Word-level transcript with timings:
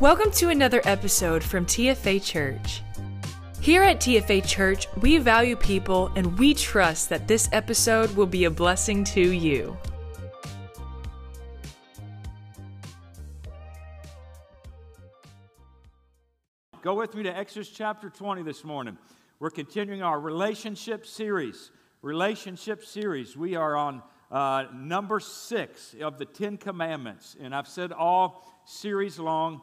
Welcome 0.00 0.30
to 0.34 0.50
another 0.50 0.80
episode 0.84 1.42
from 1.42 1.66
TFA 1.66 2.24
Church. 2.24 2.84
Here 3.60 3.82
at 3.82 3.96
TFA 3.96 4.46
Church, 4.46 4.86
we 5.00 5.18
value 5.18 5.56
people 5.56 6.12
and 6.14 6.38
we 6.38 6.54
trust 6.54 7.08
that 7.08 7.26
this 7.26 7.48
episode 7.50 8.14
will 8.14 8.28
be 8.28 8.44
a 8.44 8.50
blessing 8.50 9.02
to 9.02 9.20
you. 9.20 9.76
Go 16.80 16.94
with 16.94 17.16
me 17.16 17.24
to 17.24 17.36
Exodus 17.36 17.68
chapter 17.68 18.08
20 18.08 18.44
this 18.44 18.62
morning. 18.62 18.96
We're 19.40 19.50
continuing 19.50 20.04
our 20.04 20.20
relationship 20.20 21.06
series. 21.06 21.72
Relationship 22.02 22.84
series. 22.84 23.36
We 23.36 23.56
are 23.56 23.74
on 23.74 24.04
uh, 24.30 24.66
number 24.72 25.18
six 25.18 25.96
of 26.00 26.18
the 26.18 26.24
Ten 26.24 26.56
Commandments. 26.56 27.36
And 27.40 27.52
I've 27.52 27.66
said 27.66 27.90
all 27.90 28.44
series 28.64 29.18
long 29.18 29.62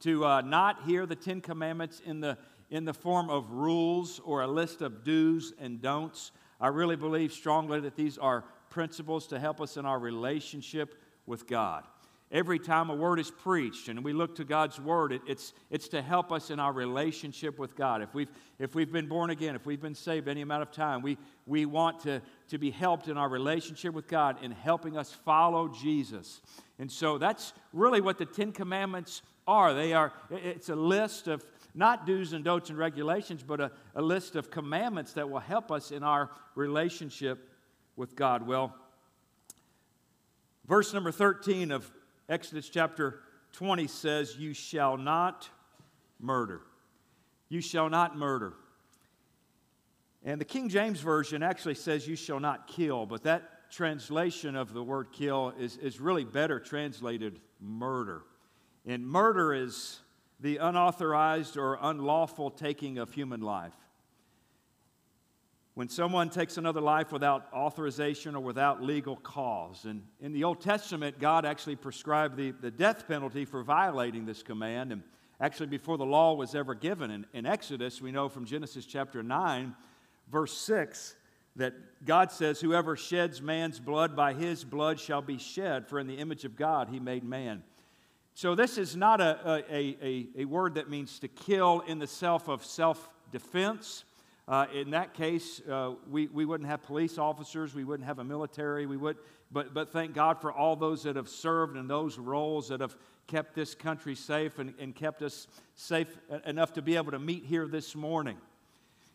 to 0.00 0.24
uh, 0.24 0.40
not 0.42 0.82
hear 0.84 1.06
the 1.06 1.16
Ten 1.16 1.40
Commandments 1.40 2.00
in 2.04 2.20
the, 2.20 2.36
in 2.70 2.84
the 2.84 2.94
form 2.94 3.30
of 3.30 3.50
rules 3.50 4.20
or 4.24 4.42
a 4.42 4.46
list 4.46 4.82
of 4.82 5.04
do's 5.04 5.52
and 5.58 5.80
don'ts. 5.80 6.32
I 6.60 6.68
really 6.68 6.96
believe 6.96 7.32
strongly 7.32 7.80
that 7.80 7.96
these 7.96 8.18
are 8.18 8.44
principles 8.70 9.26
to 9.28 9.38
help 9.38 9.60
us 9.60 9.76
in 9.76 9.86
our 9.86 9.98
relationship 9.98 10.94
with 11.26 11.46
God. 11.46 11.84
Every 12.32 12.58
time 12.58 12.90
a 12.90 12.94
word 12.94 13.20
is 13.20 13.30
preached 13.30 13.88
and 13.88 14.02
we 14.02 14.12
look 14.12 14.34
to 14.36 14.44
God's 14.44 14.80
word, 14.80 15.12
it, 15.12 15.22
it's, 15.28 15.52
it's 15.70 15.86
to 15.88 16.02
help 16.02 16.32
us 16.32 16.50
in 16.50 16.58
our 16.58 16.72
relationship 16.72 17.56
with 17.56 17.76
God. 17.76 18.02
If 18.02 18.14
we've, 18.14 18.28
if 18.58 18.74
we've 18.74 18.90
been 18.90 19.06
born 19.06 19.30
again, 19.30 19.54
if 19.54 19.64
we've 19.64 19.80
been 19.80 19.94
saved 19.94 20.26
any 20.26 20.40
amount 20.40 20.62
of 20.62 20.72
time, 20.72 21.02
we, 21.02 21.18
we 21.46 21.66
want 21.66 22.00
to, 22.00 22.20
to 22.48 22.58
be 22.58 22.72
helped 22.72 23.06
in 23.06 23.16
our 23.16 23.28
relationship 23.28 23.94
with 23.94 24.08
God 24.08 24.42
in 24.42 24.50
helping 24.50 24.96
us 24.98 25.12
follow 25.12 25.68
Jesus. 25.68 26.40
And 26.80 26.90
so 26.90 27.16
that's 27.16 27.52
really 27.72 28.00
what 28.00 28.18
the 28.18 28.26
Ten 28.26 28.50
Commandments 28.50 29.22
are. 29.46 29.74
They 29.74 29.92
are, 29.92 30.12
it's 30.30 30.68
a 30.68 30.76
list 30.76 31.28
of 31.28 31.44
not 31.74 32.06
do's 32.06 32.32
and 32.32 32.44
don'ts 32.44 32.70
and 32.70 32.78
regulations, 32.78 33.42
but 33.42 33.60
a, 33.60 33.70
a 33.94 34.02
list 34.02 34.34
of 34.34 34.50
commandments 34.50 35.12
that 35.12 35.28
will 35.28 35.40
help 35.40 35.70
us 35.70 35.90
in 35.90 36.02
our 36.02 36.30
relationship 36.54 37.50
with 37.96 38.16
God. 38.16 38.46
Well, 38.46 38.74
verse 40.66 40.94
number 40.94 41.12
13 41.12 41.70
of 41.70 41.90
Exodus 42.28 42.68
chapter 42.68 43.20
20 43.52 43.86
says, 43.86 44.36
You 44.36 44.54
shall 44.54 44.96
not 44.96 45.48
murder. 46.18 46.62
You 47.48 47.60
shall 47.60 47.88
not 47.88 48.16
murder. 48.16 48.54
And 50.24 50.40
the 50.40 50.44
King 50.44 50.68
James 50.68 51.00
Version 51.00 51.42
actually 51.42 51.74
says, 51.74 52.08
You 52.08 52.16
shall 52.16 52.40
not 52.40 52.66
kill, 52.66 53.06
but 53.06 53.22
that 53.24 53.70
translation 53.70 54.56
of 54.56 54.72
the 54.72 54.82
word 54.82 55.08
kill 55.12 55.52
is, 55.58 55.76
is 55.76 56.00
really 56.00 56.24
better 56.24 56.58
translated 56.58 57.40
murder. 57.60 58.22
And 58.86 59.06
murder 59.06 59.52
is 59.52 60.00
the 60.38 60.58
unauthorized 60.58 61.56
or 61.56 61.78
unlawful 61.80 62.50
taking 62.50 62.98
of 62.98 63.12
human 63.12 63.40
life. 63.40 63.74
When 65.74 65.88
someone 65.88 66.30
takes 66.30 66.56
another 66.56 66.80
life 66.80 67.12
without 67.12 67.48
authorization 67.52 68.34
or 68.34 68.40
without 68.40 68.82
legal 68.82 69.16
cause. 69.16 69.84
And 69.84 70.02
in 70.20 70.32
the 70.32 70.44
Old 70.44 70.60
Testament, 70.60 71.18
God 71.18 71.44
actually 71.44 71.76
prescribed 71.76 72.36
the, 72.36 72.52
the 72.52 72.70
death 72.70 73.06
penalty 73.06 73.44
for 73.44 73.62
violating 73.62 74.24
this 74.24 74.42
command. 74.42 74.92
And 74.92 75.02
actually, 75.38 75.66
before 75.66 75.98
the 75.98 76.06
law 76.06 76.34
was 76.34 76.54
ever 76.54 76.74
given, 76.74 77.10
in, 77.10 77.26
in 77.34 77.44
Exodus, 77.44 78.00
we 78.00 78.10
know 78.10 78.30
from 78.30 78.46
Genesis 78.46 78.86
chapter 78.86 79.22
9, 79.22 79.74
verse 80.30 80.56
6, 80.56 81.16
that 81.56 81.74
God 82.06 82.30
says, 82.30 82.60
Whoever 82.60 82.96
sheds 82.96 83.42
man's 83.42 83.78
blood, 83.78 84.16
by 84.16 84.32
his 84.32 84.64
blood 84.64 84.98
shall 84.98 85.22
be 85.22 85.36
shed, 85.36 85.88
for 85.88 85.98
in 85.98 86.06
the 86.06 86.16
image 86.16 86.44
of 86.46 86.56
God 86.56 86.88
he 86.88 87.00
made 87.00 87.24
man. 87.24 87.62
So, 88.36 88.54
this 88.54 88.76
is 88.76 88.94
not 88.94 89.22
a, 89.22 89.64
a, 89.70 89.96
a, 90.02 90.26
a 90.40 90.44
word 90.44 90.74
that 90.74 90.90
means 90.90 91.18
to 91.20 91.28
kill 91.28 91.82
in 91.86 91.98
the 91.98 92.06
self 92.06 92.48
of 92.48 92.62
self 92.66 93.08
defense. 93.32 94.04
Uh, 94.46 94.66
in 94.74 94.90
that 94.90 95.14
case, 95.14 95.62
uh, 95.70 95.92
we, 96.10 96.26
we 96.26 96.44
wouldn't 96.44 96.68
have 96.68 96.82
police 96.82 97.16
officers, 97.16 97.74
we 97.74 97.82
wouldn't 97.82 98.06
have 98.06 98.18
a 98.18 98.24
military, 98.24 98.84
we 98.84 98.98
would, 98.98 99.16
but, 99.50 99.72
but 99.72 99.90
thank 99.90 100.12
God 100.12 100.38
for 100.38 100.52
all 100.52 100.76
those 100.76 101.02
that 101.04 101.16
have 101.16 101.30
served 101.30 101.78
in 101.78 101.88
those 101.88 102.18
roles 102.18 102.68
that 102.68 102.82
have 102.82 102.94
kept 103.26 103.54
this 103.54 103.74
country 103.74 104.14
safe 104.14 104.58
and, 104.58 104.74
and 104.78 104.94
kept 104.94 105.22
us 105.22 105.46
safe 105.74 106.18
enough 106.44 106.74
to 106.74 106.82
be 106.82 106.94
able 106.96 107.12
to 107.12 107.18
meet 107.18 107.46
here 107.46 107.66
this 107.66 107.96
morning. 107.96 108.36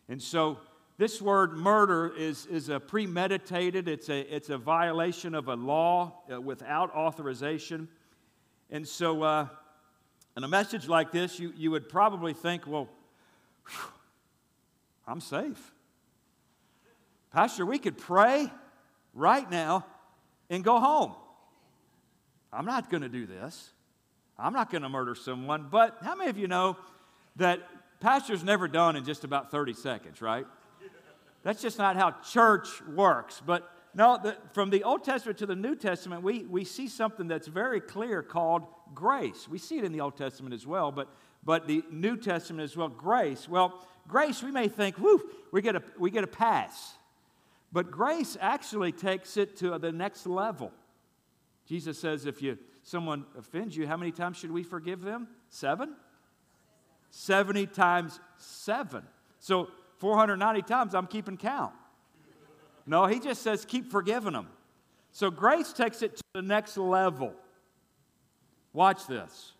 And 0.08 0.20
so, 0.20 0.58
this 0.98 1.22
word 1.22 1.52
murder 1.52 2.12
is, 2.12 2.46
is 2.46 2.70
a 2.70 2.80
premeditated, 2.80 3.86
it's 3.86 4.08
a, 4.08 4.34
it's 4.34 4.50
a 4.50 4.58
violation 4.58 5.36
of 5.36 5.46
a 5.46 5.54
law 5.54 6.24
uh, 6.28 6.40
without 6.40 6.92
authorization. 6.92 7.86
And 8.72 8.88
so, 8.88 9.22
uh, 9.22 9.48
in 10.34 10.44
a 10.44 10.48
message 10.48 10.88
like 10.88 11.12
this, 11.12 11.38
you, 11.38 11.52
you 11.54 11.70
would 11.70 11.90
probably 11.90 12.32
think, 12.32 12.66
well, 12.66 12.88
whew, 13.68 13.92
I'm 15.06 15.20
safe. 15.20 15.74
Pastor, 17.34 17.66
we 17.66 17.78
could 17.78 17.98
pray 17.98 18.50
right 19.12 19.48
now 19.50 19.84
and 20.48 20.64
go 20.64 20.80
home. 20.80 21.14
I'm 22.50 22.64
not 22.64 22.88
going 22.88 23.02
to 23.02 23.10
do 23.10 23.26
this. 23.26 23.70
I'm 24.38 24.54
not 24.54 24.70
going 24.70 24.82
to 24.82 24.88
murder 24.88 25.14
someone. 25.14 25.68
But 25.70 25.98
how 26.00 26.16
many 26.16 26.30
of 26.30 26.38
you 26.38 26.48
know 26.48 26.78
that 27.36 27.60
pastor's 28.00 28.42
never 28.42 28.68
done 28.68 28.96
in 28.96 29.04
just 29.04 29.22
about 29.22 29.50
30 29.50 29.74
seconds, 29.74 30.22
right? 30.22 30.46
That's 31.42 31.60
just 31.60 31.76
not 31.76 31.96
how 31.96 32.12
church 32.32 32.68
works. 32.86 33.42
But 33.44 33.70
no, 33.94 34.18
the, 34.22 34.36
from 34.52 34.70
the 34.70 34.84
Old 34.84 35.04
Testament 35.04 35.38
to 35.38 35.46
the 35.46 35.56
New 35.56 35.76
Testament, 35.76 36.22
we, 36.22 36.44
we 36.44 36.64
see 36.64 36.88
something 36.88 37.28
that's 37.28 37.46
very 37.46 37.80
clear 37.80 38.22
called 38.22 38.62
grace. 38.94 39.48
We 39.48 39.58
see 39.58 39.78
it 39.78 39.84
in 39.84 39.92
the 39.92 40.00
Old 40.00 40.16
Testament 40.16 40.54
as 40.54 40.66
well, 40.66 40.90
but, 40.90 41.08
but 41.44 41.66
the 41.66 41.84
New 41.90 42.16
Testament 42.16 42.64
as 42.64 42.76
well, 42.76 42.88
grace. 42.88 43.48
Well, 43.48 43.86
grace, 44.08 44.42
we 44.42 44.50
may 44.50 44.68
think, 44.68 44.98
whoo, 44.98 45.20
we 45.52 45.60
get 45.60 45.76
a, 45.76 45.82
we 45.98 46.10
get 46.10 46.24
a 46.24 46.28
pass. 46.28 46.94
But 47.70 47.90
grace 47.90 48.36
actually 48.40 48.92
takes 48.92 49.36
it 49.36 49.56
to 49.58 49.78
the 49.78 49.92
next 49.92 50.26
level. 50.26 50.72
Jesus 51.66 51.98
says, 51.98 52.24
if 52.26 52.40
you, 52.42 52.58
someone 52.82 53.26
offends 53.38 53.76
you, 53.76 53.86
how 53.86 53.96
many 53.96 54.12
times 54.12 54.38
should 54.38 54.50
we 54.50 54.62
forgive 54.62 55.02
them? 55.02 55.28
Seven? 55.48 55.94
70 57.10 57.66
times 57.66 58.20
seven. 58.38 59.02
So 59.38 59.68
490 59.98 60.62
times 60.62 60.94
I'm 60.94 61.06
keeping 61.06 61.36
count. 61.36 61.74
No, 62.86 63.06
he 63.06 63.20
just 63.20 63.42
says 63.42 63.64
keep 63.64 63.90
forgiving 63.90 64.32
them. 64.32 64.48
So 65.12 65.30
grace 65.30 65.72
takes 65.72 66.02
it 66.02 66.16
to 66.16 66.22
the 66.34 66.42
next 66.42 66.76
level. 66.76 67.34
Watch 68.72 69.06
this. 69.06 69.52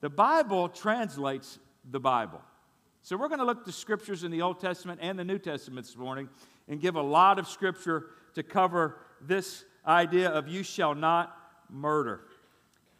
The 0.00 0.10
Bible 0.10 0.68
translates 0.68 1.58
the 1.90 2.00
Bible. 2.00 2.40
So 3.02 3.16
we're 3.16 3.28
going 3.28 3.38
to 3.38 3.44
look 3.44 3.58
at 3.58 3.64
the 3.64 3.72
scriptures 3.72 4.24
in 4.24 4.30
the 4.30 4.42
Old 4.42 4.60
Testament 4.60 5.00
and 5.02 5.18
the 5.18 5.24
New 5.24 5.38
Testament 5.38 5.86
this 5.86 5.96
morning 5.96 6.28
and 6.68 6.80
give 6.80 6.96
a 6.96 7.02
lot 7.02 7.38
of 7.38 7.46
scripture 7.46 8.06
to 8.34 8.42
cover 8.42 8.98
this 9.20 9.64
idea 9.86 10.28
of 10.28 10.48
you 10.48 10.62
shall 10.62 10.94
not 10.94 11.36
murder. 11.70 12.22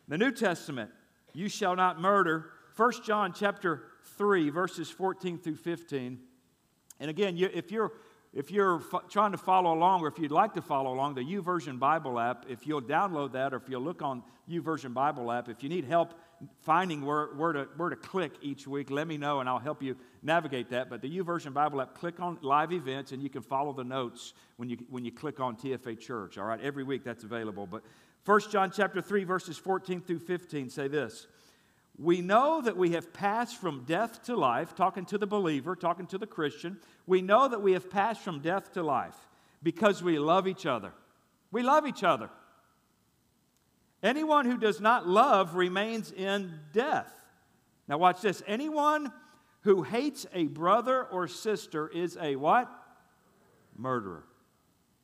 The 0.09 0.19
New 0.19 0.33
Testament, 0.33 0.91
you 1.35 1.49
shall 1.49 1.77
not 1.77 2.01
murder. 2.01 2.51
1 2.77 2.93
John 3.05 3.33
chapter 3.33 3.85
3 4.17 4.51
verses 4.51 4.91
14 4.91 5.39
through 5.39 5.57
15. 5.57 6.19
And 6.99 7.11
again, 7.11 7.37
you, 7.37 7.51
if 7.53 7.71
you're 7.71 7.93
if 8.33 8.51
you're 8.51 8.77
f- 8.77 9.09
trying 9.09 9.33
to 9.33 9.39
follow 9.39 9.75
along, 9.75 10.03
or 10.03 10.09
if 10.09 10.19
you'd 10.19 10.31
like 10.31 10.55
to 10.55 10.63
follow 10.63 10.93
along, 10.93 11.15
the 11.15 11.23
YouVersion 11.23 11.79
Bible 11.79 12.19
app, 12.19 12.47
if 12.49 12.67
you'll 12.67 12.83
download 12.83 13.33
that, 13.33 13.53
or 13.53 13.57
if 13.57 13.69
you'll 13.69 13.83
look 13.83 14.03
on 14.03 14.23
YouVersion 14.49 14.95
Bible 14.95 15.33
app, 15.33 15.49
if 15.49 15.63
you 15.63 15.69
need 15.69 15.85
help 15.85 16.15
finding 16.63 17.05
where, 17.05 17.27
where, 17.35 17.53
to, 17.53 17.69
where 17.77 17.91
to 17.91 17.97
click 17.97 18.33
each 18.41 18.67
week, 18.67 18.91
let 18.91 19.07
me 19.07 19.17
know 19.17 19.41
and 19.41 19.49
I'll 19.49 19.59
help 19.59 19.83
you 19.83 19.97
navigate 20.23 20.71
that. 20.71 20.89
But 20.89 21.03
the 21.03 21.19
YouVersion 21.19 21.53
Bible 21.53 21.81
app, 21.81 21.95
click 21.95 22.21
on 22.21 22.39
live 22.41 22.73
events 22.73 23.13
and 23.13 23.23
you 23.23 23.29
can 23.29 23.43
follow 23.43 23.73
the 23.73 23.85
notes 23.85 24.33
when 24.57 24.69
you, 24.69 24.79
when 24.89 25.05
you 25.05 25.13
click 25.13 25.41
on 25.41 25.57
TFA 25.57 25.99
Church. 25.99 26.39
All 26.39 26.45
right, 26.45 26.61
every 26.61 26.85
week 26.85 27.05
that's 27.05 27.25
available. 27.25 27.67
But 27.67 27.83
1 28.25 28.41
John 28.51 28.71
chapter 28.71 29.03
3, 29.03 29.25
verses 29.25 29.59
14 29.59 30.01
through 30.03 30.21
15 30.21 30.71
say 30.71 30.89
this 30.89 31.27
we 32.01 32.23
know 32.23 32.63
that 32.63 32.79
we 32.79 32.93
have 32.93 33.13
passed 33.13 33.57
from 33.59 33.85
death 33.85 34.23
to 34.23 34.35
life, 34.35 34.75
talking 34.75 35.05
to 35.07 35.19
the 35.19 35.27
believer, 35.27 35.77
talking 35.77 36.07
to 36.07 36.19
the 36.19 36.27
Christian. 36.27 36.79
We 37.07 37.21
know 37.21 37.47
that 37.47 37.61
we 37.61 37.73
have 37.73 37.91
passed 37.91 38.23
from 38.23 38.41
death 38.41 38.73
to 38.73 38.83
life 38.83 39.17
because 39.63 40.03
we 40.03 40.19
love 40.19 40.49
each 40.49 40.65
other. 40.65 40.93
We 41.53 41.63
love 41.63 41.87
each 41.87 42.03
other. 42.03 42.31
Anyone 44.03 44.47
who 44.47 44.57
does 44.57 44.81
not 44.81 45.07
love 45.07 45.57
remains 45.57 46.11
in 46.11 46.61
death. 46.73 47.13
Now, 47.87 47.99
watch 47.99 48.23
this. 48.23 48.43
Anyone 48.47 49.13
who 49.63 49.83
hates 49.83 50.25
a 50.33 50.47
brother 50.47 51.05
or 51.05 51.29
sister 51.29 51.87
is 51.87 52.17
a 52.19 52.37
what? 52.37 52.71
Murderer. 53.77 54.25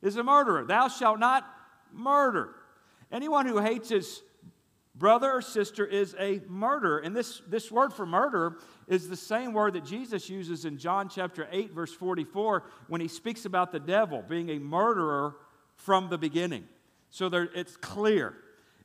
Is 0.01 0.15
a 0.15 0.23
murderer. 0.23 0.65
Thou 0.65 0.87
shalt 0.87 1.19
not 1.19 1.45
murder. 1.93 2.55
Anyone 3.11 3.45
who 3.45 3.59
hates 3.59 3.89
his 3.89 4.23
brother 4.97 5.31
or 5.31 5.41
sister 5.41 5.85
is 5.85 6.15
a 6.19 6.41
murderer. 6.47 6.99
And 6.99 7.15
this, 7.15 7.41
this 7.47 7.71
word 7.71 7.93
for 7.93 8.05
murder 8.05 8.57
is 8.87 9.07
the 9.07 9.15
same 9.15 9.53
word 9.53 9.73
that 9.73 9.85
Jesus 9.85 10.29
uses 10.29 10.65
in 10.65 10.77
John 10.77 11.09
chapter 11.09 11.47
8, 11.51 11.73
verse 11.73 11.93
44, 11.93 12.63
when 12.87 13.01
he 13.01 13.07
speaks 13.07 13.45
about 13.45 13.71
the 13.71 13.79
devil 13.79 14.23
being 14.27 14.49
a 14.49 14.59
murderer 14.59 15.35
from 15.75 16.09
the 16.09 16.17
beginning. 16.17 16.65
So 17.09 17.29
there, 17.29 17.49
it's 17.53 17.77
clear. 17.77 18.35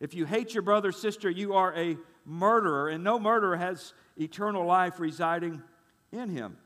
If 0.00 0.14
you 0.14 0.26
hate 0.26 0.54
your 0.54 0.62
brother 0.62 0.90
or 0.90 0.92
sister, 0.92 1.30
you 1.30 1.54
are 1.54 1.74
a 1.76 1.96
murderer, 2.24 2.88
and 2.88 3.02
no 3.02 3.18
murderer 3.18 3.56
has 3.56 3.94
eternal 4.18 4.66
life 4.66 5.00
residing 5.00 5.62
in 6.12 6.28
him. 6.28 6.56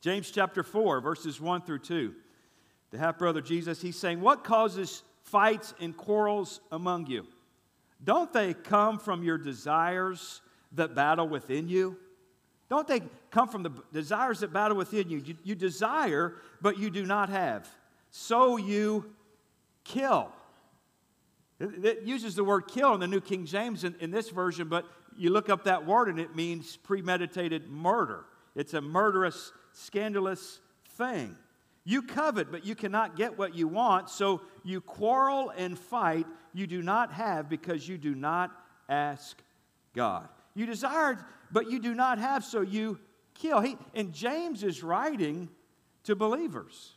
James 0.00 0.30
chapter 0.30 0.62
4, 0.62 1.00
verses 1.00 1.40
1 1.40 1.62
through 1.62 1.80
2. 1.80 2.14
The 2.90 2.98
half 2.98 3.18
brother 3.18 3.40
Jesus, 3.40 3.82
he's 3.82 3.98
saying, 3.98 4.20
What 4.20 4.44
causes 4.44 5.02
fights 5.22 5.74
and 5.80 5.96
quarrels 5.96 6.60
among 6.70 7.06
you? 7.06 7.26
Don't 8.02 8.32
they 8.32 8.54
come 8.54 8.98
from 8.98 9.22
your 9.22 9.38
desires 9.38 10.40
that 10.72 10.94
battle 10.94 11.28
within 11.28 11.68
you? 11.68 11.96
Don't 12.68 12.86
they 12.88 13.00
come 13.30 13.48
from 13.48 13.62
the 13.62 13.70
desires 13.92 14.40
that 14.40 14.52
battle 14.52 14.76
within 14.76 15.08
you? 15.08 15.18
You, 15.18 15.36
you 15.44 15.54
desire, 15.54 16.34
but 16.60 16.78
you 16.78 16.90
do 16.90 17.06
not 17.06 17.28
have. 17.28 17.68
So 18.10 18.56
you 18.56 19.12
kill. 19.84 20.32
It, 21.60 21.84
it, 21.84 22.02
uses 22.02 22.34
the 22.34 22.44
word 22.44 22.62
kill 22.62 22.92
in 22.94 23.00
the 23.00 23.06
New 23.06 23.20
King 23.20 23.46
James 23.46 23.84
in, 23.84 23.94
in 24.00 24.10
this 24.10 24.30
version, 24.30 24.68
but 24.68 24.84
you 25.16 25.30
look 25.30 25.48
up 25.48 25.64
that 25.64 25.86
word 25.86 26.08
and 26.08 26.18
it 26.18 26.34
means 26.34 26.76
premeditated 26.76 27.68
murder. 27.70 28.24
It's 28.54 28.74
a 28.74 28.80
murderous, 28.80 29.52
scandalous 29.72 30.60
thing. 30.96 31.36
You 31.88 32.02
covet, 32.02 32.50
but 32.50 32.66
you 32.66 32.74
cannot 32.74 33.14
get 33.14 33.38
what 33.38 33.54
you 33.54 33.68
want, 33.68 34.10
so 34.10 34.42
you 34.64 34.80
quarrel 34.80 35.52
and 35.56 35.78
fight 35.78 36.26
you 36.52 36.66
do 36.66 36.82
not 36.82 37.12
have 37.12 37.48
because 37.48 37.88
you 37.88 37.96
do 37.96 38.12
not 38.12 38.50
ask 38.88 39.40
God. 39.94 40.28
You 40.54 40.66
desired, 40.66 41.18
but 41.52 41.70
you 41.70 41.78
do 41.78 41.94
not 41.94 42.18
have, 42.18 42.44
so 42.44 42.60
you 42.60 42.98
kill. 43.34 43.60
He, 43.60 43.76
and 43.94 44.12
James 44.12 44.64
is 44.64 44.82
writing 44.82 45.48
to 46.04 46.16
believers. 46.16 46.96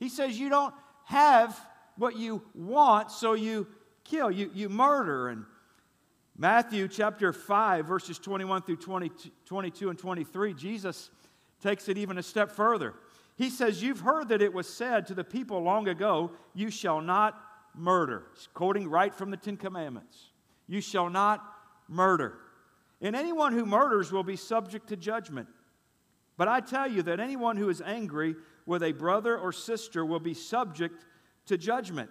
He 0.00 0.08
says, 0.08 0.40
You 0.40 0.48
don't 0.48 0.72
have 1.04 1.60
what 1.98 2.16
you 2.16 2.40
want, 2.54 3.10
so 3.10 3.34
you 3.34 3.66
kill, 4.02 4.30
you, 4.30 4.50
you 4.54 4.70
murder. 4.70 5.28
And 5.28 5.44
Matthew 6.38 6.88
chapter 6.88 7.34
5, 7.34 7.84
verses 7.84 8.18
21 8.18 8.62
through 8.62 8.76
20, 8.76 9.10
22 9.44 9.90
and 9.90 9.98
23, 9.98 10.54
Jesus 10.54 11.10
takes 11.60 11.90
it 11.90 11.98
even 11.98 12.16
a 12.16 12.22
step 12.22 12.50
further. 12.50 12.94
He 13.36 13.50
says, 13.50 13.82
You've 13.82 14.00
heard 14.00 14.28
that 14.28 14.42
it 14.42 14.52
was 14.52 14.68
said 14.68 15.06
to 15.06 15.14
the 15.14 15.24
people 15.24 15.60
long 15.62 15.88
ago, 15.88 16.32
You 16.54 16.70
shall 16.70 17.00
not 17.00 17.40
murder. 17.74 18.24
He's 18.34 18.48
quoting 18.54 18.88
right 18.88 19.14
from 19.14 19.30
the 19.30 19.36
Ten 19.36 19.56
Commandments. 19.56 20.30
You 20.66 20.80
shall 20.80 21.10
not 21.10 21.44
murder. 21.88 22.38
And 23.00 23.14
anyone 23.16 23.52
who 23.52 23.66
murders 23.66 24.12
will 24.12 24.22
be 24.22 24.36
subject 24.36 24.88
to 24.88 24.96
judgment. 24.96 25.48
But 26.36 26.48
I 26.48 26.60
tell 26.60 26.90
you 26.90 27.02
that 27.02 27.20
anyone 27.20 27.56
who 27.56 27.68
is 27.68 27.82
angry 27.82 28.34
with 28.66 28.82
a 28.82 28.92
brother 28.92 29.36
or 29.36 29.52
sister 29.52 30.04
will 30.04 30.20
be 30.20 30.34
subject 30.34 31.04
to 31.46 31.58
judgment. 31.58 32.10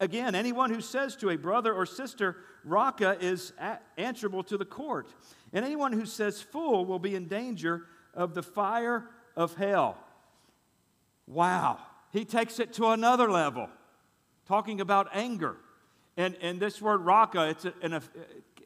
Again, 0.00 0.34
anyone 0.34 0.70
who 0.70 0.80
says 0.80 1.14
to 1.16 1.30
a 1.30 1.36
brother 1.36 1.72
or 1.72 1.86
sister, 1.86 2.36
Raca, 2.64 3.16
is 3.20 3.52
answerable 3.96 4.42
to 4.44 4.56
the 4.56 4.64
court. 4.64 5.08
And 5.52 5.64
anyone 5.64 5.92
who 5.92 6.06
says 6.06 6.40
fool 6.40 6.84
will 6.84 6.98
be 6.98 7.14
in 7.14 7.28
danger 7.28 7.86
of 8.14 8.34
the 8.34 8.42
fire 8.42 9.08
of 9.38 9.54
hell. 9.54 9.96
Wow. 11.26 11.78
He 12.10 12.24
takes 12.24 12.58
it 12.58 12.72
to 12.74 12.88
another 12.88 13.30
level, 13.30 13.70
talking 14.46 14.80
about 14.80 15.08
anger. 15.12 15.56
And, 16.16 16.36
and 16.42 16.58
this 16.58 16.82
word 16.82 17.02
Raca, 17.02 17.48
it's 17.48 17.64
a, 17.64 17.72
an, 17.80 18.00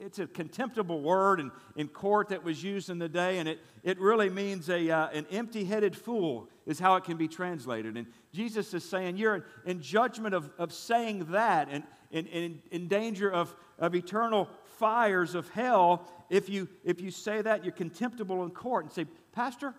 it's 0.00 0.18
a 0.18 0.26
contemptible 0.26 1.02
word 1.02 1.40
in, 1.40 1.50
in 1.76 1.88
court 1.88 2.30
that 2.30 2.42
was 2.42 2.64
used 2.64 2.88
in 2.88 2.98
the 2.98 3.08
day, 3.08 3.38
and 3.38 3.48
it, 3.48 3.60
it 3.82 4.00
really 4.00 4.30
means 4.30 4.70
a, 4.70 4.90
uh, 4.90 5.08
an 5.10 5.26
empty 5.30 5.64
headed 5.64 5.94
fool, 5.94 6.48
is 6.64 6.78
how 6.78 6.96
it 6.96 7.04
can 7.04 7.18
be 7.18 7.28
translated. 7.28 7.98
And 7.98 8.06
Jesus 8.32 8.72
is 8.72 8.82
saying, 8.82 9.18
You're 9.18 9.44
in 9.66 9.82
judgment 9.82 10.34
of, 10.34 10.50
of 10.56 10.72
saying 10.72 11.26
that 11.32 11.68
and 11.70 11.84
in, 12.10 12.26
in, 12.28 12.62
in 12.70 12.88
danger 12.88 13.30
of, 13.30 13.54
of 13.78 13.94
eternal 13.94 14.48
fires 14.78 15.34
of 15.34 15.50
hell 15.50 16.08
if 16.32 16.48
you, 16.48 16.66
if 16.82 16.98
you 17.02 17.10
say 17.10 17.42
that, 17.42 17.62
you're 17.62 17.74
contemptible 17.74 18.42
in 18.42 18.52
court 18.52 18.84
and 18.84 18.92
say, 18.92 19.04
Pastor, 19.32 19.74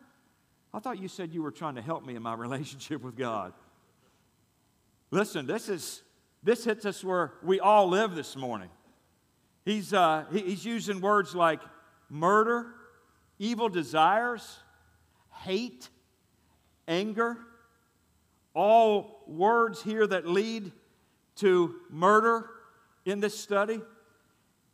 I 0.74 0.80
thought 0.80 1.00
you 1.00 1.08
said 1.08 1.34
you 1.34 1.44
were 1.44 1.52
trying 1.52 1.76
to 1.76 1.82
help 1.82 2.06
me 2.06 2.16
in 2.16 2.24
my 2.24 2.34
relationship 2.36 3.02
with 3.02 3.16
God. 3.16 3.54
Listen, 5.12 5.46
this 5.46 5.70
is 5.70 6.02
this 6.44 6.66
hits 6.66 6.86
us 6.86 7.04
where 7.04 7.34
we 7.42 7.62
all 7.62 7.88
live 7.88 8.16
this 8.16 8.36
morning. 8.36 8.70
He's, 9.64 9.94
uh, 9.94 10.26
he's 10.30 10.66
using 10.66 11.00
words 11.00 11.34
like 11.34 11.62
murder, 12.10 12.68
evil 13.40 13.70
desires, 13.70 14.58
hate, 15.32 15.88
anger, 16.86 17.38
all 18.54 19.24
words 19.26 19.82
here 19.82 20.06
that 20.06 20.28
lead 20.28 20.74
to 21.38 21.76
murder 21.90 22.50
in 23.06 23.22
this 23.22 23.40
study. 23.40 23.80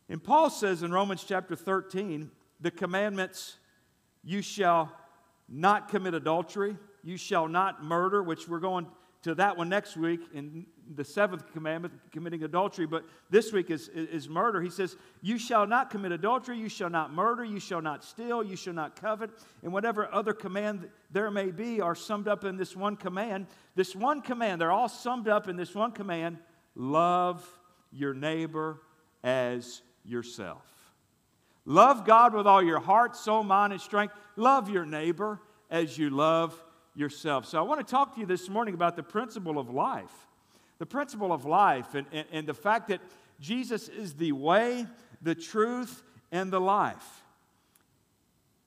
And 0.08 0.22
Paul 0.22 0.50
says 0.50 0.82
in 0.82 0.90
Romans 0.90 1.22
chapter 1.22 1.54
13, 1.54 2.32
the 2.60 2.72
commandments, 2.72 3.58
you 4.24 4.42
shall 4.42 4.92
not 5.50 5.88
commit 5.88 6.14
adultery, 6.14 6.76
you 7.02 7.16
shall 7.16 7.48
not 7.48 7.82
murder, 7.82 8.22
which 8.22 8.48
we're 8.48 8.60
going 8.60 8.86
to 9.22 9.34
that 9.34 9.56
one 9.56 9.68
next 9.68 9.96
week 9.96 10.20
in 10.32 10.64
the 10.94 11.04
seventh 11.04 11.52
commandment, 11.52 11.94
committing 12.10 12.42
adultery, 12.42 12.86
but 12.86 13.04
this 13.28 13.52
week 13.52 13.70
is, 13.70 13.88
is 13.88 14.28
murder. 14.28 14.62
He 14.62 14.70
says, 14.70 14.96
You 15.20 15.38
shall 15.38 15.66
not 15.66 15.90
commit 15.90 16.12
adultery, 16.12 16.58
you 16.58 16.68
shall 16.68 16.88
not 16.88 17.12
murder, 17.12 17.44
you 17.44 17.60
shall 17.60 17.82
not 17.82 18.02
steal, 18.02 18.42
you 18.42 18.56
shall 18.56 18.72
not 18.72 19.00
covet, 19.00 19.30
and 19.62 19.72
whatever 19.72 20.12
other 20.12 20.32
command 20.32 20.88
there 21.10 21.30
may 21.30 21.50
be 21.50 21.80
are 21.80 21.94
summed 21.94 22.28
up 22.28 22.44
in 22.44 22.56
this 22.56 22.74
one 22.74 22.96
command. 22.96 23.46
This 23.74 23.94
one 23.94 24.22
command, 24.22 24.60
they're 24.60 24.72
all 24.72 24.88
summed 24.88 25.28
up 25.28 25.48
in 25.48 25.56
this 25.56 25.74
one 25.74 25.92
command 25.92 26.38
love 26.74 27.46
your 27.92 28.14
neighbor 28.14 28.80
as 29.22 29.82
yourself. 30.04 30.64
Love 31.66 32.06
God 32.06 32.32
with 32.34 32.46
all 32.46 32.62
your 32.62 32.80
heart, 32.80 33.14
soul, 33.14 33.42
mind, 33.42 33.72
and 33.72 33.82
strength. 33.82 34.14
Love 34.40 34.70
your 34.70 34.86
neighbor 34.86 35.38
as 35.70 35.98
you 35.98 36.08
love 36.08 36.58
yourself. 36.94 37.44
So 37.44 37.58
I 37.58 37.60
want 37.60 37.86
to 37.86 37.90
talk 37.90 38.14
to 38.14 38.20
you 38.20 38.24
this 38.24 38.48
morning 38.48 38.72
about 38.72 38.96
the 38.96 39.02
principle 39.02 39.58
of 39.58 39.68
life. 39.68 40.26
The 40.78 40.86
principle 40.86 41.30
of 41.30 41.44
life 41.44 41.94
and, 41.94 42.06
and, 42.10 42.26
and 42.32 42.46
the 42.46 42.54
fact 42.54 42.88
that 42.88 43.02
Jesus 43.38 43.88
is 43.88 44.14
the 44.14 44.32
way, 44.32 44.86
the 45.20 45.34
truth, 45.34 46.02
and 46.32 46.50
the 46.50 46.58
life. 46.58 47.22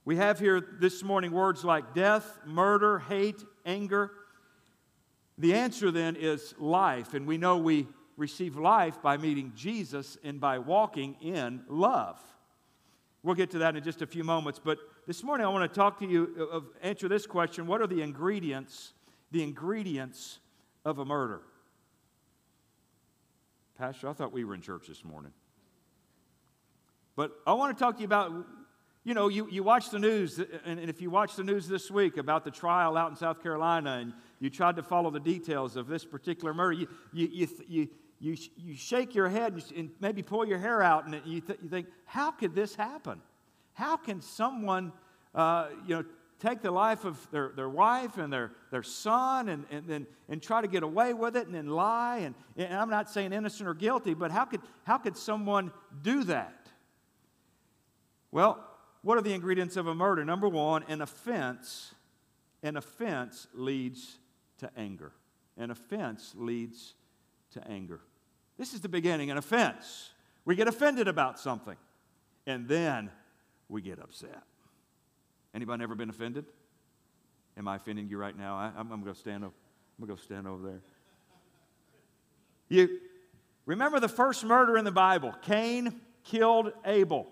We 0.05 0.17
have 0.17 0.37
here 0.37 0.61
this 0.61 1.01
morning 1.01 1.31
words 1.31 1.65
like 1.65 1.95
death, 1.95 2.39
murder, 2.45 2.99
hate, 2.99 3.43
anger. 3.65 4.11
The 5.39 5.55
answer 5.55 5.89
then 5.89 6.15
is 6.15 6.53
life, 6.59 7.15
and 7.15 7.25
we 7.25 7.39
know 7.39 7.57
we 7.57 7.87
receive 8.15 8.57
life 8.57 9.01
by 9.01 9.17
meeting 9.17 9.53
Jesus 9.55 10.19
and 10.23 10.39
by 10.39 10.59
walking 10.59 11.15
in 11.19 11.63
love. 11.67 12.19
We'll 13.23 13.33
get 13.33 13.49
to 13.51 13.59
that 13.59 13.75
in 13.75 13.83
just 13.83 14.03
a 14.03 14.05
few 14.05 14.23
moments, 14.23 14.59
but 14.63 14.77
this 15.07 15.23
morning 15.23 15.45
I 15.45 15.49
want 15.49 15.71
to 15.71 15.79
talk 15.79 15.99
to 15.99 16.05
you 16.05 16.49
of 16.51 16.65
answer 16.81 17.07
this 17.07 17.25
question, 17.25 17.67
what 17.67 17.81
are 17.81 17.87
the 17.87 18.01
ingredients 18.01 18.93
the 19.33 19.43
ingredients 19.43 20.39
of 20.85 20.99
a 20.99 21.05
murder? 21.05 21.41
Pastor, 23.77 24.07
I 24.07 24.13
thought 24.13 24.31
we 24.31 24.43
were 24.45 24.53
in 24.53 24.61
church 24.61 24.87
this 24.87 25.03
morning. 25.03 25.33
But 27.15 27.31
I 27.45 27.53
want 27.53 27.75
to 27.75 27.83
talk 27.83 27.95
to 27.95 28.01
you 28.01 28.05
about, 28.05 28.31
you 29.03 29.15
know, 29.15 29.27
you, 29.27 29.49
you 29.49 29.63
watch 29.63 29.89
the 29.89 29.97
news, 29.97 30.39
and, 30.65 30.79
and 30.79 30.89
if 30.89 31.01
you 31.01 31.09
watch 31.09 31.35
the 31.35 31.43
news 31.43 31.67
this 31.67 31.89
week 31.89 32.17
about 32.17 32.45
the 32.45 32.51
trial 32.51 32.95
out 32.95 33.09
in 33.09 33.15
South 33.15 33.41
Carolina 33.41 33.93
and 33.93 34.13
you 34.39 34.51
tried 34.51 34.75
to 34.75 34.83
follow 34.83 35.09
the 35.09 35.19
details 35.19 35.75
of 35.75 35.87
this 35.87 36.05
particular 36.05 36.53
murder, 36.53 36.73
you, 36.73 36.87
you, 37.11 37.27
you, 37.31 37.47
you, 37.67 37.89
you, 38.19 38.37
you 38.55 38.75
shake 38.75 39.15
your 39.15 39.29
head 39.29 39.59
and 39.75 39.89
maybe 39.99 40.21
pull 40.21 40.45
your 40.45 40.59
hair 40.59 40.83
out 40.83 41.07
and 41.07 41.19
you, 41.25 41.41
th- 41.41 41.59
you 41.61 41.69
think, 41.69 41.87
how 42.05 42.29
could 42.29 42.53
this 42.53 42.75
happen? 42.75 43.19
How 43.73 43.97
can 43.97 44.21
someone, 44.21 44.91
uh, 45.33 45.67
you 45.87 45.95
know, 45.95 46.05
take 46.39 46.61
the 46.61 46.71
life 46.71 47.05
of 47.05 47.17
their, 47.31 47.51
their 47.55 47.69
wife 47.69 48.17
and 48.17 48.31
their, 48.31 48.51
their 48.71 48.83
son 48.83 49.49
and, 49.49 49.65
and, 49.71 49.89
and, 49.89 50.05
and 50.29 50.41
try 50.41 50.61
to 50.61 50.67
get 50.67 50.83
away 50.83 51.13
with 51.13 51.35
it 51.35 51.45
and 51.45 51.55
then 51.55 51.67
lie? 51.67 52.17
And, 52.19 52.35
and 52.57 52.73
I'm 52.73 52.89
not 52.89 53.09
saying 53.09 53.33
innocent 53.33 53.67
or 53.67 53.73
guilty, 53.73 54.13
but 54.13 54.31
how 54.31 54.45
could, 54.45 54.61
how 54.83 54.97
could 54.97 55.17
someone 55.17 55.71
do 56.01 56.23
that? 56.25 56.67
Well, 58.31 58.63
what 59.03 59.17
are 59.17 59.21
the 59.21 59.33
ingredients 59.33 59.77
of 59.77 59.87
a 59.87 59.95
murder? 59.95 60.23
Number 60.25 60.49
one, 60.49 60.83
an 60.87 61.01
offense. 61.01 61.93
An 62.63 62.77
offense 62.77 63.47
leads 63.53 64.17
to 64.59 64.69
anger. 64.77 65.11
An 65.57 65.71
offense 65.71 66.33
leads 66.35 66.95
to 67.51 67.67
anger. 67.67 67.99
This 68.57 68.73
is 68.73 68.81
the 68.81 68.89
beginning, 68.89 69.29
an 69.29 69.37
offense. 69.37 70.11
We 70.45 70.55
get 70.55 70.67
offended 70.67 71.07
about 71.07 71.39
something, 71.39 71.77
and 72.45 72.67
then 72.67 73.11
we 73.73 73.81
get 73.81 73.99
upset. 73.99 74.43
Anybody 75.55 75.83
ever 75.83 75.95
been 75.95 76.11
offended? 76.11 76.45
Am 77.57 77.67
I 77.67 77.75
offending 77.75 78.07
you 78.07 78.17
right 78.17 78.37
now? 78.37 78.55
I, 78.55 78.79
am 78.79 78.87
going 78.87 79.03
to 79.05 79.15
stand. 79.15 79.43
I'm 79.43 79.51
going 80.05 80.15
to 80.15 80.23
stand 80.23 80.47
over 80.47 80.63
there. 80.63 80.81
You 82.69 82.99
remember 83.65 83.99
the 83.99 84.07
first 84.07 84.43
murder 84.45 84.77
in 84.77 84.85
the 84.85 84.91
Bible? 84.91 85.33
Cain 85.41 86.01
killed 86.23 86.71
Abel. 86.85 87.27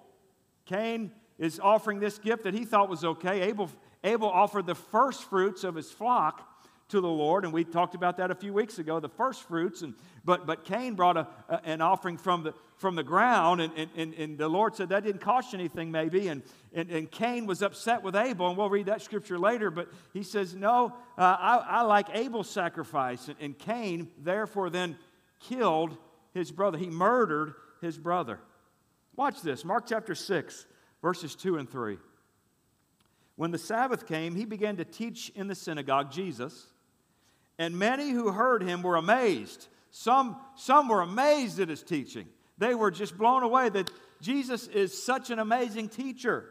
Cain 0.66 1.12
is 1.38 1.60
offering 1.60 2.00
this 2.00 2.18
gift 2.18 2.44
that 2.44 2.56
he 2.56 2.66
thought 2.66 2.90
was 2.90 3.06
okay. 3.06 3.42
Abel, 3.42 3.70
Abel 4.04 4.28
offered 4.28 4.66
the 4.66 4.76
first 4.76 5.24
fruits 5.26 5.64
of 5.64 5.76
his 5.76 5.92
flock 5.92 6.48
to 6.92 7.02
the 7.02 7.10
Lord, 7.10 7.46
and 7.46 7.54
we 7.54 7.64
talked 7.64 7.96
about 7.96 8.18
that 8.18 8.32
a 8.32 8.36
few 8.36 8.54
weeks 8.54 8.78
ago, 8.78 9.00
the 9.00 9.10
first 9.10 9.44
fruits. 9.44 9.82
And, 9.82 9.96
but, 10.24 10.46
but 10.46 10.66
Cain 10.66 10.94
brought 10.94 11.18
a, 11.18 11.28
a, 11.50 11.62
an 11.64 11.82
offering 11.82 12.18
from 12.18 12.44
the, 12.44 12.54
from 12.78 12.96
the 12.96 13.04
ground, 13.04 13.62
and, 13.62 13.90
and, 13.96 14.14
and 14.14 14.38
the 14.38 14.50
Lord 14.50 14.76
said 14.76 14.90
that 14.90 15.04
didn't 15.04 15.22
cost 15.22 15.54
you 15.54 15.60
anything, 15.60 15.92
maybe. 15.92 16.28
And, 16.28 16.44
and, 16.74 16.90
and 16.90 17.10
Cain 17.10 17.46
was 17.46 17.62
upset 17.62 18.04
with 18.04 18.16
Abel, 18.16 18.50
and 18.50 18.58
we'll 18.58 18.70
read 18.70 18.88
that 18.88 19.02
scripture 19.02 19.40
later. 19.40 19.72
But 19.72 19.88
he 20.14 20.24
says, 20.24 20.54
No, 20.54 20.94
uh, 21.18 21.38
I, 21.40 21.58
I 21.58 21.82
like 21.84 22.08
Abel's 22.14 22.50
sacrifice. 22.50 23.28
And, 23.30 23.38
and 23.40 23.58
Cain, 23.58 24.10
therefore, 24.18 24.70
then 24.70 24.98
killed 25.40 25.96
his 26.34 26.52
brother. 26.52 26.78
He 26.78 26.90
murdered 26.90 27.54
his 27.82 27.98
brother. 27.98 28.40
Watch 29.16 29.42
this 29.42 29.64
Mark 29.64 29.86
chapter 29.88 30.14
6, 30.14 30.66
verses 31.02 31.36
2 31.36 31.58
and 31.58 31.70
3. 31.70 31.98
When 33.38 33.52
the 33.52 33.58
Sabbath 33.58 34.08
came, 34.08 34.36
he 34.36 34.44
began 34.44 34.76
to 34.78 34.86
teach 34.86 35.30
in 35.36 35.48
the 35.48 35.56
synagogue, 35.56 36.12
Jesus 36.12 36.68
and 37.62 37.78
many 37.78 38.10
who 38.10 38.32
heard 38.32 38.64
him 38.64 38.82
were 38.82 38.96
amazed. 38.96 39.68
Some, 39.92 40.36
some 40.56 40.88
were 40.88 41.02
amazed 41.02 41.60
at 41.60 41.70
his 41.70 41.84
teaching. 41.84 42.28
They 42.58 42.74
were 42.74 42.90
just 42.90 43.16
blown 43.16 43.44
away 43.44 43.70
that 43.70 43.92
Jesus 44.20 44.66
is 44.66 45.04
such 45.04 45.30
an 45.30 45.38
amazing 45.38 45.90
teacher. 45.90 46.50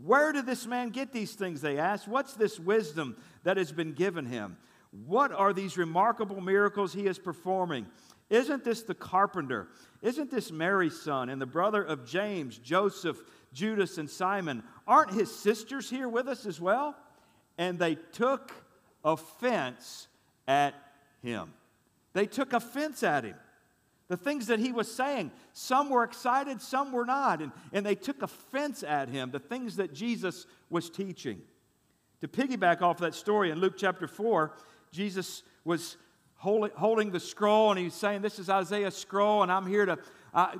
Where 0.00 0.30
did 0.30 0.46
this 0.46 0.68
man 0.68 0.90
get 0.90 1.12
these 1.12 1.32
things? 1.32 1.60
They 1.60 1.78
asked. 1.78 2.06
What's 2.06 2.34
this 2.34 2.60
wisdom 2.60 3.16
that 3.42 3.56
has 3.56 3.72
been 3.72 3.92
given 3.92 4.24
him? 4.24 4.56
What 5.04 5.32
are 5.32 5.52
these 5.52 5.76
remarkable 5.76 6.40
miracles 6.40 6.92
he 6.92 7.08
is 7.08 7.18
performing? 7.18 7.84
Isn't 8.30 8.62
this 8.62 8.84
the 8.84 8.94
carpenter? 8.94 9.66
Isn't 10.00 10.30
this 10.30 10.52
Mary's 10.52 11.00
son 11.00 11.28
and 11.28 11.42
the 11.42 11.46
brother 11.46 11.82
of 11.82 12.06
James, 12.06 12.56
Joseph, 12.58 13.20
Judas, 13.52 13.98
and 13.98 14.08
Simon? 14.08 14.62
Aren't 14.86 15.10
his 15.10 15.34
sisters 15.34 15.90
here 15.90 16.08
with 16.08 16.28
us 16.28 16.46
as 16.46 16.60
well? 16.60 16.94
And 17.58 17.80
they 17.80 17.96
took 18.12 18.52
offense 19.04 20.08
at 20.48 20.74
him. 21.22 21.52
They 22.12 22.26
took 22.26 22.52
offense 22.52 23.02
at 23.02 23.24
him. 23.24 23.36
The 24.08 24.16
things 24.16 24.48
that 24.48 24.58
he 24.58 24.70
was 24.70 24.92
saying, 24.92 25.30
some 25.52 25.88
were 25.88 26.04
excited, 26.04 26.60
some 26.60 26.92
were 26.92 27.06
not. 27.06 27.40
And, 27.40 27.52
and 27.72 27.84
they 27.84 27.94
took 27.94 28.22
offense 28.22 28.82
at 28.82 29.08
him, 29.08 29.30
the 29.30 29.38
things 29.38 29.76
that 29.76 29.94
Jesus 29.94 30.46
was 30.68 30.90
teaching. 30.90 31.40
To 32.20 32.28
piggyback 32.28 32.82
off 32.82 32.98
that 32.98 33.14
story 33.14 33.50
in 33.50 33.60
Luke 33.60 33.74
chapter 33.76 34.06
4, 34.06 34.52
Jesus 34.92 35.42
was 35.64 35.96
holding, 36.36 36.70
holding 36.76 37.10
the 37.10 37.20
scroll 37.20 37.70
and 37.70 37.78
he's 37.78 37.94
saying, 37.94 38.22
This 38.22 38.38
is 38.38 38.50
Isaiah's 38.50 38.96
scroll, 38.96 39.42
and 39.42 39.50
I'm 39.50 39.66
here 39.66 39.86
to, 39.86 39.98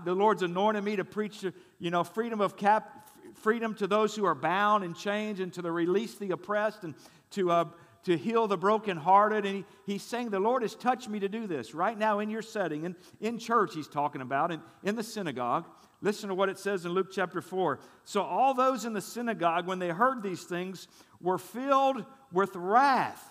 the 0.05 0.15
Lord's 0.15 0.43
anointed 0.43 0.83
me 0.83 0.97
to 0.97 1.05
preach, 1.05 1.45
you 1.79 1.91
know, 1.91 2.03
freedom 2.03 2.41
of 2.41 2.57
cap, 2.57 3.09
freedom 3.35 3.75
to 3.75 3.87
those 3.87 4.17
who 4.17 4.25
are 4.25 4.35
bound 4.35 4.85
and 4.85 4.97
chains 4.97 5.41
and 5.41 5.53
to 5.53 5.63
the 5.63 5.71
release 5.71 6.15
the 6.15 6.31
oppressed 6.31 6.85
and 6.85 6.95
to 7.33 7.51
uh, 7.51 7.65
to 8.05 8.17
heal 8.17 8.47
the 8.47 8.57
brokenhearted. 8.57 9.45
And 9.45 9.57
he, 9.57 9.65
he's 9.93 10.03
saying, 10.03 10.31
The 10.31 10.41
Lord 10.41 10.63
has 10.63 10.75
touched 10.75 11.09
me 11.09 11.21
to 11.21 11.29
do 11.29 11.47
this 11.47 11.75
right 11.75 11.99
now 11.99 12.21
in 12.21 12.31
your 12.31 12.43
setting. 12.43 12.87
And 12.87 12.95
in 13.21 13.39
church, 13.39 13.75
he's 13.75 13.89
talking 13.89 14.21
about, 14.21 14.53
and 14.53 14.63
in 14.83 14.97
the 14.97 15.03
synagogue. 15.03 15.67
Listen 16.01 16.29
to 16.29 16.35
what 16.35 16.51
it 16.51 16.59
says 16.59 16.85
in 16.85 16.93
Luke 16.93 17.09
chapter 17.11 17.41
4. 17.41 17.81
So 18.05 18.23
all 18.23 18.53
those 18.53 18.85
in 18.85 18.93
the 18.93 19.01
synagogue, 19.01 19.67
when 19.67 19.79
they 19.79 19.89
heard 19.89 20.23
these 20.23 20.45
things, 20.45 20.87
were 21.21 21.39
filled 21.39 22.05
with 22.31 22.55
wrath. 22.55 23.27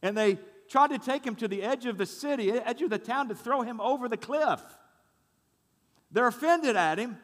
And 0.00 0.16
they 0.16 0.38
tried 0.68 0.90
to 0.90 0.98
take 0.98 1.26
him 1.26 1.34
to 1.36 1.48
the 1.48 1.62
edge 1.62 1.86
of 1.86 1.98
the 1.98 2.06
city, 2.06 2.52
edge 2.52 2.82
of 2.82 2.90
the 2.90 2.98
town, 2.98 3.28
to 3.28 3.34
throw 3.34 3.62
him 3.62 3.80
over 3.80 4.08
the 4.08 4.16
cliff. 4.16 4.60
They're 6.12 6.28
offended 6.28 6.76
at 6.76 6.98
him. 6.98 7.18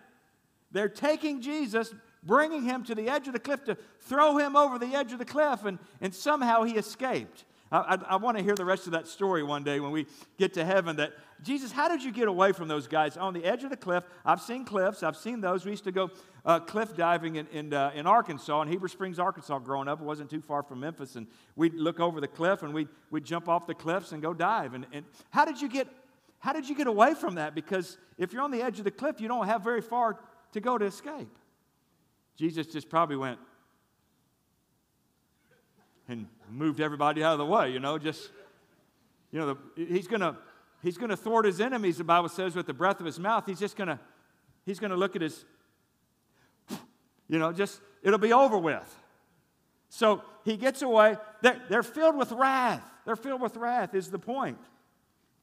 They're 0.72 0.88
taking 0.88 1.40
Jesus, 1.40 1.94
bringing 2.24 2.62
him 2.62 2.84
to 2.84 2.94
the 2.94 3.08
edge 3.08 3.26
of 3.26 3.32
the 3.32 3.38
cliff 3.38 3.64
to 3.64 3.76
throw 4.00 4.38
him 4.38 4.56
over 4.56 4.78
the 4.78 4.94
edge 4.94 5.12
of 5.12 5.18
the 5.18 5.24
cliff, 5.24 5.64
and, 5.64 5.78
and 6.00 6.14
somehow 6.14 6.62
he 6.62 6.74
escaped. 6.74 7.44
I, 7.70 7.78
I, 7.78 7.94
I 8.10 8.16
want 8.16 8.36
to 8.38 8.42
hear 8.42 8.54
the 8.54 8.64
rest 8.64 8.86
of 8.86 8.92
that 8.92 9.06
story 9.08 9.42
one 9.42 9.64
day 9.64 9.80
when 9.80 9.90
we 9.90 10.06
get 10.38 10.54
to 10.54 10.64
heaven. 10.64 10.96
That 10.96 11.12
Jesus, 11.42 11.72
how 11.72 11.88
did 11.88 12.02
you 12.02 12.12
get 12.12 12.28
away 12.28 12.52
from 12.52 12.68
those 12.68 12.86
guys 12.86 13.16
on 13.16 13.34
the 13.34 13.44
edge 13.44 13.64
of 13.64 13.70
the 13.70 13.76
cliff? 13.76 14.04
I've 14.24 14.40
seen 14.40 14.64
cliffs, 14.64 15.02
I've 15.02 15.16
seen 15.16 15.40
those. 15.40 15.64
We 15.64 15.72
used 15.72 15.84
to 15.84 15.92
go 15.92 16.10
uh, 16.44 16.60
cliff 16.60 16.96
diving 16.96 17.36
in, 17.36 17.46
in, 17.48 17.72
uh, 17.74 17.90
in, 17.94 18.06
Arkansas, 18.06 18.62
in 18.62 18.68
Heber 18.68 18.88
Springs, 18.88 19.18
Arkansas, 19.18 19.58
growing 19.58 19.88
up. 19.88 20.00
It 20.00 20.04
wasn't 20.04 20.30
too 20.30 20.40
far 20.40 20.62
from 20.62 20.80
Memphis. 20.80 21.16
And 21.16 21.26
we'd 21.56 21.74
look 21.74 22.00
over 22.00 22.20
the 22.20 22.28
cliff 22.28 22.62
and 22.62 22.72
we'd, 22.72 22.88
we'd 23.10 23.24
jump 23.24 23.48
off 23.48 23.66
the 23.66 23.74
cliffs 23.74 24.12
and 24.12 24.22
go 24.22 24.32
dive. 24.32 24.74
And, 24.74 24.86
and 24.92 25.04
how, 25.30 25.44
did 25.44 25.60
you 25.60 25.68
get, 25.68 25.88
how 26.38 26.52
did 26.52 26.68
you 26.68 26.74
get 26.74 26.86
away 26.86 27.14
from 27.14 27.34
that? 27.34 27.54
Because 27.54 27.98
if 28.18 28.32
you're 28.32 28.42
on 28.42 28.50
the 28.50 28.62
edge 28.62 28.78
of 28.78 28.84
the 28.84 28.90
cliff, 28.90 29.20
you 29.20 29.28
don't 29.28 29.46
have 29.46 29.62
very 29.62 29.82
far 29.82 30.18
to 30.52 30.60
go 30.60 30.78
to 30.78 30.84
escape. 30.84 31.36
Jesus 32.36 32.66
just 32.66 32.88
probably 32.88 33.16
went 33.16 33.38
and 36.08 36.26
moved 36.50 36.80
everybody 36.80 37.22
out 37.22 37.32
of 37.32 37.38
the 37.38 37.46
way, 37.46 37.70
you 37.70 37.80
know, 37.80 37.98
just, 37.98 38.30
you 39.30 39.38
know, 39.38 39.54
the, 39.54 39.86
he's 39.86 40.06
going 40.06 40.20
to 40.20 40.36
he's 40.82 40.98
going 40.98 41.10
to 41.10 41.16
thwart 41.16 41.46
his 41.46 41.60
enemies 41.60 41.96
the 41.96 42.04
bible 42.04 42.28
says 42.28 42.54
with 42.54 42.66
the 42.66 42.74
breath 42.74 43.00
of 43.00 43.06
his 43.06 43.18
mouth. 43.18 43.44
He's 43.46 43.60
just 43.60 43.76
going 43.76 43.88
to 43.88 43.98
he's 44.66 44.78
going 44.78 44.90
to 44.90 44.96
look 44.96 45.16
at 45.16 45.22
his 45.22 45.44
you 47.28 47.38
know 47.38 47.52
just 47.52 47.80
it'll 48.02 48.18
be 48.18 48.32
over 48.32 48.58
with. 48.58 49.02
So 49.88 50.22
he 50.44 50.56
gets 50.56 50.82
away. 50.82 51.16
They're, 51.40 51.62
they're 51.68 51.82
filled 51.84 52.16
with 52.16 52.32
wrath. 52.32 52.82
They're 53.06 53.16
filled 53.16 53.40
with 53.40 53.56
wrath 53.56 53.94
is 53.94 54.10
the 54.10 54.18
point. 54.18 54.58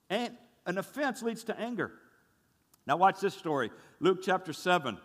And 0.09 0.35
an 0.65 0.77
offense 0.77 1.23
leads 1.23 1.45
to 1.45 1.57
anger. 1.57 1.91
Now 2.85 2.97
watch 2.97 3.21
this 3.21 3.33
story. 3.33 3.71
Luke 4.01 4.19
chapter 4.21 4.51
7 4.51 4.97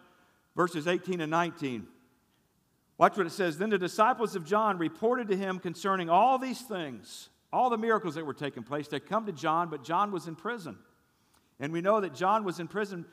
verses 0.56 0.88
18 0.88 1.20
and 1.20 1.30
19. 1.30 1.86
Watch 2.98 3.16
what 3.16 3.26
it 3.26 3.32
says. 3.32 3.58
Then 3.58 3.70
the 3.70 3.78
disciples 3.78 4.34
of 4.34 4.44
John 4.44 4.78
reported 4.78 5.28
to 5.28 5.36
him 5.36 5.58
concerning 5.58 6.08
all 6.08 6.38
these 6.38 6.62
things, 6.62 7.28
all 7.52 7.68
the 7.68 7.76
miracles 7.76 8.14
that 8.14 8.24
were 8.24 8.34
taking 8.34 8.62
place. 8.62 8.88
They 8.88 8.98
come 8.98 9.26
to 9.26 9.32
John, 9.32 9.68
but 9.68 9.84
John 9.84 10.10
was 10.10 10.26
in 10.26 10.34
prison. 10.34 10.78
And 11.60 11.72
we 11.72 11.82
know 11.82 12.00
that 12.00 12.14
John 12.14 12.42
was 12.44 12.58
in 12.58 12.68
prison 12.68 13.04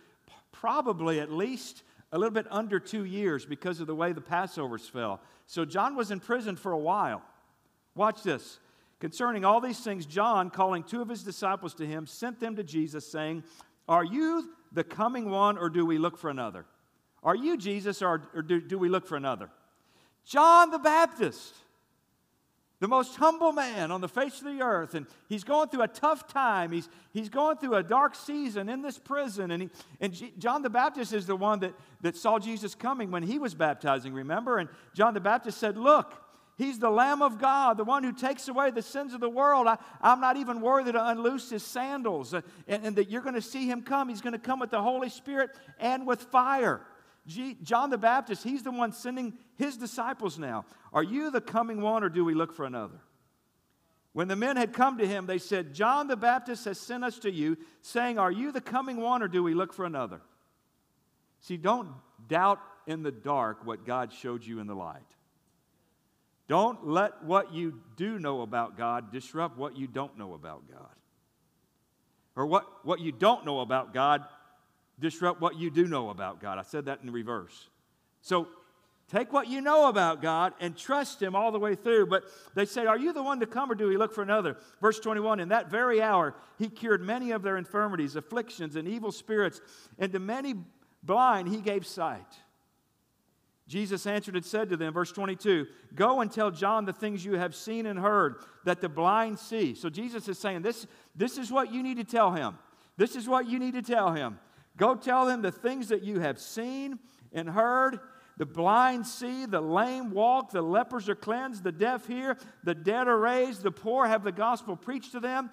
probably 0.51 1.19
at 1.19 1.31
least 1.31 1.83
a 2.13 2.17
little 2.17 2.33
bit 2.33 2.45
under 2.49 2.79
two 2.79 3.03
years 3.03 3.45
because 3.45 3.79
of 3.79 3.87
the 3.87 3.95
way 3.95 4.13
the 4.13 4.21
Passovers 4.21 4.89
fell. 4.89 5.19
So 5.47 5.65
John 5.65 5.95
was 5.95 6.11
in 6.11 6.19
prison 6.19 6.55
for 6.55 6.71
a 6.71 6.77
while. 6.77 7.21
Watch 7.95 8.23
this. 8.23 8.59
Concerning 8.99 9.43
all 9.43 9.59
these 9.59 9.79
things, 9.79 10.05
John, 10.05 10.49
calling 10.49 10.83
two 10.83 11.01
of 11.01 11.09
his 11.09 11.23
disciples 11.23 11.73
to 11.75 11.85
him, 11.85 12.05
sent 12.05 12.39
them 12.39 12.55
to 12.55 12.63
Jesus, 12.63 13.11
saying, 13.11 13.43
Are 13.89 14.05
you 14.05 14.49
the 14.71 14.83
coming 14.83 15.29
one, 15.29 15.57
or 15.57 15.69
do 15.69 15.85
we 15.85 15.97
look 15.97 16.17
for 16.17 16.29
another? 16.29 16.65
Are 17.23 17.35
you 17.35 17.57
Jesus 17.57 18.01
or, 18.01 18.21
or 18.33 18.41
do, 18.41 18.59
do 18.59 18.77
we 18.77 18.89
look 18.89 19.07
for 19.07 19.15
another? 19.15 19.49
John 20.25 20.71
the 20.71 20.79
Baptist, 20.79 21.53
the 22.79 22.87
most 22.87 23.15
humble 23.15 23.51
man 23.51 23.91
on 23.91 24.01
the 24.01 24.09
face 24.09 24.39
of 24.39 24.45
the 24.45 24.61
earth, 24.61 24.93
and 24.93 25.05
he's 25.29 25.43
going 25.43 25.69
through 25.69 25.83
a 25.83 25.87
tough 25.87 26.27
time. 26.27 26.71
He's, 26.71 26.89
he's 27.11 27.29
going 27.29 27.57
through 27.57 27.75
a 27.75 27.83
dark 27.83 28.15
season 28.15 28.67
in 28.69 28.81
this 28.81 28.97
prison. 28.97 29.51
And, 29.51 29.63
he, 29.63 29.69
and 30.01 30.13
G, 30.13 30.33
John 30.37 30.61
the 30.61 30.69
Baptist 30.69 31.13
is 31.13 31.25
the 31.25 31.35
one 31.35 31.59
that, 31.59 31.73
that 32.01 32.17
saw 32.17 32.39
Jesus 32.39 32.75
coming 32.75 33.11
when 33.11 33.23
he 33.23 33.39
was 33.39 33.53
baptizing, 33.53 34.13
remember? 34.13 34.57
And 34.57 34.69
John 34.93 35.13
the 35.13 35.21
Baptist 35.21 35.57
said, 35.59 35.77
Look, 35.77 36.23
He's 36.55 36.77
the 36.77 36.89
Lamb 36.89 37.21
of 37.23 37.39
God, 37.39 37.77
the 37.77 37.83
one 37.83 38.03
who 38.03 38.13
takes 38.13 38.47
away 38.47 38.69
the 38.69 38.83
sins 38.83 39.13
of 39.13 39.19
the 39.19 39.29
world. 39.29 39.65
I, 39.67 39.77
am 40.03 40.21
not 40.21 40.37
even 40.37 40.61
worthy 40.61 40.91
to 40.91 41.07
unloose 41.07 41.49
his 41.49 41.63
sandals. 41.63 42.33
Uh, 42.33 42.41
and, 42.67 42.85
and 42.85 42.95
that 42.95 43.09
you're 43.09 43.23
going 43.23 43.33
to 43.33 43.41
see 43.41 43.67
him 43.67 43.81
come. 43.81 44.07
He's 44.07 44.21
going 44.21 44.33
to 44.33 44.39
come 44.39 44.59
with 44.59 44.69
the 44.69 44.81
Holy 44.81 45.09
Spirit 45.09 45.49
and 45.79 46.05
with 46.05 46.21
fire. 46.21 46.81
John 47.25 47.89
the 47.89 47.97
Baptist, 47.97 48.43
he's 48.43 48.63
the 48.63 48.71
one 48.71 48.91
sending 48.91 49.33
his 49.55 49.77
disciples 49.77 50.37
now. 50.37 50.65
Are 50.91 51.03
you 51.03 51.31
the 51.31 51.41
coming 51.41 51.81
one, 51.81 52.03
or 52.03 52.09
do 52.09 52.25
we 52.25 52.33
look 52.33 52.53
for 52.53 52.65
another? 52.65 52.99
When 54.11 54.27
the 54.27 54.35
men 54.35 54.57
had 54.57 54.73
come 54.73 54.97
to 54.97 55.07
him, 55.07 55.25
they 55.25 55.39
said, 55.39 55.73
John 55.73 56.07
the 56.07 56.15
Baptist 56.15 56.65
has 56.65 56.79
sent 56.79 57.03
us 57.03 57.17
to 57.19 57.31
you, 57.31 57.57
saying, 57.81 58.19
Are 58.19 58.31
you 58.31 58.51
the 58.51 58.61
coming 58.61 58.97
one, 58.97 59.23
or 59.23 59.27
do 59.27 59.41
we 59.41 59.53
look 59.53 59.73
for 59.73 59.85
another? 59.85 60.21
See, 61.39 61.57
don't 61.57 61.89
doubt 62.27 62.59
in 62.85 63.03
the 63.03 63.11
dark 63.11 63.65
what 63.65 63.85
God 63.85 64.13
showed 64.13 64.45
you 64.45 64.59
in 64.59 64.67
the 64.67 64.75
light. 64.75 65.01
Don't 66.47 66.85
let 66.85 67.23
what 67.23 67.53
you 67.53 67.81
do 67.95 68.19
know 68.19 68.41
about 68.41 68.77
God 68.77 69.11
disrupt 69.11 69.57
what 69.57 69.77
you 69.77 69.87
don't 69.87 70.17
know 70.17 70.33
about 70.33 70.69
God. 70.69 70.89
Or 72.35 72.45
what, 72.45 72.85
what 72.85 72.99
you 72.99 73.11
don't 73.11 73.45
know 73.45 73.61
about 73.61 73.93
God 73.93 74.23
disrupt 74.99 75.41
what 75.41 75.57
you 75.57 75.69
do 75.69 75.87
know 75.87 76.09
about 76.09 76.41
God. 76.41 76.57
I 76.57 76.63
said 76.63 76.85
that 76.85 77.01
in 77.03 77.11
reverse. 77.11 77.69
So 78.21 78.47
take 79.09 79.33
what 79.33 79.47
you 79.47 79.61
know 79.61 79.87
about 79.87 80.21
God 80.21 80.53
and 80.59 80.77
trust 80.77 81.21
Him 81.21 81.35
all 81.35 81.51
the 81.51 81.59
way 81.59 81.75
through. 81.75 82.07
But 82.07 82.23
they 82.55 82.65
say, 82.65 82.85
Are 82.85 82.97
you 82.97 83.13
the 83.13 83.23
one 83.23 83.39
to 83.39 83.45
come 83.45 83.71
or 83.71 83.75
do 83.75 83.87
we 83.87 83.97
look 83.97 84.13
for 84.13 84.21
another? 84.21 84.57
Verse 84.81 84.99
21 84.99 85.39
In 85.39 85.49
that 85.49 85.69
very 85.69 86.01
hour, 86.01 86.35
He 86.57 86.69
cured 86.69 87.01
many 87.01 87.31
of 87.31 87.41
their 87.41 87.57
infirmities, 87.57 88.15
afflictions, 88.15 88.75
and 88.75 88.87
evil 88.87 89.11
spirits, 89.11 89.61
and 89.99 90.11
to 90.11 90.19
many 90.19 90.55
blind 91.03 91.47
He 91.49 91.57
gave 91.57 91.85
sight. 91.85 92.27
Jesus 93.67 94.05
answered 94.05 94.35
and 94.35 94.45
said 94.45 94.69
to 94.69 94.77
them, 94.77 94.93
verse 94.93 95.11
22, 95.11 95.67
Go 95.95 96.21
and 96.21 96.31
tell 96.31 96.51
John 96.51 96.85
the 96.85 96.93
things 96.93 97.23
you 97.23 97.33
have 97.33 97.55
seen 97.55 97.85
and 97.85 97.97
heard, 97.97 98.35
that 98.65 98.81
the 98.81 98.89
blind 98.89 99.39
see. 99.39 99.73
So 99.73 99.89
Jesus 99.89 100.27
is 100.27 100.37
saying, 100.37 100.61
This, 100.61 100.85
this 101.15 101.37
is 101.37 101.51
what 101.51 101.71
you 101.71 101.81
need 101.81 101.97
to 101.97 102.03
tell 102.03 102.31
him. 102.31 102.57
This 102.97 103.15
is 103.15 103.27
what 103.27 103.47
you 103.47 103.59
need 103.59 103.73
to 103.73 103.81
tell 103.81 104.11
him. 104.11 104.37
Go 104.77 104.95
tell 104.95 105.25
them 105.25 105.41
the 105.41 105.51
things 105.51 105.89
that 105.89 106.03
you 106.03 106.19
have 106.19 106.39
seen 106.39 106.99
and 107.31 107.49
heard 107.49 107.99
the 108.37 108.45
blind 108.45 109.05
see, 109.05 109.45
the 109.45 109.61
lame 109.61 110.11
walk, 110.11 110.51
the 110.51 110.61
lepers 110.61 111.07
are 111.07 111.15
cleansed, 111.15 111.63
the 111.63 111.71
deaf 111.71 112.07
hear, 112.07 112.37
the 112.63 112.73
dead 112.73 113.07
are 113.07 113.17
raised, 113.17 113.61
the 113.61 113.71
poor 113.71 114.07
have 114.07 114.23
the 114.23 114.31
gospel 114.31 114.75
preached 114.75 115.11
to 115.11 115.19
them. 115.19 115.51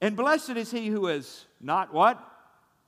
And 0.00 0.16
blessed 0.16 0.50
is 0.50 0.72
he 0.72 0.88
who 0.88 1.06
is 1.06 1.46
not 1.60 1.94
what? 1.94 2.20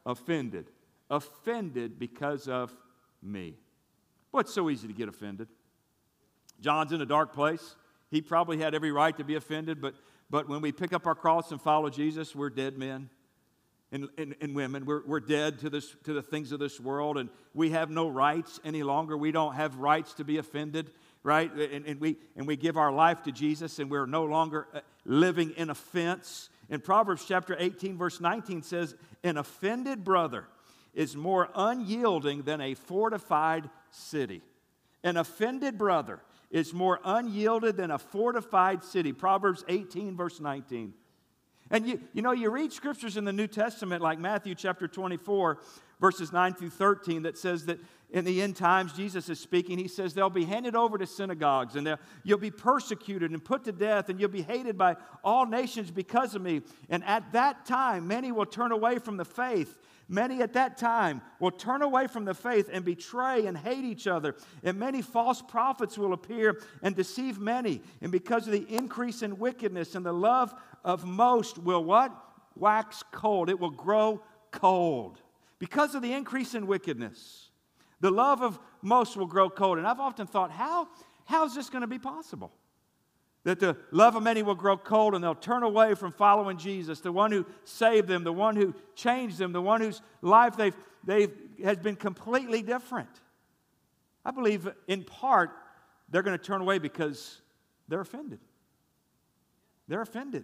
Offended. 0.04 0.70
Offended 1.08 1.98
because 2.00 2.48
of 2.48 2.74
me. 3.22 3.54
Well, 4.32 4.40
it's 4.40 4.52
so 4.52 4.68
easy 4.70 4.88
to 4.88 4.92
get 4.92 5.08
offended. 5.08 5.48
John's 6.60 6.90
in 6.90 7.00
a 7.00 7.06
dark 7.06 7.32
place. 7.32 7.76
He 8.10 8.20
probably 8.20 8.58
had 8.58 8.74
every 8.74 8.90
right 8.90 9.16
to 9.16 9.24
be 9.24 9.36
offended, 9.36 9.80
but, 9.80 9.94
but 10.30 10.48
when 10.48 10.60
we 10.60 10.72
pick 10.72 10.92
up 10.92 11.06
our 11.06 11.14
cross 11.14 11.52
and 11.52 11.60
follow 11.60 11.90
Jesus, 11.90 12.34
we're 12.34 12.50
dead 12.50 12.76
men 12.76 13.08
and, 13.96 14.08
and, 14.18 14.34
and, 14.42 14.54
women. 14.54 14.84
We're, 14.84 15.02
we're 15.06 15.20
dead 15.20 15.60
to, 15.60 15.70
this, 15.70 15.96
to 16.04 16.12
the 16.12 16.20
things 16.20 16.52
of 16.52 16.60
this 16.60 16.78
world, 16.78 17.16
and 17.16 17.30
we 17.54 17.70
have 17.70 17.88
no 17.90 18.08
rights 18.08 18.60
any 18.62 18.82
longer. 18.82 19.16
We 19.16 19.32
don't 19.32 19.54
have 19.54 19.76
rights 19.76 20.12
to 20.14 20.24
be 20.24 20.36
offended, 20.36 20.90
right? 21.22 21.50
And, 21.50 21.86
and, 21.86 22.00
we, 22.00 22.16
and 22.36 22.46
we 22.46 22.56
give 22.56 22.76
our 22.76 22.92
life 22.92 23.22
to 23.22 23.32
Jesus, 23.32 23.78
and 23.78 23.90
we're 23.90 24.06
no 24.06 24.24
longer 24.24 24.68
uh, 24.74 24.80
living 25.06 25.52
in 25.56 25.70
offense. 25.70 26.50
In 26.68 26.80
Proverbs 26.80 27.24
chapter 27.26 27.56
18, 27.58 27.96
verse 27.96 28.20
19 28.20 28.62
says, 28.62 28.94
An 29.24 29.38
offended 29.38 30.04
brother 30.04 30.44
is 30.92 31.16
more 31.16 31.48
unyielding 31.54 32.42
than 32.42 32.60
a 32.60 32.74
fortified 32.74 33.70
city. 33.90 34.42
An 35.02 35.16
offended 35.16 35.78
brother 35.78 36.20
is 36.50 36.74
more 36.74 37.00
unyielded 37.04 37.76
than 37.76 37.90
a 37.90 37.98
fortified 37.98 38.84
city. 38.84 39.12
Proverbs 39.12 39.64
18, 39.68 40.16
verse 40.16 40.38
19. 40.38 40.92
And 41.70 41.86
you, 41.86 42.00
you 42.12 42.22
know, 42.22 42.32
you 42.32 42.50
read 42.50 42.72
scriptures 42.72 43.16
in 43.16 43.24
the 43.24 43.32
New 43.32 43.48
Testament 43.48 44.02
like 44.02 44.18
Matthew 44.18 44.54
chapter 44.54 44.86
24, 44.86 45.58
verses 46.00 46.32
9 46.32 46.54
through 46.54 46.70
13, 46.70 47.22
that 47.22 47.36
says 47.36 47.66
that 47.66 47.80
in 48.10 48.24
the 48.24 48.40
end 48.40 48.54
times, 48.54 48.92
Jesus 48.92 49.28
is 49.28 49.40
speaking. 49.40 49.78
He 49.78 49.88
says 49.88 50.14
they'll 50.14 50.30
be 50.30 50.44
handed 50.44 50.76
over 50.76 50.96
to 50.96 51.06
synagogues 51.06 51.74
and 51.74 51.98
you'll 52.22 52.38
be 52.38 52.52
persecuted 52.52 53.32
and 53.32 53.44
put 53.44 53.64
to 53.64 53.72
death 53.72 54.08
and 54.08 54.20
you'll 54.20 54.28
be 54.28 54.42
hated 54.42 54.78
by 54.78 54.94
all 55.24 55.44
nations 55.44 55.90
because 55.90 56.36
of 56.36 56.42
me. 56.42 56.62
And 56.88 57.02
at 57.04 57.32
that 57.32 57.66
time, 57.66 58.06
many 58.06 58.30
will 58.30 58.46
turn 58.46 58.70
away 58.70 58.98
from 58.98 59.16
the 59.16 59.24
faith 59.24 59.76
Many 60.08 60.40
at 60.40 60.52
that 60.52 60.76
time 60.76 61.20
will 61.40 61.50
turn 61.50 61.82
away 61.82 62.06
from 62.06 62.24
the 62.24 62.34
faith 62.34 62.70
and 62.72 62.84
betray 62.84 63.46
and 63.46 63.58
hate 63.58 63.84
each 63.84 64.06
other. 64.06 64.36
And 64.62 64.78
many 64.78 65.02
false 65.02 65.42
prophets 65.42 65.98
will 65.98 66.12
appear 66.12 66.60
and 66.82 66.94
deceive 66.94 67.40
many. 67.40 67.82
And 68.00 68.12
because 68.12 68.46
of 68.46 68.52
the 68.52 68.66
increase 68.72 69.22
in 69.22 69.38
wickedness 69.38 69.96
and 69.96 70.06
the 70.06 70.12
love 70.12 70.54
of 70.84 71.04
most 71.04 71.58
will 71.58 71.84
what? 71.84 72.12
Wax 72.54 73.02
cold. 73.10 73.50
It 73.50 73.58
will 73.58 73.70
grow 73.70 74.22
cold. 74.52 75.20
Because 75.58 75.94
of 75.96 76.02
the 76.02 76.12
increase 76.12 76.54
in 76.54 76.68
wickedness, 76.68 77.50
the 78.00 78.10
love 78.10 78.42
of 78.42 78.60
most 78.82 79.16
will 79.16 79.26
grow 79.26 79.50
cold. 79.50 79.78
And 79.78 79.86
I've 79.86 80.00
often 80.00 80.28
thought, 80.28 80.52
how, 80.52 80.88
how 81.24 81.46
is 81.46 81.54
this 81.54 81.68
going 81.68 81.82
to 81.82 81.88
be 81.88 81.98
possible? 81.98 82.52
That 83.46 83.60
the 83.60 83.76
love 83.92 84.16
of 84.16 84.24
many 84.24 84.42
will 84.42 84.56
grow 84.56 84.76
cold 84.76 85.14
and 85.14 85.22
they'll 85.22 85.32
turn 85.32 85.62
away 85.62 85.94
from 85.94 86.10
following 86.10 86.58
Jesus, 86.58 86.98
the 86.98 87.12
one 87.12 87.30
who 87.30 87.46
saved 87.62 88.08
them, 88.08 88.24
the 88.24 88.32
one 88.32 88.56
who 88.56 88.74
changed 88.96 89.38
them, 89.38 89.52
the 89.52 89.62
one 89.62 89.80
whose 89.80 90.02
life 90.20 90.56
they've, 90.56 90.74
they've 91.04 91.32
has 91.62 91.78
been 91.78 91.94
completely 91.94 92.60
different. 92.60 93.08
I 94.24 94.32
believe 94.32 94.68
in 94.88 95.04
part 95.04 95.52
they're 96.08 96.24
going 96.24 96.36
to 96.36 96.44
turn 96.44 96.60
away 96.60 96.80
because 96.80 97.40
they're 97.86 98.00
offended. 98.00 98.40
They're 99.86 100.02
offended. 100.02 100.42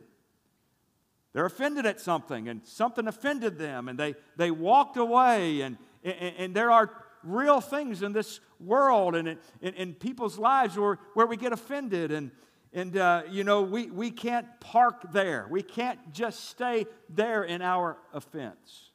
They're 1.33 1.47
offended 1.47 1.87
at 1.87 2.01
something 2.01 2.49
and 2.49 2.65
something 2.65 3.09
offended 3.09 3.59
them 3.59 3.89
and 3.89 3.99
they, 3.99 4.15
they 4.37 4.53
walked 4.53 4.97
away 4.97 5.63
and, 5.63 5.77
and, 6.05 6.37
and 6.39 6.55
there 6.55 6.71
are 6.71 6.89
real 7.25 7.61
things 7.61 8.01
in 8.03 8.13
this 8.13 8.39
world 8.61 9.17
and 9.17 9.27
in, 9.61 9.75
in 9.75 9.95
people's 9.95 10.39
lives 10.39 10.77
where, 10.79 11.01
where 11.15 11.27
we 11.27 11.37
get 11.37 11.53
offended 11.53 12.13
and, 12.13 12.31
and, 12.75 12.97
uh, 12.97 13.23
you 13.31 13.45
know, 13.45 13.63
we, 13.63 13.91
we 13.91 14.11
can't 14.11 14.47
park 14.61 15.13
there. 15.13 15.47
We 15.51 15.63
can't 15.63 15.99
just 16.13 16.49
stay 16.49 16.87
there 17.11 17.45
in 17.45 17.61
our 17.61 17.99
offense. 18.15 18.91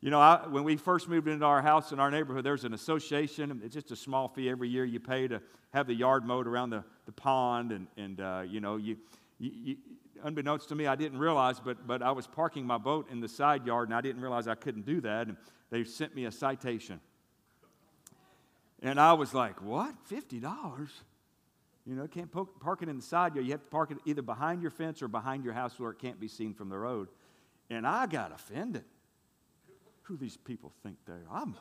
You 0.00 0.10
know, 0.10 0.20
I, 0.20 0.46
when 0.46 0.62
we 0.64 0.76
first 0.76 1.08
moved 1.08 1.26
into 1.26 1.44
our 1.44 1.60
house 1.60 1.90
in 1.92 1.98
our 1.98 2.10
neighborhood, 2.10 2.44
there's 2.44 2.64
an 2.64 2.72
association. 2.72 3.60
It's 3.64 3.74
just 3.74 3.90
a 3.90 3.96
small 3.96 4.28
fee 4.28 4.48
every 4.48 4.68
year 4.68 4.84
you 4.84 5.00
pay 5.00 5.26
to 5.28 5.42
have 5.74 5.88
the 5.88 5.94
yard 5.94 6.24
mowed 6.24 6.46
around 6.46 6.70
the, 6.70 6.84
the 7.06 7.12
pond. 7.12 7.72
And, 7.72 7.86
and 7.96 8.20
uh, 8.20 8.42
you 8.46 8.60
know, 8.60 8.76
you, 8.76 8.96
you, 9.38 9.50
you, 9.52 9.76
unbeknownst 10.22 10.68
to 10.68 10.76
me, 10.76 10.86
I 10.86 10.94
didn't 10.94 11.18
realize, 11.18 11.58
but, 11.58 11.86
but 11.86 12.02
I 12.02 12.12
was 12.12 12.26
parking 12.28 12.64
my 12.64 12.78
boat 12.78 13.10
in 13.10 13.20
the 13.20 13.28
side 13.28 13.66
yard 13.66 13.88
and 13.88 13.96
I 13.96 14.00
didn't 14.00 14.22
realize 14.22 14.46
I 14.46 14.54
couldn't 14.54 14.86
do 14.86 15.00
that. 15.00 15.26
And 15.26 15.36
they 15.70 15.82
sent 15.82 16.14
me 16.14 16.24
a 16.24 16.32
citation. 16.32 17.00
And 18.80 18.98
I 18.98 19.12
was 19.12 19.34
like, 19.34 19.60
what? 19.60 19.94
$50? 20.10 20.88
You 21.86 21.94
know, 21.94 22.06
can't 22.06 22.30
park 22.30 22.82
it 22.82 22.88
in 22.88 22.96
the 22.96 23.02
side 23.02 23.34
yard. 23.34 23.46
You 23.46 23.52
have 23.52 23.62
to 23.62 23.70
park 23.70 23.90
it 23.90 23.98
either 24.04 24.22
behind 24.22 24.62
your 24.62 24.70
fence 24.70 25.02
or 25.02 25.08
behind 25.08 25.44
your 25.44 25.54
house 25.54 25.78
where 25.78 25.90
it 25.90 25.98
can't 25.98 26.20
be 26.20 26.28
seen 26.28 26.54
from 26.54 26.68
the 26.68 26.78
road. 26.78 27.08
And 27.70 27.86
I 27.86 28.06
got 28.06 28.32
offended. 28.32 28.84
Who 30.02 30.16
these 30.16 30.36
people 30.36 30.72
think 30.82 30.96
they 31.06 31.12
are? 31.12 31.42
I'm, 31.42 31.56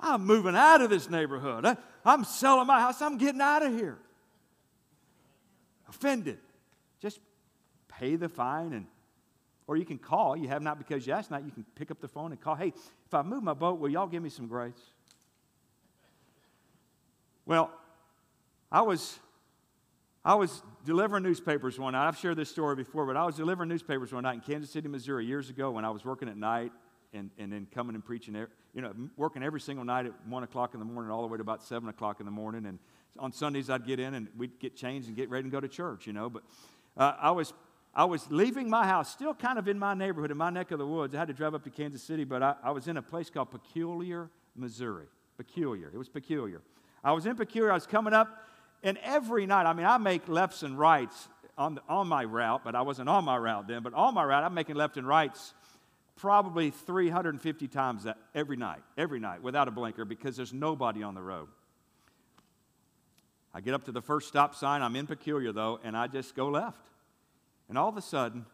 I'm 0.00 0.26
moving 0.26 0.56
out 0.56 0.80
of 0.80 0.90
this 0.90 1.08
neighborhood. 1.08 1.64
I, 1.64 1.76
I'm 2.04 2.24
selling 2.24 2.66
my 2.66 2.80
house. 2.80 3.00
I'm 3.00 3.18
getting 3.18 3.40
out 3.40 3.62
of 3.62 3.72
here. 3.72 3.98
Offended. 5.88 6.38
Just 7.00 7.20
pay 7.88 8.16
the 8.16 8.28
fine 8.28 8.72
and 8.72 8.86
or 9.70 9.76
you 9.76 9.84
can 9.84 9.98
call. 9.98 10.36
You 10.36 10.48
have 10.48 10.62
not 10.62 10.78
because 10.78 11.06
you 11.06 11.12
asked 11.12 11.30
not. 11.30 11.44
You 11.44 11.52
can 11.52 11.64
pick 11.76 11.92
up 11.92 12.00
the 12.00 12.08
phone 12.08 12.32
and 12.32 12.40
call. 12.40 12.56
Hey, 12.56 12.72
if 13.06 13.14
I 13.14 13.22
move 13.22 13.44
my 13.44 13.54
boat, 13.54 13.78
will 13.78 13.88
y'all 13.88 14.08
give 14.08 14.20
me 14.20 14.28
some 14.28 14.48
grace? 14.48 14.90
Well, 17.46 17.70
I 18.72 18.82
was 18.82 19.16
I 20.22 20.34
was 20.34 20.62
delivering 20.84 21.22
newspapers 21.22 21.78
one 21.78 21.92
night. 21.92 22.06
I've 22.06 22.18
shared 22.18 22.36
this 22.36 22.50
story 22.50 22.76
before, 22.76 23.06
but 23.06 23.16
I 23.16 23.24
was 23.24 23.36
delivering 23.36 23.70
newspapers 23.70 24.12
one 24.12 24.24
night 24.24 24.34
in 24.34 24.40
Kansas 24.40 24.70
City, 24.70 24.86
Missouri, 24.86 25.24
years 25.24 25.48
ago 25.48 25.70
when 25.70 25.84
I 25.84 25.90
was 25.90 26.04
working 26.04 26.28
at 26.28 26.36
night 26.36 26.72
and, 27.14 27.30
and 27.38 27.50
then 27.50 27.66
coming 27.74 27.94
and 27.94 28.04
preaching, 28.04 28.34
you 28.74 28.82
know, 28.82 28.92
working 29.16 29.42
every 29.42 29.62
single 29.62 29.84
night 29.84 30.04
at 30.04 30.12
1 30.26 30.42
o'clock 30.42 30.74
in 30.74 30.80
the 30.80 30.84
morning 30.84 31.10
all 31.10 31.22
the 31.22 31.28
way 31.28 31.38
to 31.38 31.42
about 31.42 31.62
7 31.62 31.88
o'clock 31.88 32.20
in 32.20 32.26
the 32.26 32.32
morning. 32.32 32.66
And 32.66 32.78
on 33.18 33.32
Sundays, 33.32 33.70
I'd 33.70 33.86
get 33.86 33.98
in 33.98 34.12
and 34.12 34.28
we'd 34.36 34.60
get 34.60 34.76
changed 34.76 35.08
and 35.08 35.16
get 35.16 35.30
ready 35.30 35.44
and 35.44 35.52
go 35.52 35.58
to 35.58 35.68
church, 35.68 36.06
you 36.06 36.12
know. 36.12 36.28
But 36.28 36.42
uh, 36.98 37.14
I, 37.18 37.30
was, 37.30 37.54
I 37.94 38.04
was 38.04 38.30
leaving 38.30 38.68
my 38.68 38.86
house, 38.86 39.10
still 39.10 39.32
kind 39.32 39.58
of 39.58 39.68
in 39.68 39.78
my 39.78 39.94
neighborhood, 39.94 40.30
in 40.30 40.36
my 40.36 40.50
neck 40.50 40.70
of 40.70 40.78
the 40.78 40.86
woods. 40.86 41.14
I 41.14 41.18
had 41.18 41.28
to 41.28 41.34
drive 41.34 41.54
up 41.54 41.64
to 41.64 41.70
Kansas 41.70 42.02
City, 42.02 42.24
but 42.24 42.42
I, 42.42 42.56
I 42.62 42.72
was 42.72 42.88
in 42.88 42.98
a 42.98 43.02
place 43.02 43.30
called 43.30 43.50
Peculiar, 43.50 44.28
Missouri. 44.54 45.06
Peculiar. 45.38 45.90
It 45.94 45.96
was 45.96 46.10
peculiar. 46.10 46.60
I 47.02 47.12
was 47.12 47.24
in 47.24 47.36
Peculiar. 47.36 47.70
I 47.70 47.74
was 47.74 47.86
coming 47.86 48.12
up 48.12 48.49
and 48.82 48.98
every 49.02 49.46
night, 49.46 49.66
I 49.66 49.72
mean, 49.72 49.86
I 49.86 49.98
make 49.98 50.28
lefts 50.28 50.62
and 50.62 50.78
rights 50.78 51.28
on, 51.58 51.74
the, 51.74 51.82
on 51.88 52.08
my 52.08 52.24
route, 52.24 52.62
but 52.64 52.74
I 52.74 52.82
wasn't 52.82 53.08
on 53.08 53.24
my 53.24 53.36
route 53.36 53.68
then. 53.68 53.82
But 53.82 53.92
on 53.94 54.14
my 54.14 54.24
route, 54.24 54.42
I'm 54.42 54.54
making 54.54 54.76
left 54.76 54.96
and 54.96 55.06
rights 55.06 55.52
probably 56.16 56.70
350 56.70 57.68
times 57.68 58.04
that 58.04 58.18
every 58.34 58.56
night, 58.56 58.80
every 58.96 59.20
night, 59.20 59.42
without 59.42 59.68
a 59.68 59.70
blinker 59.70 60.04
because 60.04 60.36
there's 60.36 60.52
nobody 60.52 61.02
on 61.02 61.14
the 61.14 61.22
road. 61.22 61.48
I 63.52 63.60
get 63.60 63.74
up 63.74 63.84
to 63.84 63.92
the 63.92 64.02
first 64.02 64.28
stop 64.28 64.54
sign. 64.54 64.80
I'm 64.82 64.96
in 64.96 65.06
Peculiar, 65.06 65.52
though, 65.52 65.80
and 65.82 65.96
I 65.96 66.06
just 66.06 66.34
go 66.34 66.48
left. 66.48 66.86
And 67.68 67.76
all 67.76 67.88
of 67.88 67.96
a 67.96 68.02
sudden, 68.02 68.46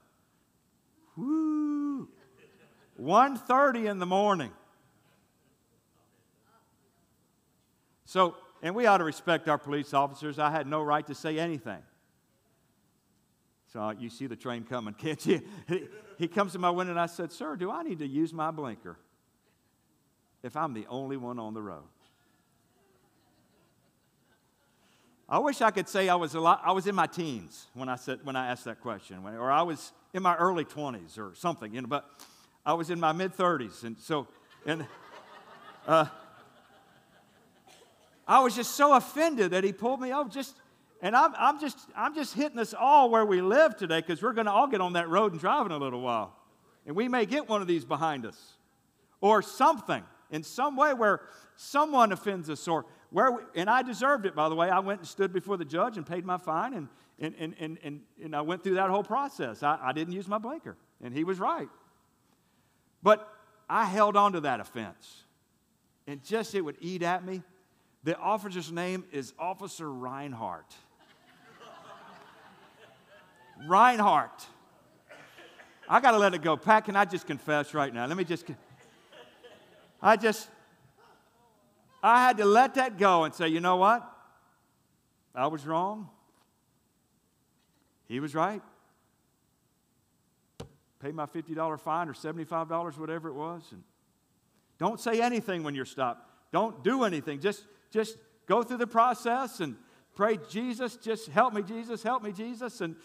whoo, 1.17 2.09
1.30 3.01 3.91
in 3.91 3.99
the 3.99 4.07
morning. 4.07 4.53
So 8.05 8.37
and 8.63 8.75
we 8.75 8.87
ought 8.87 8.99
to 8.99 9.05
respect 9.05 9.49
our 9.49 9.59
police 9.59 9.95
officers. 9.95 10.39
I 10.39 10.51
had 10.51 10.67
no 10.67 10.83
right 10.83 11.07
to 11.07 11.15
say 11.15 11.39
anything. 11.39 11.83
So 13.73 13.81
uh, 13.81 13.93
you 13.93 14.09
see 14.09 14.27
the 14.27 14.37
train 14.37 14.65
coming, 14.65 14.95
can't 14.99 15.25
you? 15.27 15.43
He 16.19 16.29
comes 16.29 16.53
to 16.53 16.59
my 16.59 16.71
window 16.71 16.93
and 16.93 17.01
I 17.01 17.07
said, 17.07 17.31
Sir, 17.31 17.57
do 17.57 17.71
I 17.71 17.83
need 17.83 17.99
to 17.99 18.07
use 18.07 18.33
my 18.33 18.51
blinker 18.51 18.97
if 20.43 20.57
I'm 20.57 20.73
the 20.73 20.87
only 20.89 21.17
one 21.17 21.39
on 21.39 21.55
the 21.55 21.63
road? 21.63 21.85
I 25.29 25.41
wish 25.41 25.61
I 25.61 25.73
could 25.73 25.89
say 25.89 26.09
I 26.09 26.15
was, 26.15 26.35
a 26.35 26.41
lot, 26.41 26.63
I 26.65 26.71
was 26.71 26.87
in 26.87 26.95
my 26.95 27.09
teens 27.09 27.67
when 27.75 27.89
I, 27.89 27.97
said, 27.97 28.21
when 28.23 28.37
I 28.37 28.47
asked 28.47 28.65
that 28.65 28.81
question, 28.81 29.19
or 29.27 29.51
I 29.51 29.63
was 29.63 29.93
in 30.15 30.23
my 30.23 30.37
early 30.37 30.65
20s 30.65 31.19
or 31.19 31.35
something, 31.35 31.75
you 31.75 31.83
know, 31.83 31.89
but 31.89 32.09
I 32.65 32.75
was 32.75 32.91
in 32.91 33.01
my 33.01 33.11
mid 33.11 33.37
30s. 33.37 33.83
And 33.83 33.99
so, 33.99 34.29
and, 34.65 34.87
uh, 35.87 36.07
I 38.27 38.41
was 38.41 38.57
just 38.57 38.73
so 38.73 38.95
offended 38.95 39.53
that 39.53 39.65
he 39.65 39.73
pulled 39.73 40.01
me 40.01 40.13
over. 40.13 40.29
Just, 40.29 40.57
and 41.01 41.15
I'm, 41.15 41.33
I'm, 41.39 41.61
just, 41.61 41.79
I'm 41.97 42.15
just 42.15 42.35
hitting 42.35 42.59
us 42.59 42.75
all 42.75 43.11
where 43.11 43.25
we 43.25 43.41
live 43.41 43.77
today 43.77 44.01
because 44.01 44.23
we're 44.23 44.33
going 44.33 44.47
to 44.47 44.53
all 44.53 44.67
get 44.67 44.81
on 44.81 44.95
that 44.95 45.09
road 45.09 45.33
and 45.33 45.41
drive 45.41 45.67
in 45.67 45.73
a 45.73 45.79
little 45.79 46.01
while. 46.01 46.35
And 46.87 46.97
we 46.97 47.09
may 47.09 47.27
get 47.27 47.49
one 47.49 47.63
of 47.63 47.69
these 47.69 47.85
behind 47.85 48.27
us 48.27 48.55
or 49.21 49.43
something 49.43 50.03
in 50.31 50.43
some 50.43 50.77
way 50.77 50.95
where 50.95 51.21
someone 51.57 52.13
offends 52.13 52.51
us 52.51 52.67
or 52.67 52.87
where 53.11 53.31
we, 53.31 53.43
and 53.55 53.71
I 53.71 53.83
deserved 53.83 54.27
it, 54.27 54.35
by 54.35 54.49
the 54.49 54.55
way. 54.55 54.69
I 54.69 54.81
went 54.81 55.01
and 55.01 55.09
stood 55.09 55.33
before 55.33 55.57
the 55.57 55.65
judge 55.65 55.97
and 55.97 56.05
paid 56.05 56.25
my 56.25 56.39
fine 56.39 56.75
and, 56.75 56.89
and, 57.19 57.35
and, 57.39 57.55
and, 57.59 57.79
and, 57.83 58.01
and 58.23 58.37
I 58.37 58.41
went 58.41 58.63
through 58.63 58.75
that 58.75 58.91
whole 58.91 59.05
process. 59.05 59.63
I, 59.63 59.79
I 59.81 59.93
didn't 59.93 60.13
use 60.13 60.29
my 60.29 60.39
blinker, 60.39 60.77
and 61.03 61.15
he 61.15 61.25
was 61.25 61.39
right. 61.39 61.69
But 63.03 63.27
I 63.71 63.85
held 63.85 64.17
on 64.17 64.33
to 64.33 64.41
that 64.41 64.61
offense. 64.61 65.23
And 66.07 66.23
just 66.23 66.55
it 66.55 66.61
would 66.61 66.77
eat 66.81 67.03
at 67.03 67.25
me 67.25 67.43
The 68.07 68.17
officer's 68.17 68.71
name 68.71 69.05
is 69.11 69.33
Officer 69.37 69.93
Reinhardt. 69.93 70.73
Reinhardt. 73.67 74.47
I 75.89 75.99
got 75.99 76.13
to 76.13 76.19
let 76.19 76.33
it 76.33 76.41
go. 76.41 76.57
Pat, 76.57 76.85
can 76.85 76.95
I 76.95 77.05
just 77.05 77.27
confess 77.27 77.75
right 77.75 77.93
now? 77.93 78.07
Let 78.07 78.17
me 78.17 78.23
just. 78.23 78.47
I 80.01 80.15
just. 80.15 80.49
I 82.01 82.25
had 82.25 82.37
to 82.37 82.45
let 82.45 82.77
that 82.77 82.97
go 82.97 83.25
and 83.25 83.35
say, 83.35 83.49
you 83.49 83.59
know 83.59 83.77
what? 83.77 84.09
I 85.35 85.49
was 85.49 85.67
wrong. 85.67 86.09
He 88.07 88.21
was 88.21 88.37
right. 88.37 88.63
Pay 91.03 91.11
my 91.11 91.27
$50 91.27 91.81
fine 91.81 92.09
or 92.09 92.13
$75, 92.13 92.99
whatever 92.99 93.29
it 93.29 93.35
was. 93.35 93.65
And 93.73 93.83
don't 94.79 95.01
say 95.01 95.21
anything 95.21 95.65
when 95.65 95.75
you're 95.75 95.85
stopped. 95.85 96.31
Don't 96.53 96.85
do 96.85 97.03
anything. 97.03 97.41
Just, 97.41 97.65
just 97.91 98.17
go 98.47 98.63
through 98.63 98.79
the 98.79 98.87
process 98.87 99.61
and 99.61 99.77
pray, 100.15 100.39
Jesus, 100.49 100.97
just 100.97 101.29
help 101.29 101.53
me, 101.53 101.63
Jesus, 101.63 102.03
help 102.03 102.23
me, 102.23 102.33
Jesus. 102.33 102.81
And, 102.81 102.97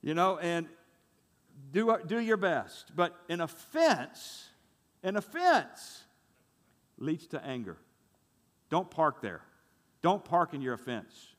you 0.00 0.14
know, 0.14 0.38
and 0.38 0.66
do, 1.72 1.96
do 2.06 2.18
your 2.18 2.36
best. 2.36 2.92
But 2.94 3.14
an 3.28 3.40
offense, 3.40 4.48
an 5.02 5.16
offense 5.16 6.04
leads 6.98 7.26
to 7.28 7.44
anger. 7.44 7.76
Don't 8.70 8.90
park 8.90 9.20
there. 9.20 9.42
Don't 10.02 10.24
park 10.24 10.54
in 10.54 10.62
your 10.62 10.74
offense. 10.74 11.34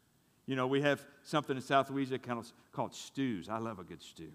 You 0.46 0.56
know, 0.56 0.68
we 0.68 0.82
have 0.82 1.04
something 1.24 1.56
in 1.56 1.62
South 1.62 1.90
Louisiana 1.90 2.44
called 2.72 2.94
stews. 2.94 3.50
I 3.50 3.58
love 3.58 3.80
a 3.80 3.84
good 3.84 4.02
stew. 4.02 4.32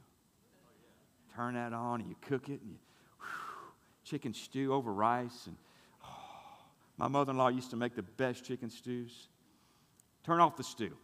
Turn 1.37 1.55
that 1.55 1.73
on 1.73 2.01
and 2.01 2.09
you 2.09 2.16
cook 2.21 2.49
it 2.49 2.61
and 2.61 2.71
you, 2.71 2.79
whew, 3.21 3.73
chicken 4.05 4.35
stew 4.35 4.73
over 4.73 4.92
rice. 4.92 5.47
And 5.47 5.57
my 6.98 7.08
mother 7.08 7.30
in 7.30 7.38
law 7.38 7.48
used 7.48 7.70
to 7.70 7.76
make 7.76 7.94
the 7.94 8.02
best 8.02 8.44
chicken 8.44 8.68
stews. 8.68 9.28
Turn 10.24 10.40
off 10.40 10.56
the 10.56 10.64
stew. 10.64 10.94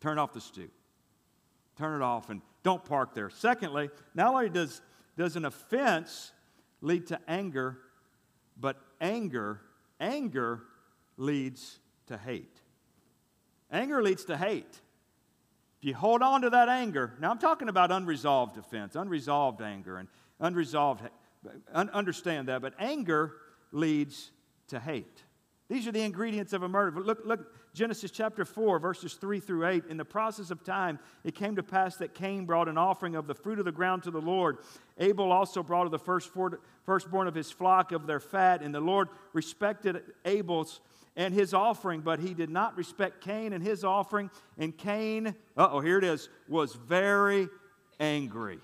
Turn 0.00 0.18
off 0.18 0.32
the 0.32 0.40
stew. 0.40 0.70
Turn 1.76 2.00
it 2.00 2.04
off 2.04 2.30
and 2.30 2.40
don't 2.62 2.84
park 2.84 3.14
there. 3.14 3.30
Secondly, 3.30 3.90
not 4.14 4.34
only 4.34 4.48
does, 4.48 4.80
does 5.16 5.36
an 5.36 5.44
offense 5.44 6.32
lead 6.80 7.06
to 7.08 7.20
anger, 7.28 7.78
but 8.58 8.76
anger, 9.00 9.60
anger 10.00 10.62
leads 11.16 11.78
to 12.06 12.16
hate. 12.16 12.60
Anger 13.70 14.02
leads 14.02 14.24
to 14.24 14.36
hate. 14.36 14.80
If 15.78 15.88
you 15.88 15.94
hold 15.94 16.22
on 16.22 16.42
to 16.42 16.50
that 16.50 16.68
anger, 16.68 17.14
now 17.20 17.30
I'm 17.30 17.38
talking 17.38 17.68
about 17.68 17.90
unresolved 17.90 18.58
offense, 18.58 18.96
unresolved 18.96 19.62
anger, 19.62 19.98
and 19.98 20.08
unresolved, 20.40 21.02
understand 21.72 22.48
that, 22.48 22.60
but 22.60 22.74
anger 22.78 23.36
leads 23.72 24.32
to 24.70 24.80
hate. 24.80 25.22
These 25.68 25.86
are 25.86 25.92
the 25.92 26.02
ingredients 26.02 26.52
of 26.52 26.64
a 26.64 26.68
murder. 26.68 26.90
But 26.90 27.06
look, 27.06 27.20
look, 27.24 27.54
Genesis 27.74 28.10
chapter 28.10 28.44
4, 28.44 28.80
verses 28.80 29.14
3 29.14 29.38
through 29.38 29.68
8. 29.68 29.84
In 29.88 29.96
the 29.96 30.04
process 30.04 30.50
of 30.50 30.64
time, 30.64 30.98
it 31.22 31.36
came 31.36 31.54
to 31.54 31.62
pass 31.62 31.94
that 31.98 32.12
Cain 32.12 32.44
brought 32.44 32.68
an 32.68 32.76
offering 32.76 33.14
of 33.14 33.28
the 33.28 33.34
fruit 33.34 33.60
of 33.60 33.64
the 33.64 33.70
ground 33.70 34.02
to 34.02 34.10
the 34.10 34.20
Lord. 34.20 34.58
Abel 34.98 35.30
also 35.30 35.62
brought 35.62 35.84
of 35.84 35.92
the 35.92 35.98
first 35.98 36.30
firstborn 36.84 37.28
of 37.28 37.36
his 37.36 37.52
flock 37.52 37.92
of 37.92 38.08
their 38.08 38.18
fat, 38.18 38.62
and 38.62 38.74
the 38.74 38.80
Lord 38.80 39.08
respected 39.32 40.02
Abel's 40.24 40.80
and 41.16 41.34
his 41.34 41.54
offering, 41.54 42.00
but 42.00 42.18
he 42.18 42.34
did 42.34 42.50
not 42.50 42.76
respect 42.76 43.20
Cain 43.20 43.52
and 43.52 43.62
his 43.62 43.84
offering. 43.84 44.30
And 44.58 44.76
Cain, 44.76 45.34
oh, 45.56 45.80
here 45.80 45.98
it 45.98 46.04
is, 46.04 46.28
was 46.48 46.74
very 46.74 47.48
angry. 48.00 48.58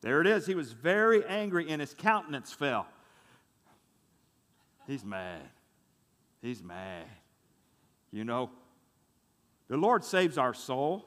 There 0.00 0.20
it 0.20 0.26
is. 0.26 0.46
He 0.46 0.54
was 0.54 0.72
very 0.72 1.24
angry, 1.26 1.68
and 1.68 1.80
his 1.80 1.94
countenance 1.94 2.52
fell. 2.52 2.86
He's 4.90 5.04
mad. 5.04 5.42
He's 6.42 6.64
mad. 6.64 7.06
You 8.10 8.24
know, 8.24 8.50
the 9.68 9.76
Lord 9.76 10.02
saves 10.02 10.36
our 10.36 10.52
soul 10.52 11.04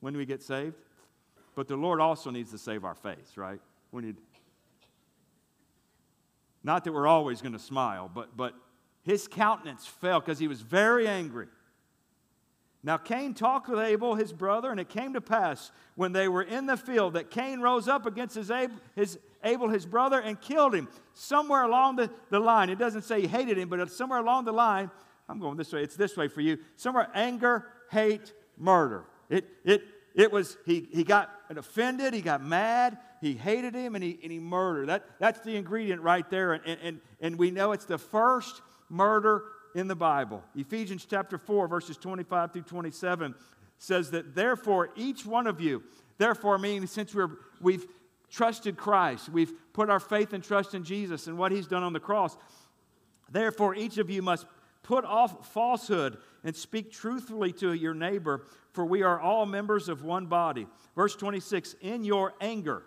when 0.00 0.14
we 0.14 0.26
get 0.26 0.42
saved, 0.42 0.74
but 1.54 1.66
the 1.66 1.76
Lord 1.76 2.02
also 2.02 2.30
needs 2.30 2.50
to 2.50 2.58
save 2.58 2.84
our 2.84 2.94
face, 2.94 3.36
right? 3.36 3.60
We 3.92 4.02
need. 4.02 4.16
Not 6.62 6.84
that 6.84 6.92
we're 6.92 7.06
always 7.06 7.40
going 7.40 7.54
to 7.54 7.58
smile, 7.58 8.10
but, 8.14 8.36
but 8.36 8.52
his 9.04 9.26
countenance 9.26 9.86
fell 9.86 10.20
because 10.20 10.38
he 10.38 10.46
was 10.46 10.60
very 10.60 11.08
angry. 11.08 11.46
Now, 12.82 12.98
Cain 12.98 13.32
talked 13.32 13.70
with 13.70 13.78
Abel, 13.78 14.16
his 14.16 14.34
brother, 14.34 14.70
and 14.70 14.78
it 14.78 14.90
came 14.90 15.14
to 15.14 15.22
pass 15.22 15.72
when 15.94 16.12
they 16.12 16.28
were 16.28 16.42
in 16.42 16.66
the 16.66 16.76
field 16.76 17.14
that 17.14 17.30
Cain 17.30 17.60
rose 17.60 17.88
up 17.88 18.04
against 18.04 18.34
his 18.34 18.50
Abel, 18.50 18.76
his, 18.94 19.18
Abel, 19.44 19.68
his 19.68 19.86
brother, 19.86 20.20
and 20.20 20.40
killed 20.40 20.74
him. 20.74 20.88
Somewhere 21.12 21.62
along 21.62 21.96
the, 21.96 22.10
the 22.30 22.40
line, 22.40 22.70
it 22.70 22.78
doesn't 22.78 23.02
say 23.02 23.20
he 23.20 23.26
hated 23.28 23.58
him, 23.58 23.68
but 23.68 23.90
somewhere 23.90 24.18
along 24.18 24.46
the 24.46 24.52
line, 24.52 24.90
I'm 25.28 25.38
going 25.38 25.56
this 25.56 25.72
way, 25.72 25.82
it's 25.82 25.96
this 25.96 26.16
way 26.16 26.28
for 26.28 26.40
you. 26.40 26.58
Somewhere 26.76 27.08
anger, 27.14 27.66
hate, 27.90 28.32
murder. 28.58 29.04
It, 29.28 29.46
it, 29.64 29.82
it 30.14 30.32
was, 30.32 30.56
he, 30.64 30.88
he 30.92 31.04
got 31.04 31.30
offended, 31.50 32.14
he 32.14 32.20
got 32.20 32.44
mad, 32.44 32.98
he 33.20 33.34
hated 33.34 33.74
him, 33.74 33.94
and 33.94 34.04
he, 34.04 34.18
and 34.22 34.30
he 34.30 34.38
murdered. 34.38 34.88
That, 34.88 35.04
that's 35.18 35.40
the 35.40 35.56
ingredient 35.56 36.02
right 36.02 36.28
there. 36.30 36.54
And, 36.54 36.78
and, 36.82 37.00
and 37.20 37.38
we 37.38 37.50
know 37.50 37.72
it's 37.72 37.86
the 37.86 37.98
first 37.98 38.60
murder 38.88 39.44
in 39.74 39.88
the 39.88 39.96
Bible. 39.96 40.42
Ephesians 40.54 41.06
chapter 41.08 41.38
4, 41.38 41.68
verses 41.68 41.96
25 41.96 42.52
through 42.52 42.62
27 42.62 43.34
says 43.78 44.10
that 44.12 44.34
therefore 44.34 44.90
each 44.96 45.26
one 45.26 45.46
of 45.46 45.60
you, 45.60 45.82
therefore 46.18 46.58
meaning 46.58 46.86
since 46.86 47.14
we're, 47.14 47.30
we've 47.60 47.86
trusted 48.30 48.76
Christ, 48.76 49.28
we've 49.28 49.52
put 49.72 49.90
our 49.90 50.00
faith 50.00 50.32
and 50.32 50.42
trust 50.42 50.74
in 50.74 50.84
Jesus 50.84 51.26
and 51.26 51.38
what 51.38 51.52
he's 51.52 51.66
done 51.66 51.82
on 51.82 51.92
the 51.92 52.00
cross, 52.00 52.36
therefore 53.30 53.74
each 53.74 53.98
of 53.98 54.10
you 54.10 54.22
must 54.22 54.46
put 54.82 55.04
off 55.04 55.52
falsehood 55.52 56.18
and 56.44 56.54
speak 56.54 56.92
truthfully 56.92 57.52
to 57.52 57.72
your 57.72 57.94
neighbor, 57.94 58.46
for 58.72 58.84
we 58.84 59.02
are 59.02 59.18
all 59.18 59.46
members 59.46 59.88
of 59.88 60.02
one 60.02 60.26
body. 60.26 60.66
Verse 60.94 61.16
26 61.16 61.74
In 61.80 62.04
your 62.04 62.34
anger, 62.40 62.82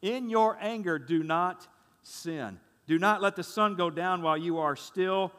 in 0.00 0.30
your 0.30 0.56
anger, 0.60 0.98
do 0.98 1.22
not 1.22 1.66
sin. 2.02 2.58
Do 2.86 2.98
not 2.98 3.20
let 3.20 3.36
the 3.36 3.42
sun 3.42 3.76
go 3.76 3.90
down 3.90 4.22
while 4.22 4.36
you 4.36 4.58
are 4.58 4.74
still 4.74 5.32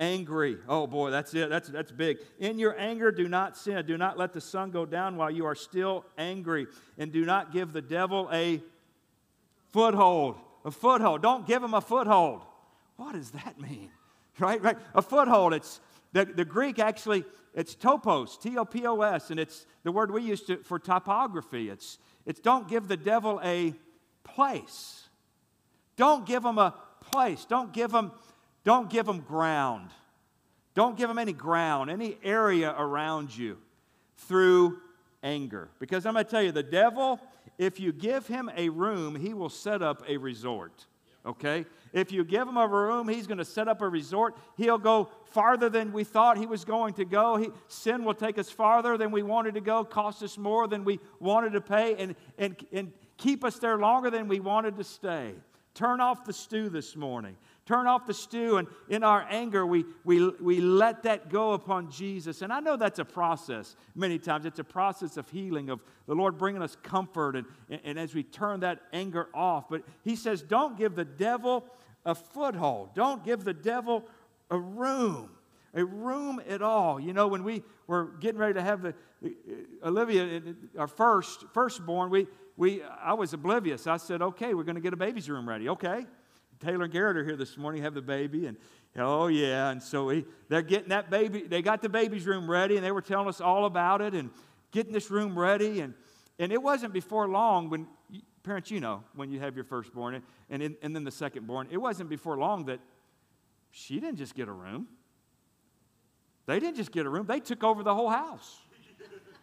angry. 0.00 0.58
Oh 0.68 0.86
boy, 0.86 1.10
that's 1.10 1.34
it. 1.34 1.48
That's, 1.50 1.68
that's 1.68 1.92
big. 1.92 2.18
In 2.38 2.58
your 2.58 2.78
anger, 2.78 3.10
do 3.10 3.28
not 3.28 3.56
sin. 3.56 3.84
Do 3.86 3.96
not 3.96 4.18
let 4.18 4.32
the 4.32 4.40
sun 4.40 4.70
go 4.70 4.86
down 4.86 5.16
while 5.16 5.30
you 5.30 5.46
are 5.46 5.54
still 5.54 6.04
angry. 6.18 6.66
And 6.98 7.12
do 7.12 7.24
not 7.24 7.52
give 7.52 7.72
the 7.72 7.82
devil 7.82 8.28
a 8.32 8.62
foothold. 9.76 10.36
A 10.64 10.70
foothold. 10.70 11.20
Don't 11.20 11.46
give 11.46 11.62
him 11.62 11.74
a 11.74 11.82
foothold. 11.82 12.40
What 12.96 13.12
does 13.12 13.30
that 13.32 13.60
mean? 13.60 13.90
Right? 14.38 14.62
Right? 14.62 14.76
A 14.94 15.00
foothold. 15.00 15.54
It's 15.54 15.80
the, 16.12 16.26
the 16.26 16.44
Greek 16.44 16.78
actually, 16.78 17.24
it's 17.54 17.74
topos, 17.74 18.38
T 18.38 18.58
O 18.58 18.66
P 18.66 18.86
O 18.86 19.00
S, 19.00 19.30
and 19.30 19.40
it's 19.40 19.64
the 19.82 19.90
word 19.90 20.10
we 20.10 20.20
use 20.20 20.42
to, 20.42 20.58
for 20.58 20.78
topography. 20.78 21.70
It's, 21.70 21.96
it's 22.26 22.38
don't 22.38 22.68
give 22.68 22.86
the 22.86 22.98
devil 22.98 23.40
a 23.42 23.72
place. 24.24 25.08
Don't 25.96 26.26
give 26.26 26.44
him 26.44 26.58
a 26.58 26.74
place. 27.00 27.46
Don't 27.46 27.72
give 27.72 27.90
him 27.90 28.12
don't 28.62 28.90
give 28.90 29.06
them 29.06 29.20
ground. 29.20 29.88
Don't 30.74 30.98
give 30.98 31.08
them 31.08 31.18
any 31.18 31.32
ground, 31.32 31.90
any 31.90 32.18
area 32.22 32.74
around 32.76 33.34
you 33.34 33.56
through 34.18 34.80
anger. 35.22 35.70
Because 35.78 36.04
I'm 36.04 36.12
going 36.12 36.24
to 36.24 36.30
tell 36.30 36.42
you, 36.42 36.52
the 36.52 36.62
devil, 36.62 37.20
if 37.58 37.80
you 37.80 37.92
give 37.92 38.26
him 38.26 38.50
a 38.56 38.68
room, 38.68 39.14
he 39.14 39.34
will 39.34 39.48
set 39.48 39.82
up 39.82 40.02
a 40.08 40.16
resort. 40.16 40.86
Okay? 41.24 41.64
If 41.92 42.12
you 42.12 42.24
give 42.24 42.46
him 42.46 42.56
a 42.56 42.66
room, 42.66 43.08
he's 43.08 43.26
going 43.26 43.38
to 43.38 43.44
set 43.44 43.66
up 43.66 43.82
a 43.82 43.88
resort. 43.88 44.36
He'll 44.56 44.78
go 44.78 45.10
farther 45.24 45.68
than 45.68 45.92
we 45.92 46.04
thought 46.04 46.38
he 46.38 46.46
was 46.46 46.64
going 46.64 46.94
to 46.94 47.04
go. 47.04 47.36
He, 47.36 47.48
sin 47.68 48.04
will 48.04 48.14
take 48.14 48.38
us 48.38 48.50
farther 48.50 48.96
than 48.96 49.10
we 49.10 49.22
wanted 49.22 49.54
to 49.54 49.60
go, 49.60 49.84
cost 49.84 50.22
us 50.22 50.38
more 50.38 50.68
than 50.68 50.84
we 50.84 51.00
wanted 51.18 51.52
to 51.54 51.60
pay, 51.60 51.96
and, 51.96 52.14
and, 52.38 52.56
and 52.72 52.92
keep 53.16 53.44
us 53.44 53.58
there 53.58 53.76
longer 53.76 54.10
than 54.10 54.28
we 54.28 54.38
wanted 54.38 54.76
to 54.76 54.84
stay. 54.84 55.34
Turn 55.74 56.00
off 56.00 56.24
the 56.24 56.32
stew 56.32 56.68
this 56.68 56.96
morning. 56.96 57.36
Turn 57.66 57.88
off 57.88 58.06
the 58.06 58.14
stew, 58.14 58.58
and 58.58 58.68
in 58.88 59.02
our 59.02 59.26
anger, 59.28 59.66
we, 59.66 59.84
we, 60.04 60.28
we 60.40 60.60
let 60.60 61.02
that 61.02 61.28
go 61.28 61.52
upon 61.52 61.90
Jesus. 61.90 62.40
And 62.40 62.52
I 62.52 62.60
know 62.60 62.76
that's 62.76 63.00
a 63.00 63.04
process 63.04 63.74
many 63.96 64.20
times. 64.20 64.46
It's 64.46 64.60
a 64.60 64.64
process 64.64 65.16
of 65.16 65.28
healing, 65.28 65.68
of 65.68 65.80
the 66.06 66.14
Lord 66.14 66.38
bringing 66.38 66.62
us 66.62 66.76
comfort, 66.84 67.34
and, 67.34 67.44
and, 67.82 67.98
as 67.98 68.14
we 68.14 68.22
turn 68.22 68.60
that 68.60 68.82
anger 68.92 69.28
off. 69.34 69.68
But 69.68 69.82
He 70.04 70.14
says, 70.14 70.42
don't 70.42 70.78
give 70.78 70.94
the 70.94 71.04
devil 71.04 71.66
a 72.04 72.14
foothold, 72.14 72.94
don't 72.94 73.24
give 73.24 73.42
the 73.42 73.54
devil 73.54 74.04
a 74.48 74.58
room. 74.58 75.30
A 75.74 75.84
room 75.84 76.40
at 76.48 76.62
all. 76.62 76.98
You 77.00 77.12
know, 77.12 77.26
when 77.26 77.42
we 77.42 77.64
were 77.86 78.12
getting 78.20 78.38
ready 78.38 78.54
to 78.54 78.62
have 78.62 78.80
the, 78.80 78.94
uh, 79.22 79.88
Olivia, 79.88 80.38
uh, 80.38 80.80
our 80.80 80.86
first 80.86 81.44
firstborn, 81.52 82.10
we, 82.10 82.28
we, 82.56 82.82
I 82.82 83.12
was 83.12 83.34
oblivious. 83.34 83.86
I 83.86 83.98
said, 83.98 84.22
okay, 84.22 84.54
we're 84.54 84.62
going 84.62 84.76
to 84.76 84.80
get 84.80 84.94
a 84.94 84.96
baby's 84.96 85.28
room 85.28 85.46
ready. 85.46 85.68
Okay. 85.68 86.06
Taylor 86.60 86.84
and 86.84 86.92
Garrett 86.92 87.16
are 87.16 87.24
here 87.24 87.36
this 87.36 87.56
morning, 87.56 87.82
have 87.82 87.94
the 87.94 88.02
baby, 88.02 88.46
and 88.46 88.56
oh 88.96 89.26
yeah, 89.26 89.70
and 89.70 89.82
so 89.82 90.22
they're 90.48 90.62
getting 90.62 90.88
that 90.88 91.10
baby. 91.10 91.42
They 91.42 91.62
got 91.62 91.82
the 91.82 91.88
baby's 91.88 92.26
room 92.26 92.50
ready, 92.50 92.76
and 92.76 92.84
they 92.84 92.92
were 92.92 93.02
telling 93.02 93.28
us 93.28 93.40
all 93.40 93.66
about 93.66 94.00
it 94.00 94.14
and 94.14 94.30
getting 94.70 94.92
this 94.92 95.10
room 95.10 95.38
ready, 95.38 95.80
and 95.80 95.94
and 96.38 96.52
it 96.52 96.62
wasn't 96.62 96.92
before 96.92 97.28
long 97.28 97.68
when 97.68 97.86
parents, 98.42 98.70
you 98.70 98.80
know, 98.80 99.02
when 99.14 99.30
you 99.30 99.40
have 99.40 99.54
your 99.54 99.64
firstborn 99.64 100.14
and 100.14 100.24
and, 100.48 100.62
in, 100.62 100.76
and 100.82 100.94
then 100.94 101.04
the 101.04 101.10
secondborn, 101.10 101.66
it 101.70 101.78
wasn't 101.78 102.08
before 102.08 102.38
long 102.38 102.66
that 102.66 102.80
she 103.70 104.00
didn't 104.00 104.16
just 104.16 104.34
get 104.34 104.48
a 104.48 104.52
room. 104.52 104.86
They 106.46 106.60
didn't 106.60 106.76
just 106.76 106.92
get 106.92 107.06
a 107.06 107.10
room, 107.10 107.26
they 107.26 107.40
took 107.40 107.64
over 107.64 107.82
the 107.82 107.94
whole 107.94 108.08
house. 108.08 108.60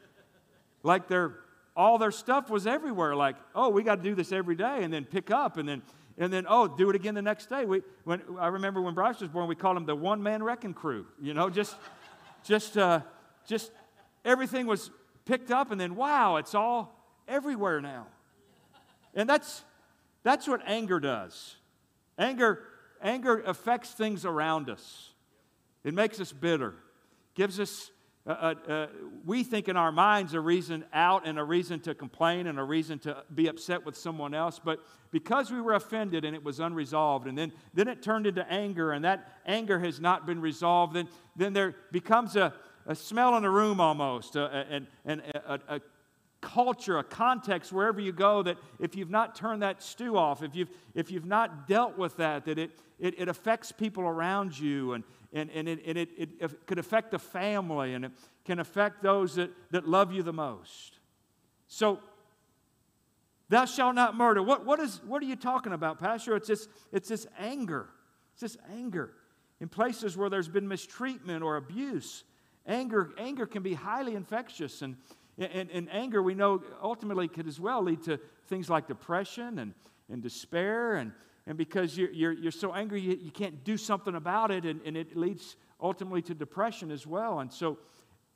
like 0.83 1.07
their 1.07 1.35
all 1.75 1.97
their 1.97 2.11
stuff 2.11 2.49
was 2.49 2.67
everywhere. 2.67 3.15
Like, 3.15 3.35
oh, 3.55 3.69
we 3.69 3.83
got 3.83 3.95
to 3.95 4.03
do 4.03 4.15
this 4.15 4.31
every 4.31 4.55
day, 4.55 4.83
and 4.83 4.93
then 4.93 5.05
pick 5.05 5.31
up, 5.31 5.57
and 5.57 5.67
then 5.67 5.81
and 6.17 6.31
then 6.31 6.45
oh, 6.47 6.67
do 6.67 6.89
it 6.89 6.95
again 6.95 7.15
the 7.15 7.21
next 7.21 7.49
day. 7.49 7.65
We 7.65 7.81
when 8.03 8.21
I 8.39 8.47
remember 8.47 8.81
when 8.81 8.93
Bryce 8.93 9.19
was 9.19 9.29
born, 9.29 9.47
we 9.47 9.55
called 9.55 9.77
him 9.77 9.85
the 9.85 9.95
one 9.95 10.21
man 10.21 10.43
wrecking 10.43 10.73
crew. 10.73 11.05
You 11.21 11.33
know, 11.33 11.49
just 11.49 11.75
just 12.43 12.77
uh, 12.77 13.01
just 13.47 13.71
everything 14.23 14.67
was 14.67 14.91
picked 15.25 15.51
up, 15.51 15.71
and 15.71 15.79
then 15.79 15.95
wow, 15.95 16.37
it's 16.37 16.53
all 16.53 16.99
everywhere 17.27 17.81
now. 17.81 18.07
And 19.15 19.27
that's 19.27 19.63
that's 20.23 20.47
what 20.47 20.61
anger 20.65 20.99
does. 20.99 21.55
Anger 22.17 22.63
anger 23.01 23.39
affects 23.45 23.91
things 23.91 24.25
around 24.25 24.69
us. 24.69 25.09
It 25.83 25.93
makes 25.93 26.19
us 26.19 26.31
bitter, 26.31 26.75
gives 27.35 27.59
us 27.59 27.91
uh, 28.25 28.29
uh, 28.29 28.71
uh, 28.71 28.87
we 29.25 29.43
think 29.43 29.67
in 29.67 29.75
our 29.75 29.91
minds 29.91 30.33
a 30.33 30.39
reason 30.39 30.85
out 30.93 31.27
and 31.27 31.37
a 31.37 31.43
reason 31.43 31.79
to 31.81 31.93
complain 31.93 32.47
and 32.47 32.57
a 32.57 32.63
reason 32.63 32.97
to 32.97 33.17
be 33.35 33.47
upset 33.47 33.85
with 33.85 33.97
someone 33.97 34.33
else. 34.33 34.61
But 34.63 34.79
because 35.11 35.51
we 35.51 35.59
were 35.59 35.73
offended 35.73 36.23
and 36.23 36.33
it 36.33 36.41
was 36.41 36.61
unresolved, 36.61 37.27
and 37.27 37.37
then, 37.37 37.51
then 37.73 37.89
it 37.89 38.01
turned 38.01 38.25
into 38.25 38.49
anger, 38.49 38.93
and 38.93 39.03
that 39.03 39.27
anger 39.45 39.77
has 39.79 39.99
not 39.99 40.25
been 40.25 40.39
resolved, 40.39 40.93
then, 40.95 41.09
then 41.35 41.51
there 41.51 41.75
becomes 41.91 42.37
a, 42.37 42.53
a 42.85 42.95
smell 42.95 43.35
in 43.35 43.43
the 43.43 43.49
room 43.49 43.81
almost, 43.81 44.37
and, 44.37 44.87
and 45.05 45.21
a, 45.45 45.59
a, 45.67 45.81
culture, 46.39 46.97
a 46.97 47.03
context 47.03 47.71
wherever 47.71 48.01
you 48.01 48.11
go 48.11 48.43
that 48.43 48.57
if 48.77 48.95
you've 48.95 49.09
not 49.09 49.33
turned 49.33 49.61
that 49.61 49.81
stew 49.81 50.17
off, 50.17 50.43
if 50.43 50.55
you've, 50.55 50.69
if 50.93 51.09
you've 51.09 51.25
not 51.25 51.67
dealt 51.67 51.97
with 51.97 52.17
that, 52.17 52.43
that 52.45 52.59
it, 52.59 52.71
it, 52.99 53.15
it 53.17 53.27
affects 53.29 53.71
people 53.71 54.03
around 54.03 54.57
you 54.57 54.93
and, 54.93 55.03
and, 55.33 55.49
and, 55.49 55.67
it, 55.67 55.83
and 55.85 55.97
it, 55.97 56.09
it, 56.17 56.29
it 56.39 56.67
could 56.67 56.79
affect 56.79 57.11
the 57.11 57.19
family 57.19 57.95
and 57.95 58.05
it 58.05 58.11
can 58.45 58.59
affect 58.59 59.01
those 59.01 59.35
that, 59.35 59.51
that 59.71 59.87
love 59.87 60.13
you 60.13 60.21
the 60.21 60.33
most. 60.33 60.99
So, 61.67 61.99
thou 63.49 63.65
shalt 63.65 63.95
not 63.95 64.15
murder. 64.15 64.43
What, 64.43 64.65
what, 64.65 64.79
is, 64.79 65.01
what 65.05 65.23
are 65.23 65.25
you 65.25 65.35
talking 65.35 65.73
about, 65.73 65.99
Pastor? 65.99 66.35
It's 66.35 66.47
this, 66.47 66.67
it's 66.91 67.09
this 67.09 67.25
anger. 67.39 67.89
It's 68.33 68.41
this 68.41 68.57
anger. 68.71 69.11
In 69.59 69.69
places 69.69 70.15
where 70.15 70.29
there's 70.29 70.47
been 70.47 70.67
mistreatment 70.67 71.43
or 71.43 71.57
abuse, 71.57 72.23
anger, 72.67 73.11
anger 73.17 73.47
can 73.47 73.63
be 73.63 73.73
highly 73.73 74.13
infectious. 74.13 74.83
And, 74.83 74.97
and, 75.39 75.71
and 75.71 75.89
anger, 75.91 76.21
we 76.21 76.35
know, 76.35 76.61
ultimately 76.81 77.27
could 77.27 77.47
as 77.47 77.59
well 77.59 77.81
lead 77.81 78.03
to 78.03 78.19
things 78.47 78.69
like 78.69 78.87
depression 78.87 79.57
and, 79.59 79.73
and 80.11 80.21
despair. 80.21 80.95
And, 80.95 81.11
and 81.45 81.57
because 81.57 81.97
you're, 81.97 82.11
you're, 82.11 82.31
you're 82.31 82.51
so 82.51 82.73
angry, 82.73 83.01
you, 83.01 83.17
you 83.21 83.31
can't 83.31 83.63
do 83.63 83.77
something 83.77 84.15
about 84.15 84.51
it, 84.51 84.65
and, 84.65 84.81
and 84.85 84.95
it 84.95 85.17
leads 85.17 85.55
ultimately 85.81 86.21
to 86.23 86.33
depression 86.33 86.91
as 86.91 87.05
well. 87.05 87.39
And 87.39 87.51
so, 87.51 87.77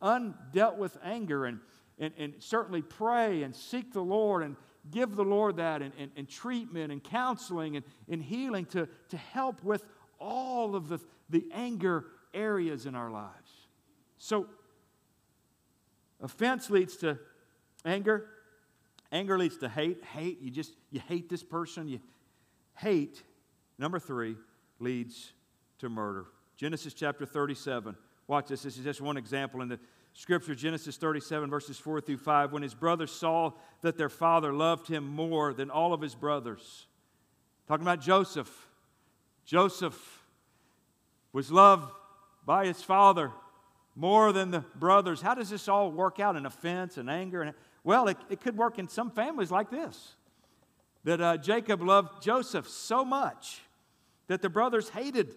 undealt 0.01 0.77
with 0.77 0.97
anger, 1.03 1.45
and, 1.45 1.59
and, 1.97 2.13
and 2.17 2.33
certainly 2.39 2.81
pray 2.81 3.43
and 3.43 3.55
seek 3.55 3.93
the 3.93 4.01
Lord 4.01 4.43
and 4.43 4.55
give 4.91 5.15
the 5.15 5.23
Lord 5.23 5.57
that, 5.57 5.81
and, 5.81 5.93
and, 5.97 6.11
and 6.15 6.29
treatment 6.29 6.91
and 6.91 7.03
counseling 7.03 7.77
and, 7.77 7.85
and 8.09 8.21
healing 8.21 8.65
to, 8.67 8.87
to 9.09 9.17
help 9.17 9.63
with 9.63 9.83
all 10.19 10.75
of 10.75 10.89
the, 10.89 10.99
the 11.29 11.45
anger 11.53 12.05
areas 12.33 12.85
in 12.85 12.95
our 12.95 13.09
lives. 13.09 13.51
So, 14.17 14.47
Offense 16.21 16.69
leads 16.69 16.97
to 16.97 17.19
anger. 17.85 18.27
Anger 19.11 19.37
leads 19.37 19.57
to 19.57 19.69
hate. 19.69 20.03
Hate, 20.03 20.41
you 20.41 20.51
just, 20.51 20.73
you 20.91 20.99
hate 21.07 21.29
this 21.29 21.43
person. 21.43 21.87
You 21.87 21.99
hate, 22.77 23.23
number 23.77 23.99
three, 23.99 24.35
leads 24.79 25.33
to 25.79 25.89
murder. 25.89 26.25
Genesis 26.55 26.93
chapter 26.93 27.25
37. 27.25 27.95
Watch 28.27 28.47
this. 28.47 28.63
This 28.63 28.77
is 28.77 28.83
just 28.83 29.01
one 29.01 29.17
example 29.17 29.61
in 29.61 29.69
the 29.69 29.79
scripture. 30.13 30.55
Genesis 30.55 30.97
37, 30.97 31.49
verses 31.49 31.77
4 31.77 32.01
through 32.01 32.17
5. 32.17 32.51
When 32.51 32.63
his 32.63 32.73
brothers 32.73 33.11
saw 33.11 33.53
that 33.81 33.97
their 33.97 34.09
father 34.09 34.53
loved 34.53 34.87
him 34.87 35.07
more 35.07 35.53
than 35.53 35.69
all 35.69 35.93
of 35.93 36.01
his 36.01 36.15
brothers. 36.15 36.87
Talking 37.67 37.83
about 37.83 38.01
Joseph. 38.01 38.67
Joseph 39.45 40.23
was 41.31 41.51
loved 41.51 41.91
by 42.45 42.65
his 42.65 42.81
father 42.81 43.31
more 43.95 44.31
than 44.31 44.51
the 44.51 44.59
brothers. 44.75 45.21
How 45.21 45.33
does 45.33 45.49
this 45.49 45.67
all 45.67 45.91
work 45.91 46.19
out 46.19 46.35
in 46.35 46.45
offense 46.45 46.97
and 46.97 47.09
anger? 47.09 47.41
And, 47.41 47.53
well, 47.83 48.07
it, 48.07 48.17
it 48.29 48.41
could 48.41 48.57
work 48.57 48.77
in 48.77 48.87
some 48.87 49.09
families 49.09 49.51
like 49.51 49.69
this 49.69 50.16
that 51.07 51.21
uh, 51.21 51.37
Jacob 51.37 51.81
loved 51.81 52.21
Joseph 52.21 52.67
so 52.67 53.05
much 53.05 53.61
that 54.27 54.41
the 54.41 54.49
brothers 54.49 54.89
hated 54.89 55.33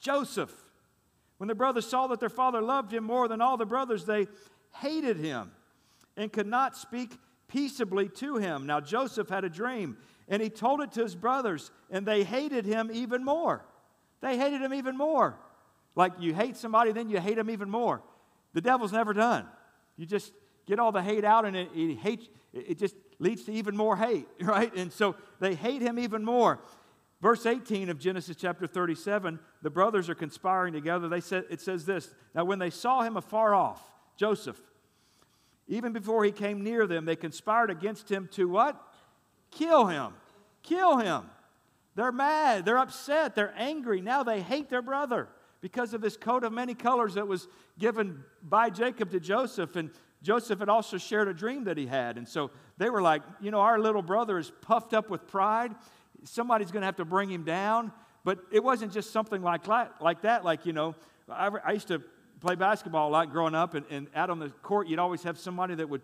Joseph. 0.00 0.52
When 1.36 1.46
the 1.46 1.54
brothers 1.54 1.86
saw 1.86 2.08
that 2.08 2.18
their 2.18 2.28
father 2.28 2.60
loved 2.60 2.92
him 2.92 3.04
more 3.04 3.28
than 3.28 3.40
all 3.40 3.56
the 3.56 3.64
brothers, 3.64 4.04
they 4.04 4.26
hated 4.72 5.16
him 5.16 5.52
and 6.16 6.32
could 6.32 6.48
not 6.48 6.76
speak 6.76 7.12
peaceably 7.46 8.08
to 8.08 8.38
him. 8.38 8.66
Now, 8.66 8.80
Joseph 8.80 9.28
had 9.28 9.44
a 9.44 9.48
dream, 9.48 9.98
and 10.28 10.42
he 10.42 10.50
told 10.50 10.80
it 10.80 10.90
to 10.94 11.04
his 11.04 11.14
brothers, 11.14 11.70
and 11.92 12.04
they 12.04 12.24
hated 12.24 12.66
him 12.66 12.90
even 12.92 13.24
more. 13.24 13.64
They 14.20 14.36
hated 14.36 14.62
him 14.62 14.74
even 14.74 14.96
more. 14.96 15.36
Like 15.94 16.14
you 16.18 16.34
hate 16.34 16.56
somebody, 16.56 16.90
then 16.90 17.08
you 17.08 17.20
hate 17.20 17.36
them 17.36 17.50
even 17.50 17.70
more. 17.70 18.02
The 18.52 18.60
devil's 18.60 18.92
never 18.92 19.12
done. 19.12 19.46
You 19.96 20.06
just 20.06 20.32
get 20.66 20.78
all 20.78 20.92
the 20.92 21.02
hate 21.02 21.24
out, 21.24 21.44
and 21.44 21.56
it, 21.56 21.68
it, 21.74 22.28
it 22.52 22.78
just 22.78 22.94
leads 23.18 23.44
to 23.44 23.52
even 23.52 23.76
more 23.76 23.96
hate, 23.96 24.26
right? 24.40 24.74
And 24.74 24.92
so 24.92 25.16
they 25.40 25.54
hate 25.54 25.82
him 25.82 25.98
even 25.98 26.24
more. 26.24 26.60
Verse 27.20 27.46
18 27.46 27.88
of 27.88 27.98
Genesis 27.98 28.36
chapter 28.36 28.66
37, 28.66 29.38
the 29.62 29.70
brothers 29.70 30.10
are 30.10 30.14
conspiring 30.14 30.74
together. 30.74 31.08
They 31.08 31.22
said, 31.22 31.44
it 31.48 31.60
says 31.60 31.86
this 31.86 32.14
Now, 32.34 32.44
when 32.44 32.58
they 32.58 32.70
saw 32.70 33.02
him 33.02 33.16
afar 33.16 33.54
off, 33.54 33.82
Joseph, 34.16 34.60
even 35.66 35.92
before 35.92 36.24
he 36.24 36.32
came 36.32 36.62
near 36.62 36.86
them, 36.86 37.04
they 37.04 37.16
conspired 37.16 37.70
against 37.70 38.10
him 38.10 38.28
to 38.32 38.48
what? 38.48 38.80
Kill 39.50 39.86
him. 39.86 40.12
Kill 40.62 40.98
him. 40.98 41.22
They're 41.94 42.12
mad. 42.12 42.64
They're 42.64 42.78
upset. 42.78 43.34
They're 43.34 43.54
angry. 43.56 44.00
Now 44.00 44.22
they 44.22 44.42
hate 44.42 44.68
their 44.68 44.82
brother 44.82 45.28
because 45.60 45.94
of 45.94 46.02
this 46.02 46.16
coat 46.16 46.44
of 46.44 46.52
many 46.52 46.74
colors 46.74 47.14
that 47.14 47.26
was 47.26 47.48
given 47.78 48.22
by 48.42 48.68
Jacob 48.68 49.10
to 49.12 49.20
Joseph. 49.20 49.76
And 49.76 49.90
Joseph 50.24 50.58
had 50.58 50.70
also 50.70 50.96
shared 50.96 51.28
a 51.28 51.34
dream 51.34 51.64
that 51.64 51.76
he 51.76 51.86
had. 51.86 52.16
And 52.16 52.26
so 52.26 52.50
they 52.78 52.88
were 52.88 53.02
like, 53.02 53.22
you 53.40 53.50
know, 53.50 53.60
our 53.60 53.78
little 53.78 54.00
brother 54.02 54.38
is 54.38 54.50
puffed 54.62 54.94
up 54.94 55.10
with 55.10 55.28
pride. 55.28 55.74
Somebody's 56.24 56.70
going 56.70 56.80
to 56.80 56.86
have 56.86 56.96
to 56.96 57.04
bring 57.04 57.30
him 57.30 57.44
down. 57.44 57.92
But 58.24 58.38
it 58.50 58.64
wasn't 58.64 58.90
just 58.90 59.12
something 59.12 59.42
like, 59.42 59.68
like 59.68 60.22
that. 60.22 60.44
Like, 60.44 60.64
you 60.64 60.72
know, 60.72 60.94
I, 61.28 61.50
I 61.62 61.72
used 61.72 61.88
to 61.88 62.02
play 62.40 62.54
basketball 62.54 63.10
a 63.10 63.12
lot 63.12 63.30
growing 63.30 63.54
up, 63.54 63.74
and, 63.74 63.84
and 63.90 64.08
out 64.14 64.30
on 64.30 64.38
the 64.38 64.48
court, 64.62 64.88
you'd 64.88 64.98
always 64.98 65.22
have 65.24 65.38
somebody 65.38 65.74
that 65.74 65.88
would 65.88 66.00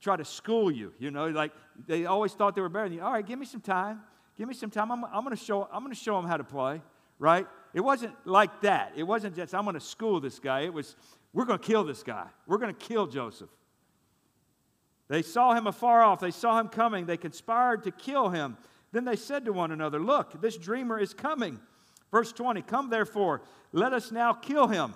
try 0.00 0.16
to 0.16 0.24
school 0.24 0.70
you. 0.70 0.92
You 0.98 1.12
know, 1.12 1.28
like 1.28 1.52
they 1.86 2.06
always 2.06 2.32
thought 2.32 2.56
they 2.56 2.60
were 2.60 2.68
better 2.68 2.88
than 2.88 2.98
you. 2.98 3.02
All 3.02 3.12
right, 3.12 3.24
give 3.24 3.38
me 3.38 3.46
some 3.46 3.60
time. 3.60 4.00
Give 4.36 4.48
me 4.48 4.54
some 4.54 4.70
time. 4.70 4.90
I'm, 4.90 5.04
I'm 5.04 5.22
going 5.24 5.36
to 5.36 5.42
show. 5.42 5.68
I'm 5.72 5.84
going 5.84 5.94
to 5.94 6.00
show 6.00 6.16
them 6.20 6.28
how 6.28 6.36
to 6.36 6.44
play. 6.44 6.82
Right? 7.20 7.46
It 7.72 7.82
wasn't 7.82 8.14
like 8.24 8.62
that. 8.62 8.94
It 8.96 9.04
wasn't 9.04 9.36
just, 9.36 9.54
I'm 9.54 9.64
going 9.64 9.74
to 9.74 9.80
school 9.80 10.20
this 10.20 10.40
guy. 10.40 10.62
It 10.62 10.72
was, 10.72 10.96
we're 11.32 11.44
going 11.44 11.58
to 11.58 11.64
kill 11.64 11.84
this 11.84 12.02
guy. 12.02 12.26
We're 12.46 12.58
going 12.58 12.74
to 12.74 12.86
kill 12.86 13.06
Joseph. 13.06 13.50
They 15.10 15.22
saw 15.22 15.54
him 15.54 15.66
afar 15.66 16.04
off. 16.04 16.20
They 16.20 16.30
saw 16.30 16.60
him 16.60 16.68
coming. 16.68 17.04
They 17.04 17.16
conspired 17.16 17.82
to 17.82 17.90
kill 17.90 18.28
him. 18.28 18.56
Then 18.92 19.04
they 19.04 19.16
said 19.16 19.44
to 19.44 19.52
one 19.52 19.72
another, 19.72 19.98
Look, 19.98 20.40
this 20.40 20.56
dreamer 20.56 21.00
is 21.00 21.12
coming. 21.12 21.58
Verse 22.12 22.32
20 22.32 22.62
Come 22.62 22.90
therefore, 22.90 23.42
let 23.72 23.92
us 23.92 24.12
now 24.12 24.32
kill 24.32 24.68
him. 24.68 24.94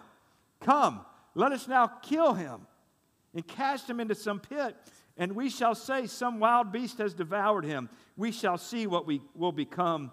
Come, 0.61 1.05
let 1.35 1.50
us 1.50 1.66
now 1.66 1.88
kill 1.88 2.33
him 2.33 2.61
and 3.35 3.44
cast 3.44 3.90
him 3.90 3.98
into 3.98 4.14
some 4.14 4.38
pit. 4.38 4.77
And 5.16 5.33
we 5.33 5.50
shall 5.50 5.74
say, 5.74 6.07
Some 6.07 6.38
wild 6.38 6.70
beast 6.70 6.98
has 6.98 7.12
devoured 7.12 7.64
him. 7.64 7.90
We 8.16 8.31
shall 8.31 8.57
see 8.57 8.87
what 8.87 9.09
we 9.09 9.20
will 9.35 9.53
become 9.53 10.12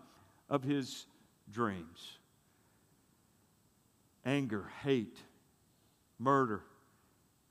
of 0.49 0.63
his 0.63 1.05
dreams 1.51 2.17
anger, 4.25 4.71
hate, 4.83 5.17
murder. 6.17 6.63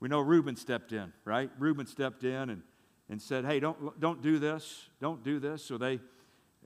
We 0.01 0.09
know 0.09 0.19
Reuben 0.19 0.57
stepped 0.57 0.91
in, 0.91 1.13
right? 1.23 1.49
Reuben 1.57 1.85
stepped 1.85 2.25
in 2.25 2.49
and, 2.49 2.61
and 3.09 3.21
said, 3.21 3.45
Hey, 3.45 3.61
don't, 3.61 3.97
don't 3.99 4.21
do 4.21 4.37
this. 4.37 4.89
Don't 4.99 5.23
do 5.23 5.39
this. 5.39 5.63
So 5.63 5.77
they, 5.77 6.01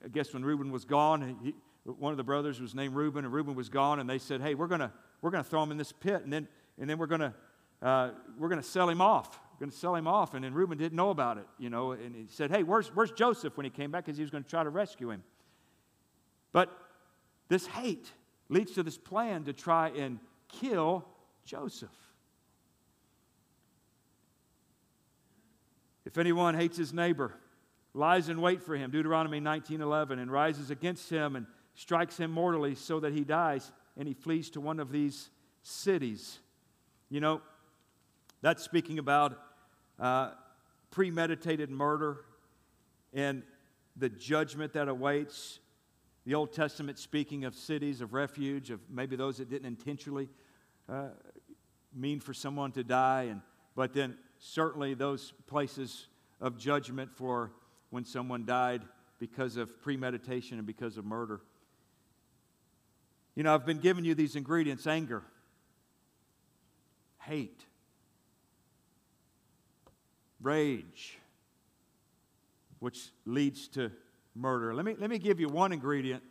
I 0.04 0.08
guess 0.12 0.34
when 0.34 0.44
Reuben 0.44 0.72
was 0.72 0.86
gone, 0.86 1.38
he, 1.44 1.54
one 1.84 2.12
of 2.12 2.18
the 2.18 2.24
brothers 2.24 2.60
was 2.60 2.74
named 2.74 2.96
Reuben, 2.96 3.26
and 3.26 3.32
Reuben 3.34 3.54
was 3.54 3.70
gone, 3.70 4.00
and 4.00 4.10
they 4.10 4.18
said, 4.18 4.42
Hey, 4.42 4.56
we're 4.56 4.68
going 4.68 4.80
to 4.80 4.92
we're 5.22 5.30
gonna 5.30 5.44
throw 5.44 5.62
him 5.62 5.70
in 5.70 5.78
this 5.78 5.92
pit, 5.92 6.24
and 6.24 6.34
then, 6.34 6.48
and 6.80 6.90
then 6.90 6.98
we're 6.98 7.06
going 7.06 7.22
to 7.22 7.34
uh, 7.82 8.10
we're 8.40 8.50
to 8.50 8.64
sell 8.64 8.90
him 8.90 9.02
off. 9.02 9.40
We're 9.54 9.66
going 9.66 9.72
to 9.72 9.78
sell 9.78 9.96
him 9.96 10.08
off. 10.08 10.34
And 10.34 10.44
then 10.44 10.54
Reuben 10.54 10.78
didn't 10.78 10.96
know 10.96 11.12
about 11.12 11.38
it, 11.38 11.46
you 11.58 11.70
know, 11.70 11.92
and 11.92 12.16
he 12.16 12.26
said, 12.30 12.52
Hey, 12.52 12.64
where's, 12.64 12.88
where's 12.96 13.12
Joseph 13.12 13.56
when 13.58 13.64
he 13.64 13.70
came 13.70 13.92
back? 13.92 14.06
Because 14.06 14.18
he 14.18 14.24
was 14.24 14.32
going 14.32 14.44
to 14.44 14.50
try 14.50 14.64
to 14.64 14.70
rescue 14.70 15.12
him. 15.12 15.24
But 16.52 16.76
this 17.48 17.68
hate, 17.68 18.12
leads 18.50 18.72
to 18.74 18.84
this 18.84 18.98
plan 18.98 19.44
to 19.44 19.54
try 19.54 19.90
and 19.90 20.20
kill 20.48 21.06
Joseph. 21.46 21.90
If 26.06 26.18
anyone 26.18 26.54
hates 26.54 26.78
his 26.78 26.94
neighbor, 26.94 27.34
lies 27.94 28.30
in 28.30 28.40
wait 28.40 28.62
for 28.62 28.76
him, 28.76 28.92
Deuteronomy 28.92 29.40
19:11, 29.40 30.20
and 30.20 30.32
rises 30.32 30.70
against 30.70 31.10
him 31.10 31.36
and 31.36 31.48
strikes 31.74 32.18
him 32.18 32.32
mortally 32.32 32.76
so 32.76 33.00
that 33.00 33.12
he 33.12 33.24
dies, 33.24 33.72
and 33.98 34.08
he 34.08 34.14
flees 34.14 34.50
to 34.52 34.62
one 34.62 34.80
of 34.80 34.92
these 34.92 35.30
cities. 35.64 36.40
You 37.10 37.20
know, 37.20 37.42
that's 38.42 38.64
speaking 38.64 39.00
about 39.00 39.42
uh, 40.00 40.32
premeditated 40.92 41.70
murder 41.70 42.18
and 43.14 43.44
the 43.96 44.10
judgment 44.10 44.74
that 44.74 44.88
awaits. 44.88 45.60
The 46.26 46.36
Old 46.36 46.54
Testament 46.54 46.98
speaking 46.98 47.46
of 47.46 47.56
cities 47.56 48.02
of 48.02 48.14
refuge, 48.14 48.72
of 48.72 48.80
maybe 48.90 49.16
those 49.16 49.38
that 49.38 49.50
didn't 49.50 49.68
intentionally 49.68 50.30
uh, 50.90 51.10
mean 51.94 52.20
for 52.20 52.34
someone 52.34 52.72
to 52.74 52.84
die, 52.84 53.24
and 53.24 53.42
but 53.76 53.94
then 53.94 54.18
certainly 54.40 54.94
those 54.94 55.34
places 55.48 56.08
of 56.42 56.58
judgment 56.58 57.12
for 57.16 57.52
when 57.90 58.04
someone 58.04 58.46
died 58.46 58.82
because 59.20 59.58
of 59.58 59.82
premeditation 59.82 60.58
and 60.58 60.68
because 60.68 60.98
of 60.98 61.06
murder. 61.06 61.42
You 63.36 63.44
know, 63.44 63.54
I've 63.54 63.66
been 63.66 63.80
giving 63.80 64.06
you 64.06 64.16
these 64.16 64.36
ingredients 64.36 64.88
anger, 64.88 65.24
hate, 67.20 67.66
rage, 70.42 71.18
which 72.80 73.10
leads 73.26 73.68
to 73.70 73.92
murder. 74.36 74.74
Let 74.74 74.86
me, 74.86 74.96
let 74.98 75.10
me 75.10 75.18
give 75.18 75.40
you 75.40 75.50
one 75.50 75.74
ingredient, 75.74 76.24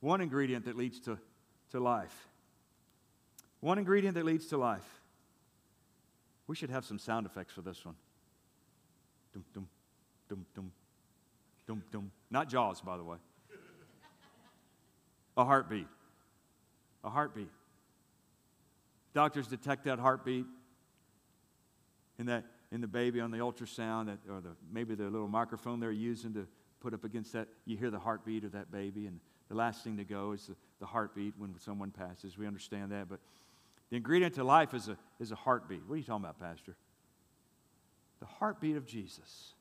one 0.00 0.20
ingredient 0.20 0.64
that 0.64 0.76
leads 0.76 1.00
to, 1.00 1.18
to 1.70 1.80
life. 1.80 2.28
One 3.60 3.78
ingredient 3.78 4.14
that 4.14 4.24
leads 4.24 4.46
to 4.46 4.58
life. 4.58 5.00
We 6.48 6.56
should 6.56 6.70
have 6.70 6.84
some 6.84 6.98
sound 6.98 7.26
effects 7.26 7.52
for 7.52 7.62
this 7.62 7.84
one. 7.84 7.94
Dum, 9.32 9.44
dum, 9.54 9.68
dum, 10.28 10.46
dum, 10.54 10.72
dum, 11.66 11.82
dum. 11.92 12.10
Not 12.30 12.48
Jaws, 12.48 12.80
by 12.80 12.96
the 12.96 13.04
way. 13.04 13.18
A 15.36 15.44
heartbeat. 15.44 15.86
A 17.04 17.10
heartbeat. 17.10 17.50
Doctors 19.14 19.46
detect 19.46 19.84
that 19.84 19.98
heartbeat 19.98 20.46
in 22.18 22.26
that 22.26 22.44
in 22.70 22.80
the 22.80 22.86
baby 22.86 23.20
on 23.20 23.30
the 23.30 23.38
ultrasound, 23.38 24.06
that, 24.06 24.18
or 24.30 24.40
the, 24.40 24.50
maybe 24.70 24.94
the 24.94 25.04
little 25.04 25.28
microphone 25.28 25.80
they're 25.80 25.90
using 25.90 26.34
to 26.34 26.46
put 26.80 26.92
up 26.92 27.04
against 27.04 27.32
that. 27.32 27.48
You 27.64 27.76
hear 27.76 27.90
the 27.90 27.98
heartbeat 27.98 28.44
of 28.44 28.52
that 28.52 28.70
baby, 28.70 29.06
and 29.06 29.20
the 29.48 29.54
last 29.54 29.84
thing 29.84 29.96
to 29.96 30.04
go 30.04 30.32
is 30.32 30.46
the, 30.46 30.56
the 30.80 30.86
heartbeat 30.86 31.34
when 31.38 31.54
someone 31.58 31.90
passes. 31.90 32.36
We 32.36 32.46
understand 32.46 32.92
that, 32.92 33.08
but 33.08 33.20
the 33.90 33.96
ingredient 33.96 34.34
to 34.34 34.44
life 34.44 34.74
is 34.74 34.88
a, 34.88 34.98
is 35.18 35.32
a 35.32 35.36
heartbeat. 35.36 35.82
What 35.86 35.94
are 35.94 35.98
you 35.98 36.04
talking 36.04 36.24
about, 36.24 36.38
Pastor? 36.38 36.76
The 38.20 38.26
heartbeat 38.26 38.76
of 38.76 38.86
Jesus. 38.86 39.54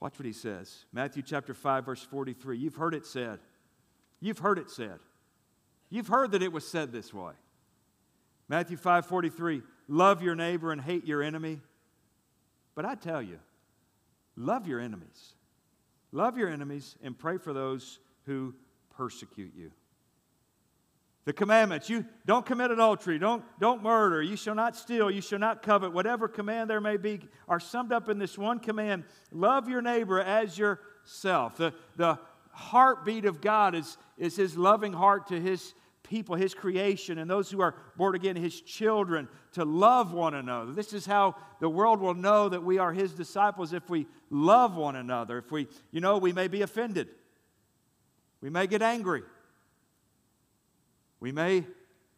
Watch 0.00 0.18
what 0.18 0.26
he 0.26 0.32
says. 0.32 0.84
Matthew 0.92 1.22
chapter 1.22 1.54
5, 1.54 1.84
verse 1.84 2.02
43. 2.02 2.56
You've 2.56 2.76
heard 2.76 2.94
it 2.94 3.04
said. 3.04 3.40
You've 4.20 4.38
heard 4.38 4.58
it 4.58 4.70
said. 4.70 5.00
You've 5.90 6.08
heard 6.08 6.32
that 6.32 6.42
it 6.42 6.52
was 6.52 6.66
said 6.66 6.92
this 6.92 7.12
way. 7.12 7.32
Matthew 8.48 8.76
5, 8.76 9.06
43. 9.06 9.62
Love 9.88 10.22
your 10.22 10.34
neighbor 10.34 10.72
and 10.72 10.80
hate 10.80 11.06
your 11.06 11.22
enemy. 11.22 11.60
But 12.74 12.84
I 12.84 12.94
tell 12.94 13.20
you, 13.20 13.38
love 14.36 14.66
your 14.66 14.80
enemies. 14.80 15.34
Love 16.12 16.38
your 16.38 16.48
enemies 16.48 16.96
and 17.02 17.18
pray 17.18 17.36
for 17.36 17.52
those 17.52 17.98
who 18.24 18.54
persecute 18.96 19.52
you. 19.56 19.72
The 21.28 21.34
commandments 21.34 21.90
you 21.90 22.06
don't 22.24 22.46
commit 22.46 22.70
adultery, 22.70 23.18
don't, 23.18 23.44
don't 23.60 23.82
murder, 23.82 24.22
you 24.22 24.34
shall 24.34 24.54
not 24.54 24.74
steal, 24.74 25.10
you 25.10 25.20
shall 25.20 25.38
not 25.38 25.62
covet, 25.62 25.92
whatever 25.92 26.26
command 26.26 26.70
there 26.70 26.80
may 26.80 26.96
be, 26.96 27.20
are 27.46 27.60
summed 27.60 27.92
up 27.92 28.08
in 28.08 28.18
this 28.18 28.38
one 28.38 28.58
command 28.58 29.04
love 29.30 29.68
your 29.68 29.82
neighbor 29.82 30.20
as 30.20 30.56
yourself. 30.56 31.58
The, 31.58 31.74
the 31.96 32.18
heartbeat 32.52 33.26
of 33.26 33.42
God 33.42 33.74
is, 33.74 33.98
is 34.16 34.36
his 34.36 34.56
loving 34.56 34.94
heart 34.94 35.26
to 35.26 35.38
his 35.38 35.74
people, 36.02 36.34
his 36.34 36.54
creation, 36.54 37.18
and 37.18 37.30
those 37.30 37.50
who 37.50 37.60
are 37.60 37.74
born 37.98 38.14
again, 38.14 38.34
his 38.34 38.62
children, 38.62 39.28
to 39.52 39.66
love 39.66 40.14
one 40.14 40.32
another. 40.32 40.72
This 40.72 40.94
is 40.94 41.04
how 41.04 41.36
the 41.60 41.68
world 41.68 42.00
will 42.00 42.14
know 42.14 42.48
that 42.48 42.62
we 42.62 42.78
are 42.78 42.94
his 42.94 43.12
disciples 43.12 43.74
if 43.74 43.90
we 43.90 44.06
love 44.30 44.76
one 44.76 44.96
another. 44.96 45.36
If 45.36 45.52
we, 45.52 45.66
you 45.90 46.00
know, 46.00 46.16
we 46.16 46.32
may 46.32 46.48
be 46.48 46.62
offended, 46.62 47.08
we 48.40 48.48
may 48.48 48.66
get 48.66 48.80
angry. 48.80 49.24
We 51.20 51.32
may, 51.32 51.64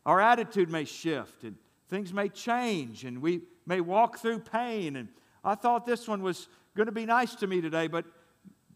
our 0.04 0.20
attitude 0.20 0.70
may 0.70 0.84
shift 0.84 1.44
and 1.44 1.56
things 1.88 2.12
may 2.12 2.28
change 2.28 3.04
and 3.04 3.20
we 3.20 3.42
may 3.66 3.80
walk 3.80 4.18
through 4.18 4.40
pain. 4.40 4.96
And 4.96 5.08
I 5.44 5.54
thought 5.54 5.86
this 5.86 6.06
one 6.06 6.22
was 6.22 6.48
going 6.76 6.86
to 6.86 6.92
be 6.92 7.06
nice 7.06 7.34
to 7.36 7.46
me 7.46 7.60
today, 7.60 7.86
but 7.86 8.04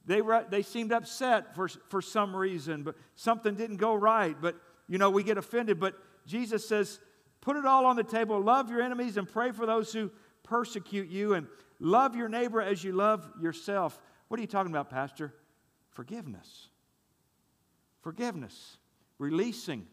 they, 0.06 0.20
were, 0.20 0.44
they 0.48 0.62
seemed 0.62 0.92
upset 0.92 1.54
for, 1.54 1.68
for 1.88 2.02
some 2.02 2.34
reason, 2.34 2.82
but 2.82 2.94
something 3.14 3.54
didn't 3.54 3.76
go 3.76 3.94
right. 3.94 4.36
But, 4.40 4.56
you 4.88 4.98
know, 4.98 5.10
we 5.10 5.22
get 5.22 5.38
offended. 5.38 5.80
But 5.80 5.94
Jesus 6.26 6.66
says, 6.66 7.00
put 7.40 7.56
it 7.56 7.64
all 7.64 7.86
on 7.86 7.96
the 7.96 8.04
table. 8.04 8.40
Love 8.40 8.70
your 8.70 8.82
enemies 8.82 9.16
and 9.16 9.28
pray 9.28 9.52
for 9.52 9.66
those 9.66 9.92
who 9.92 10.10
persecute 10.42 11.08
you, 11.08 11.32
and 11.32 11.46
love 11.80 12.14
your 12.14 12.28
neighbor 12.28 12.60
as 12.60 12.84
you 12.84 12.92
love 12.92 13.26
yourself. 13.40 13.98
What 14.28 14.38
are 14.38 14.42
you 14.42 14.46
talking 14.46 14.70
about, 14.70 14.90
Pastor? 14.90 15.32
Forgiveness. 15.92 16.68
Forgiveness. 18.02 18.76
Releasing 19.18 19.86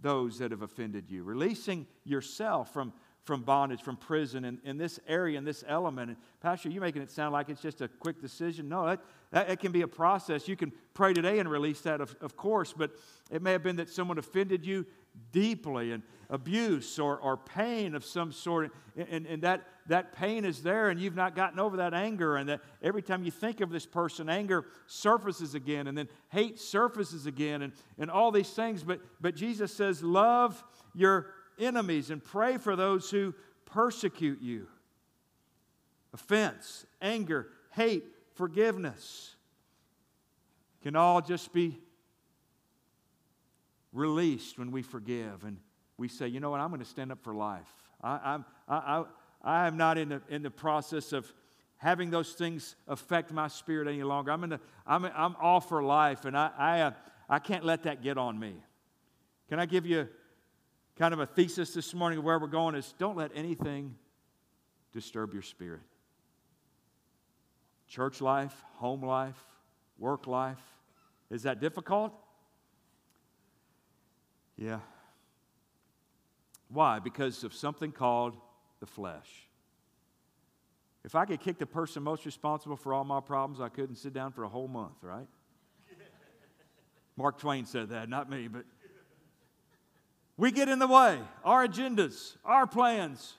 those 0.00 0.38
that 0.38 0.50
have 0.50 0.62
offended 0.62 1.10
you, 1.10 1.22
releasing 1.22 1.86
yourself 2.04 2.72
from, 2.72 2.92
from 3.24 3.42
bondage, 3.42 3.82
from 3.82 3.96
prison, 3.96 4.44
in, 4.44 4.60
in 4.64 4.78
this 4.78 5.00
area, 5.08 5.36
in 5.36 5.44
this 5.44 5.64
element. 5.66 6.10
And 6.10 6.18
Pastor, 6.40 6.68
you're 6.68 6.82
making 6.82 7.02
it 7.02 7.10
sound 7.10 7.32
like 7.32 7.48
it's 7.48 7.60
just 7.60 7.80
a 7.80 7.88
quick 7.88 8.20
decision. 8.20 8.68
No, 8.68 8.86
that, 8.86 9.00
that, 9.32 9.48
that 9.48 9.60
can 9.60 9.72
be 9.72 9.82
a 9.82 9.88
process. 9.88 10.48
You 10.48 10.56
can 10.56 10.72
pray 10.94 11.12
today 11.12 11.38
and 11.38 11.50
release 11.50 11.80
that, 11.80 12.00
of, 12.00 12.14
of 12.20 12.36
course, 12.36 12.72
but 12.76 12.92
it 13.30 13.42
may 13.42 13.52
have 13.52 13.62
been 13.62 13.76
that 13.76 13.88
someone 13.88 14.18
offended 14.18 14.64
you 14.64 14.86
deeply 15.32 15.92
and 15.92 16.02
abuse 16.30 16.98
or, 16.98 17.18
or 17.18 17.36
pain 17.36 17.94
of 17.94 18.04
some 18.04 18.32
sort. 18.32 18.72
And, 18.96 19.08
and, 19.08 19.26
and, 19.26 19.42
that, 19.42 19.66
that 19.86 20.12
pain 20.12 20.44
is 20.44 20.62
there, 20.62 20.90
and 20.90 21.00
you've 21.00 21.16
not 21.16 21.34
gotten 21.34 21.58
over 21.58 21.78
that 21.78 21.94
anger. 21.94 22.36
And 22.36 22.48
that 22.48 22.60
every 22.82 23.02
time 23.02 23.24
you 23.24 23.30
think 23.30 23.60
of 23.60 23.70
this 23.70 23.86
person, 23.86 24.28
anger 24.28 24.66
surfaces 24.86 25.54
again, 25.54 25.86
and 25.86 25.96
then 25.96 26.08
hate 26.30 26.58
surfaces 26.58 27.26
again, 27.26 27.62
and, 27.62 27.72
and 27.98 28.10
all 28.10 28.30
these 28.30 28.50
things. 28.50 28.82
But, 28.82 29.00
but 29.20 29.34
Jesus 29.34 29.72
says, 29.72 30.02
Love 30.02 30.62
your 30.94 31.26
enemies 31.58 32.10
and 32.10 32.22
pray 32.22 32.58
for 32.58 32.76
those 32.76 33.10
who 33.10 33.34
persecute 33.64 34.40
you. 34.40 34.68
Offense, 36.12 36.86
anger, 37.00 37.48
hate, 37.72 38.04
forgiveness 38.34 39.34
can 40.82 40.96
all 40.96 41.20
just 41.20 41.52
be 41.52 41.78
released 43.92 44.58
when 44.58 44.70
we 44.70 44.82
forgive 44.82 45.44
and 45.44 45.58
we 45.96 46.08
say, 46.08 46.28
you 46.28 46.40
know 46.40 46.50
what, 46.50 46.60
I'm 46.60 46.68
going 46.68 46.80
to 46.80 46.86
stand 46.86 47.10
up 47.12 47.22
for 47.22 47.34
life. 47.34 47.68
I, 48.02 48.20
I'm, 48.22 48.44
I, 48.68 48.76
I, 48.76 49.04
I 49.42 49.66
am 49.66 49.76
not 49.76 49.98
in 49.98 50.10
the, 50.10 50.22
in 50.28 50.42
the 50.42 50.50
process 50.50 51.12
of 51.12 51.32
having 51.76 52.10
those 52.10 52.32
things 52.32 52.76
affect 52.86 53.32
my 53.32 53.48
spirit 53.48 53.88
any 53.88 54.02
longer. 54.02 54.30
I'm, 54.30 54.44
in 54.44 54.50
the, 54.50 54.60
I'm, 54.86 55.04
I'm 55.04 55.36
all 55.40 55.60
for 55.60 55.82
life, 55.82 56.24
and 56.24 56.36
I, 56.36 56.50
I, 56.56 56.80
uh, 56.80 56.90
I 57.28 57.38
can't 57.38 57.64
let 57.64 57.84
that 57.84 58.02
get 58.02 58.18
on 58.18 58.38
me. 58.38 58.54
Can 59.48 59.58
I 59.58 59.66
give 59.66 59.86
you 59.86 60.08
kind 60.98 61.14
of 61.14 61.20
a 61.20 61.26
thesis 61.26 61.72
this 61.72 61.94
morning 61.94 62.18
of 62.18 62.24
where 62.24 62.38
we're 62.38 62.48
going 62.48 62.74
is 62.74 62.92
don't 62.98 63.16
let 63.16 63.30
anything 63.34 63.94
disturb 64.92 65.32
your 65.32 65.42
spirit. 65.42 65.80
Church 67.86 68.20
life, 68.20 68.54
home 68.74 69.04
life, 69.04 69.40
work 69.98 70.26
life. 70.26 70.60
Is 71.30 71.44
that 71.44 71.60
difficult? 71.60 72.12
Yeah. 74.58 74.80
Why? 76.68 76.98
Because 76.98 77.44
of 77.44 77.54
something 77.54 77.92
called 77.92 78.36
the 78.80 78.86
flesh. 78.86 79.48
If 81.04 81.14
I 81.14 81.24
could 81.24 81.40
kick 81.40 81.58
the 81.58 81.66
person 81.66 82.02
most 82.02 82.26
responsible 82.26 82.76
for 82.76 82.92
all 82.92 83.04
my 83.04 83.20
problems, 83.20 83.60
I 83.60 83.68
couldn't 83.68 83.96
sit 83.96 84.12
down 84.12 84.32
for 84.32 84.44
a 84.44 84.48
whole 84.48 84.68
month, 84.68 84.96
right? 85.00 85.26
Mark 87.16 87.38
Twain 87.38 87.64
said 87.64 87.90
that, 87.90 88.08
not 88.08 88.28
me, 88.28 88.48
but 88.48 88.64
we 90.36 90.50
get 90.50 90.68
in 90.68 90.78
the 90.78 90.86
way. 90.86 91.18
Our 91.44 91.66
agendas, 91.66 92.36
our 92.44 92.66
plans. 92.66 93.34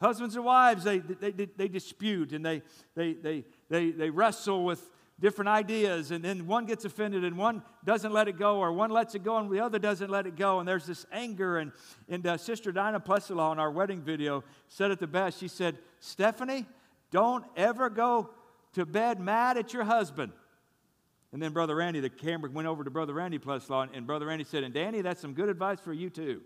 Husbands 0.00 0.36
and 0.36 0.44
wives, 0.44 0.84
they, 0.84 0.98
they, 0.98 1.30
they, 1.30 1.46
they 1.56 1.68
dispute 1.68 2.32
and 2.32 2.44
they, 2.44 2.62
they, 2.94 3.14
they, 3.14 3.44
they, 3.70 3.90
they 3.92 4.10
wrestle 4.10 4.64
with 4.64 4.90
different 5.18 5.48
ideas, 5.48 6.10
and 6.10 6.22
then 6.22 6.46
one 6.46 6.66
gets 6.66 6.84
offended 6.84 7.24
and 7.24 7.38
one 7.38 7.62
doesn't 7.84 8.12
let 8.12 8.28
it 8.28 8.38
go, 8.38 8.58
or 8.58 8.72
one 8.72 8.90
lets 8.90 9.14
it 9.14 9.24
go 9.24 9.38
and 9.38 9.50
the 9.50 9.60
other 9.60 9.78
doesn't 9.78 10.10
let 10.10 10.26
it 10.26 10.36
go, 10.36 10.58
and 10.58 10.68
there's 10.68 10.86
this 10.86 11.06
anger. 11.10 11.58
And, 11.58 11.72
and 12.08 12.26
uh, 12.26 12.36
Sister 12.36 12.70
Dinah 12.72 13.00
Plessilaw 13.00 13.52
in 13.52 13.58
our 13.58 13.70
wedding 13.70 14.02
video 14.02 14.44
said 14.68 14.90
it 14.90 14.98
the 14.98 15.06
best. 15.06 15.40
She 15.40 15.48
said, 15.48 15.78
Stephanie, 16.00 16.66
don't 17.10 17.44
ever 17.56 17.88
go 17.88 18.30
to 18.74 18.84
bed 18.84 19.20
mad 19.20 19.56
at 19.56 19.72
your 19.72 19.84
husband. 19.84 20.32
And 21.32 21.42
then 21.42 21.52
Brother 21.52 21.76
Randy, 21.76 22.00
the 22.00 22.10
camera 22.10 22.50
went 22.50 22.68
over 22.68 22.84
to 22.84 22.90
Brother 22.90 23.14
Randy 23.14 23.38
Plessilaw, 23.38 23.84
and, 23.84 23.94
and 23.94 24.06
Brother 24.06 24.26
Randy 24.26 24.44
said, 24.44 24.64
And 24.64 24.74
Danny, 24.74 25.00
that's 25.00 25.20
some 25.20 25.32
good 25.32 25.48
advice 25.48 25.80
for 25.80 25.92
you 25.92 26.10
too. 26.10 26.42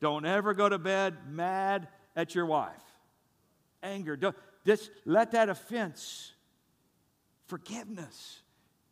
Don't 0.00 0.24
ever 0.24 0.54
go 0.54 0.68
to 0.68 0.78
bed 0.78 1.16
mad 1.28 1.88
at 2.14 2.34
your 2.34 2.46
wife. 2.46 2.70
Anger. 3.82 4.16
Don't, 4.16 4.36
just 4.64 4.90
let 5.04 5.32
that 5.32 5.48
offense 5.48 6.32
forgiveness. 7.46 8.40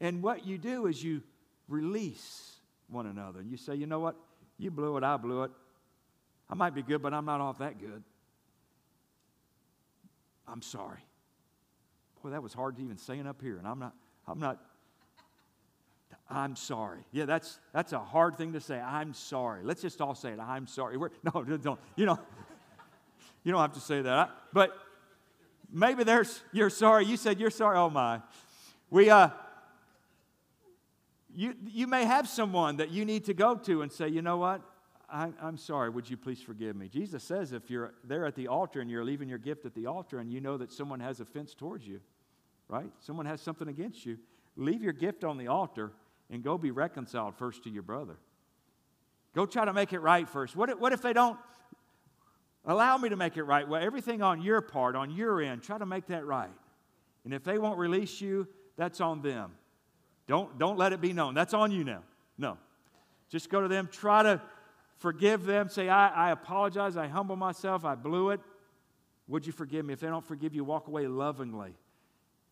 And 0.00 0.22
what 0.22 0.46
you 0.46 0.58
do 0.58 0.86
is 0.86 1.02
you 1.02 1.22
release 1.68 2.56
one 2.88 3.06
another. 3.06 3.40
And 3.40 3.50
you 3.50 3.56
say, 3.56 3.74
you 3.74 3.86
know 3.86 4.00
what? 4.00 4.16
You 4.58 4.70
blew 4.70 4.96
it, 4.96 5.04
I 5.04 5.16
blew 5.16 5.44
it. 5.44 5.50
I 6.48 6.54
might 6.54 6.74
be 6.74 6.82
good, 6.82 7.02
but 7.02 7.14
I'm 7.14 7.24
not 7.24 7.40
off 7.40 7.58
that 7.58 7.78
good. 7.80 8.02
I'm 10.46 10.62
sorry. 10.62 11.00
Boy, 12.22 12.30
that 12.30 12.42
was 12.42 12.52
hard 12.52 12.76
to 12.76 12.82
even 12.82 12.96
saying 12.96 13.26
up 13.26 13.40
here, 13.40 13.58
and 13.58 13.66
I'm 13.66 13.78
not, 13.78 13.94
I'm 14.26 14.38
not, 14.38 14.58
I'm 16.28 16.56
sorry. 16.56 17.00
Yeah, 17.12 17.24
that's 17.24 17.58
that's 17.72 17.92
a 17.92 17.98
hard 17.98 18.36
thing 18.36 18.52
to 18.54 18.60
say. 18.60 18.78
I'm 18.78 19.14
sorry. 19.14 19.62
Let's 19.62 19.82
just 19.82 20.00
all 20.00 20.14
say 20.14 20.30
it. 20.32 20.40
I'm 20.40 20.66
sorry. 20.66 20.96
We're, 20.96 21.10
no, 21.22 21.44
don't. 21.62 21.80
You 21.96 22.06
know, 22.06 22.18
you 23.42 23.52
don't 23.52 23.60
have 23.60 23.74
to 23.74 23.80
say 23.80 24.02
that. 24.02 24.30
But 24.52 24.74
maybe 25.72 26.04
there's 26.04 26.40
you're 26.52 26.70
sorry. 26.70 27.04
You 27.04 27.16
said 27.16 27.40
you're 27.40 27.50
sorry. 27.50 27.76
Oh 27.76 27.90
my. 27.90 28.20
We 28.94 29.10
uh 29.10 29.30
you 31.34 31.56
you 31.66 31.88
may 31.88 32.04
have 32.04 32.28
someone 32.28 32.76
that 32.76 32.92
you 32.92 33.04
need 33.04 33.24
to 33.24 33.34
go 33.34 33.56
to 33.56 33.82
and 33.82 33.90
say, 33.90 34.06
you 34.06 34.22
know 34.22 34.36
what? 34.36 34.60
I, 35.10 35.32
I'm 35.42 35.56
sorry. 35.56 35.90
Would 35.90 36.08
you 36.08 36.16
please 36.16 36.40
forgive 36.40 36.76
me? 36.76 36.86
Jesus 36.86 37.24
says 37.24 37.52
if 37.52 37.68
you're 37.70 37.94
there 38.04 38.24
at 38.24 38.36
the 38.36 38.46
altar 38.46 38.80
and 38.80 38.88
you're 38.88 39.02
leaving 39.02 39.28
your 39.28 39.38
gift 39.38 39.66
at 39.66 39.74
the 39.74 39.86
altar 39.86 40.20
and 40.20 40.32
you 40.32 40.40
know 40.40 40.56
that 40.58 40.72
someone 40.72 41.00
has 41.00 41.18
offense 41.18 41.54
towards 41.54 41.84
you, 41.84 41.98
right? 42.68 42.88
Someone 43.00 43.26
has 43.26 43.40
something 43.40 43.66
against 43.66 44.06
you, 44.06 44.16
leave 44.54 44.80
your 44.80 44.92
gift 44.92 45.24
on 45.24 45.38
the 45.38 45.48
altar 45.48 45.90
and 46.30 46.44
go 46.44 46.56
be 46.56 46.70
reconciled 46.70 47.34
first 47.34 47.64
to 47.64 47.70
your 47.70 47.82
brother. 47.82 48.16
Go 49.34 49.44
try 49.44 49.64
to 49.64 49.72
make 49.72 49.92
it 49.92 49.98
right 49.98 50.28
first. 50.28 50.54
What 50.54 50.70
if, 50.70 50.78
what 50.78 50.92
if 50.92 51.02
they 51.02 51.12
don't 51.12 51.36
allow 52.64 52.96
me 52.96 53.08
to 53.08 53.16
make 53.16 53.36
it 53.36 53.42
right? 53.42 53.66
Well, 53.68 53.82
everything 53.82 54.22
on 54.22 54.40
your 54.40 54.60
part, 54.60 54.94
on 54.94 55.10
your 55.10 55.42
end, 55.42 55.64
try 55.64 55.78
to 55.78 55.86
make 55.86 56.06
that 56.06 56.24
right. 56.24 56.54
And 57.24 57.34
if 57.34 57.42
they 57.42 57.58
won't 57.58 57.80
release 57.80 58.20
you, 58.20 58.46
that's 58.76 59.00
on 59.00 59.22
them. 59.22 59.52
Don't, 60.26 60.58
don't 60.58 60.78
let 60.78 60.92
it 60.92 61.00
be 61.00 61.12
known. 61.12 61.34
That's 61.34 61.54
on 61.54 61.70
you 61.70 61.84
now. 61.84 62.02
No. 62.38 62.58
Just 63.28 63.50
go 63.50 63.60
to 63.60 63.68
them, 63.68 63.88
try 63.90 64.22
to 64.22 64.40
forgive 64.96 65.44
them, 65.44 65.68
say, 65.68 65.88
I, 65.88 66.28
I 66.28 66.30
apologize, 66.30 66.96
I 66.96 67.08
humble 67.08 67.36
myself, 67.36 67.84
I 67.84 67.94
blew 67.94 68.30
it. 68.30 68.40
Would 69.28 69.46
you 69.46 69.52
forgive 69.52 69.84
me? 69.84 69.92
If 69.92 70.00
they 70.00 70.06
don't 70.08 70.24
forgive 70.24 70.54
you, 70.54 70.64
walk 70.64 70.88
away 70.88 71.06
lovingly 71.06 71.74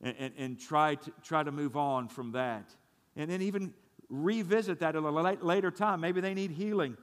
and, 0.00 0.14
and, 0.18 0.34
and 0.38 0.60
try, 0.60 0.96
to, 0.96 1.12
try 1.22 1.42
to 1.42 1.52
move 1.52 1.76
on 1.76 2.08
from 2.08 2.32
that 2.32 2.74
and 3.16 3.30
then 3.30 3.42
even 3.42 3.74
revisit 4.08 4.80
that 4.80 4.96
at 4.96 5.02
a 5.02 5.10
later 5.10 5.70
time. 5.70 6.00
Maybe 6.00 6.20
they 6.20 6.34
need 6.34 6.50
healing 6.50 6.96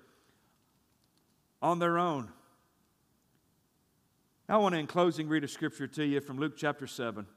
on 1.62 1.80
their 1.80 1.98
own. 1.98 2.30
I 4.48 4.58
want 4.58 4.74
to, 4.74 4.80
in 4.80 4.88
closing, 4.88 5.28
read 5.28 5.44
a 5.44 5.48
scripture 5.48 5.88
to 5.88 6.04
you 6.04 6.22
from 6.22 6.40
Luke 6.40 6.54
chapter 6.58 6.88
7. 6.88 7.28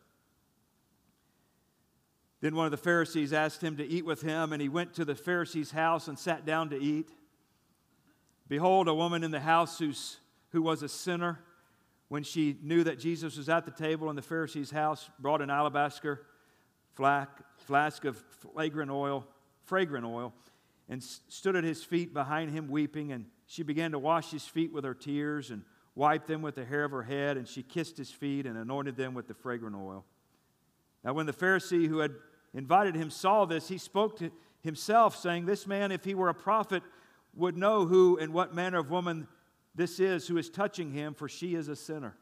Then 2.42 2.56
one 2.56 2.66
of 2.66 2.72
the 2.72 2.76
Pharisees 2.76 3.32
asked 3.32 3.62
him 3.62 3.76
to 3.76 3.86
eat 3.86 4.04
with 4.04 4.20
him, 4.20 4.52
and 4.52 4.60
he 4.60 4.68
went 4.68 4.94
to 4.94 5.04
the 5.04 5.14
Pharisee's 5.14 5.70
house 5.70 6.08
and 6.08 6.18
sat 6.18 6.44
down 6.44 6.70
to 6.70 6.76
eat. 6.76 7.08
Behold, 8.48 8.88
a 8.88 8.94
woman 8.94 9.22
in 9.22 9.30
the 9.30 9.40
house 9.40 9.78
who's, 9.78 10.18
who 10.50 10.60
was 10.60 10.82
a 10.82 10.88
sinner, 10.88 11.38
when 12.08 12.24
she 12.24 12.58
knew 12.60 12.82
that 12.82 12.98
Jesus 12.98 13.36
was 13.36 13.48
at 13.48 13.64
the 13.64 13.70
table 13.70 14.10
in 14.10 14.16
the 14.16 14.22
Pharisee's 14.22 14.72
house, 14.72 15.08
brought 15.20 15.40
an 15.40 15.50
alabaster 15.50 16.26
flask 16.94 18.04
of 18.04 18.16
fragrant 18.54 18.90
oil, 18.90 19.24
fragrant 19.62 20.04
oil, 20.04 20.34
and 20.88 21.00
stood 21.00 21.54
at 21.54 21.62
his 21.62 21.84
feet 21.84 22.12
behind 22.12 22.50
him 22.50 22.68
weeping. 22.68 23.12
And 23.12 23.26
she 23.46 23.62
began 23.62 23.92
to 23.92 24.00
wash 24.00 24.32
his 24.32 24.44
feet 24.44 24.72
with 24.72 24.84
her 24.84 24.94
tears 24.94 25.52
and 25.52 25.62
wiped 25.94 26.26
them 26.26 26.42
with 26.42 26.56
the 26.56 26.64
hair 26.64 26.84
of 26.84 26.90
her 26.90 27.04
head. 27.04 27.36
And 27.36 27.46
she 27.46 27.62
kissed 27.62 27.96
his 27.96 28.10
feet 28.10 28.46
and 28.46 28.58
anointed 28.58 28.96
them 28.96 29.14
with 29.14 29.28
the 29.28 29.34
fragrant 29.34 29.76
oil. 29.76 30.04
Now, 31.04 31.14
when 31.14 31.26
the 31.26 31.32
Pharisee 31.32 31.88
who 31.88 31.98
had 31.98 32.12
invited 32.54 32.94
him 32.94 33.10
saw 33.10 33.44
this, 33.44 33.68
he 33.68 33.78
spoke 33.78 34.18
to 34.18 34.30
himself, 34.62 35.16
saying, 35.16 35.46
This 35.46 35.66
man, 35.66 35.92
if 35.92 36.04
he 36.04 36.14
were 36.14 36.28
a 36.28 36.34
prophet, 36.34 36.82
would 37.34 37.56
know 37.56 37.86
who 37.86 38.18
and 38.18 38.32
what 38.32 38.54
manner 38.54 38.78
of 38.78 38.90
woman 38.90 39.26
this 39.74 39.98
is 40.00 40.28
who 40.28 40.36
is 40.36 40.50
touching 40.50 40.92
him, 40.92 41.14
for 41.14 41.28
she 41.28 41.54
is 41.54 41.68
a 41.68 41.76
sinner. 41.76 42.14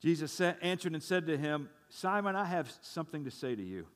Jesus 0.00 0.40
answered 0.40 0.94
and 0.94 1.02
said 1.02 1.26
to 1.26 1.36
him, 1.36 1.68
Simon, 1.90 2.34
I 2.34 2.46
have 2.46 2.72
something 2.80 3.24
to 3.24 3.30
say 3.30 3.54
to 3.54 3.62
you. 3.62 3.86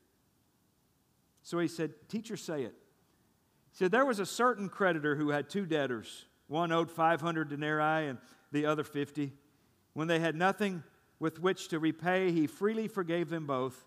So 1.43 1.59
he 1.59 1.69
said, 1.69 1.93
Teacher, 2.09 2.37
say 2.37 2.63
it. 2.65 2.75
He 3.71 3.79
said, 3.79 3.91
There 3.91 4.05
was 4.05 4.19
a 4.19 4.27
certain 4.27 4.69
creditor 4.69 5.17
who 5.17 5.31
had 5.31 5.49
two 5.49 5.65
debtors. 5.65 6.27
One 6.49 6.73
owed 6.73 6.91
500 6.91 7.49
denarii 7.49 8.09
and 8.09 8.19
the 8.53 8.67
other 8.67 8.85
50. 8.85 9.33
When 9.95 10.09
they 10.09 10.19
had 10.19 10.35
nothing 10.35 10.83
with 11.19 11.41
which 11.41 11.69
to 11.69 11.79
repay, 11.79 12.33
he 12.33 12.47
freely 12.47 12.89
forgave 12.89 13.31
them 13.31 13.47
both. 13.47 13.87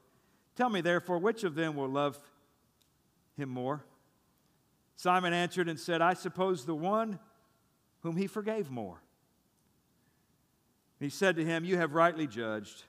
Tell 0.57 0.69
me, 0.69 0.81
therefore, 0.81 1.19
which 1.19 1.43
of 1.43 1.53
them 1.53 1.75
will 1.75 1.87
love 1.87 2.19
him 3.37 3.49
more? 3.49 3.85
Simon 4.95 5.31
answered 5.31 5.69
and 5.69 5.79
said, 5.79 6.01
I 6.01 6.15
suppose 6.15 6.65
the 6.65 6.73
one 6.73 7.19
whom 8.01 8.17
he 8.17 8.25
forgave 8.25 8.71
more. 8.71 8.99
He 10.99 11.09
said 11.09 11.35
to 11.35 11.45
him, 11.45 11.63
You 11.63 11.77
have 11.77 11.93
rightly 11.93 12.25
judged. 12.25 12.85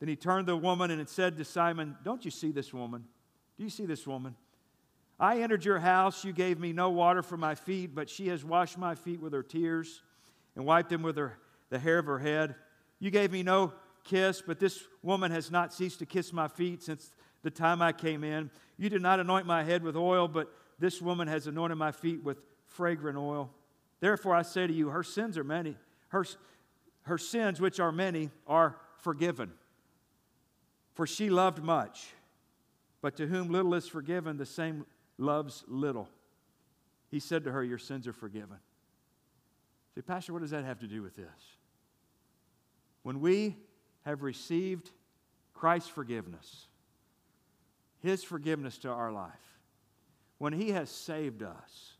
Then 0.00 0.08
he 0.08 0.16
turned 0.16 0.48
to 0.48 0.54
the 0.54 0.56
woman 0.56 0.90
and 0.90 1.08
said 1.08 1.36
to 1.36 1.44
Simon, 1.44 1.96
Don't 2.02 2.24
you 2.24 2.30
see 2.32 2.50
this 2.50 2.74
woman? 2.74 3.04
Do 3.56 3.62
you 3.62 3.70
see 3.70 3.86
this 3.86 4.04
woman? 4.04 4.34
I 5.20 5.42
entered 5.42 5.64
your 5.64 5.78
house. 5.78 6.24
You 6.24 6.32
gave 6.32 6.58
me 6.58 6.72
no 6.72 6.90
water 6.90 7.22
for 7.22 7.36
my 7.36 7.54
feet, 7.54 7.94
but 7.94 8.10
she 8.10 8.26
has 8.28 8.44
washed 8.44 8.76
my 8.76 8.96
feet 8.96 9.20
with 9.20 9.32
her 9.32 9.44
tears 9.44 10.02
and 10.56 10.66
wiped 10.66 10.90
them 10.90 11.02
with 11.02 11.16
her, 11.16 11.38
the 11.70 11.78
hair 11.78 12.00
of 12.00 12.06
her 12.06 12.18
head. 12.18 12.56
You 12.98 13.12
gave 13.12 13.30
me 13.30 13.44
no 13.44 13.72
kiss, 14.06 14.42
but 14.42 14.58
this 14.58 14.84
woman 15.02 15.30
has 15.30 15.50
not 15.50 15.74
ceased 15.74 15.98
to 15.98 16.06
kiss 16.06 16.32
my 16.32 16.48
feet 16.48 16.82
since 16.82 17.10
the 17.42 17.50
time 17.50 17.82
I 17.82 17.92
came 17.92 18.24
in. 18.24 18.50
You 18.78 18.88
did 18.88 19.02
not 19.02 19.20
anoint 19.20 19.46
my 19.46 19.62
head 19.62 19.82
with 19.82 19.96
oil, 19.96 20.28
but 20.28 20.50
this 20.78 21.02
woman 21.02 21.28
has 21.28 21.46
anointed 21.46 21.76
my 21.76 21.92
feet 21.92 22.24
with 22.24 22.38
fragrant 22.66 23.18
oil. 23.18 23.50
Therefore, 24.00 24.34
I 24.34 24.42
say 24.42 24.66
to 24.66 24.72
you, 24.72 24.88
her 24.88 25.02
sins 25.02 25.36
are 25.36 25.44
many. 25.44 25.76
Her, 26.08 26.24
her 27.02 27.18
sins, 27.18 27.60
which 27.60 27.80
are 27.80 27.92
many, 27.92 28.30
are 28.46 28.76
forgiven 28.98 29.52
for 30.96 31.06
she 31.06 31.28
loved 31.28 31.62
much. 31.62 32.08
But 33.02 33.16
to 33.18 33.26
whom 33.26 33.50
little 33.50 33.74
is 33.74 33.86
forgiven, 33.86 34.38
the 34.38 34.46
same 34.46 34.86
loves 35.18 35.62
little. 35.68 36.08
He 37.10 37.20
said 37.20 37.44
to 37.44 37.52
her, 37.52 37.62
Your 37.62 37.78
sins 37.78 38.08
are 38.08 38.14
forgiven. 38.14 38.56
Say, 39.94 40.00
Pastor, 40.00 40.32
what 40.32 40.40
does 40.40 40.50
that 40.50 40.64
have 40.64 40.80
to 40.80 40.86
do 40.86 41.02
with 41.02 41.14
this? 41.14 41.26
When 43.02 43.20
we 43.20 43.56
have 44.06 44.22
received 44.22 44.90
Christ's 45.52 45.90
forgiveness, 45.90 46.68
His 47.98 48.24
forgiveness 48.24 48.78
to 48.78 48.88
our 48.88 49.12
life, 49.12 49.58
when 50.38 50.52
He 50.52 50.70
has 50.70 50.88
saved 50.88 51.42
us 51.42 51.96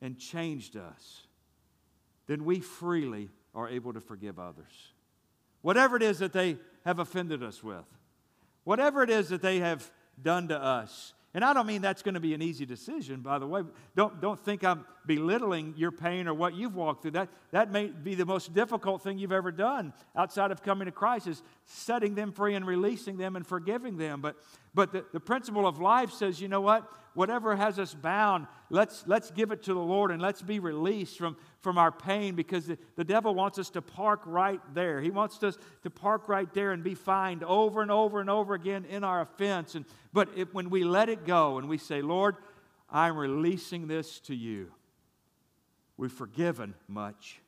and 0.00 0.18
changed 0.18 0.76
us, 0.76 1.26
then 2.26 2.44
we 2.44 2.60
freely 2.60 3.28
are 3.54 3.68
able 3.68 3.92
to 3.92 4.00
forgive 4.00 4.38
others. 4.38 4.92
Whatever 5.62 5.96
it 5.96 6.02
is 6.02 6.20
that 6.20 6.32
they 6.32 6.56
have 6.84 7.00
offended 7.00 7.42
us 7.42 7.62
with, 7.62 7.84
whatever 8.62 9.02
it 9.02 9.10
is 9.10 9.30
that 9.30 9.42
they 9.42 9.58
have 9.58 9.90
done 10.22 10.48
to 10.48 10.62
us. 10.62 11.12
And 11.34 11.44
I 11.44 11.52
don't 11.52 11.66
mean 11.66 11.82
that's 11.82 12.02
going 12.02 12.14
to 12.14 12.20
be 12.20 12.32
an 12.32 12.40
easy 12.40 12.64
decision, 12.64 13.20
by 13.20 13.38
the 13.38 13.46
way. 13.46 13.62
Don't, 13.94 14.18
don't 14.20 14.40
think 14.40 14.64
I'm 14.64 14.86
belittling 15.06 15.74
your 15.76 15.92
pain 15.92 16.26
or 16.26 16.32
what 16.32 16.54
you've 16.54 16.74
walked 16.74 17.02
through. 17.02 17.12
That, 17.12 17.28
that 17.50 17.70
may 17.70 17.88
be 17.88 18.14
the 18.14 18.24
most 18.24 18.54
difficult 18.54 19.02
thing 19.02 19.18
you've 19.18 19.32
ever 19.32 19.52
done 19.52 19.92
outside 20.16 20.50
of 20.50 20.62
coming 20.62 20.86
to 20.86 20.92
Christ 20.92 21.26
is 21.26 21.42
setting 21.66 22.14
them 22.14 22.32
free 22.32 22.54
and 22.54 22.66
releasing 22.66 23.18
them 23.18 23.36
and 23.36 23.46
forgiving 23.46 23.98
them. 23.98 24.22
But, 24.22 24.36
but 24.74 24.92
the, 24.92 25.04
the 25.12 25.20
principle 25.20 25.66
of 25.66 25.80
life 25.80 26.12
says, 26.12 26.40
you 26.40 26.48
know 26.48 26.60
what? 26.60 26.90
Whatever 27.14 27.56
has 27.56 27.78
us 27.78 27.94
bound, 27.94 28.46
let's, 28.70 29.04
let's 29.06 29.30
give 29.30 29.50
it 29.50 29.64
to 29.64 29.74
the 29.74 29.80
Lord 29.80 30.10
and 30.10 30.22
let's 30.22 30.42
be 30.42 30.60
released 30.60 31.18
from, 31.18 31.36
from 31.60 31.78
our 31.78 31.90
pain 31.90 32.34
because 32.34 32.66
the, 32.66 32.78
the 32.96 33.04
devil 33.04 33.34
wants 33.34 33.58
us 33.58 33.70
to 33.70 33.82
park 33.82 34.22
right 34.24 34.60
there. 34.74 35.00
He 35.00 35.10
wants 35.10 35.42
us 35.42 35.58
to 35.82 35.90
park 35.90 36.28
right 36.28 36.52
there 36.54 36.72
and 36.72 36.84
be 36.84 36.94
fined 36.94 37.42
over 37.42 37.82
and 37.82 37.90
over 37.90 38.20
and 38.20 38.30
over 38.30 38.54
again 38.54 38.84
in 38.84 39.02
our 39.04 39.20
offense. 39.20 39.74
And, 39.74 39.84
but 40.12 40.28
when 40.52 40.70
we 40.70 40.84
let 40.84 41.08
it 41.08 41.26
go 41.26 41.58
and 41.58 41.68
we 41.68 41.78
say, 41.78 42.02
Lord, 42.02 42.36
I'm 42.90 43.16
releasing 43.16 43.88
this 43.88 44.20
to 44.20 44.34
you, 44.34 44.70
we've 45.96 46.12
forgiven 46.12 46.74
much. 46.86 47.40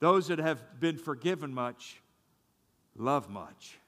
Those 0.00 0.28
that 0.28 0.38
have 0.38 0.78
been 0.78 0.98
forgiven 0.98 1.54
much 1.54 2.02
love 2.98 3.28
much. 3.30 3.78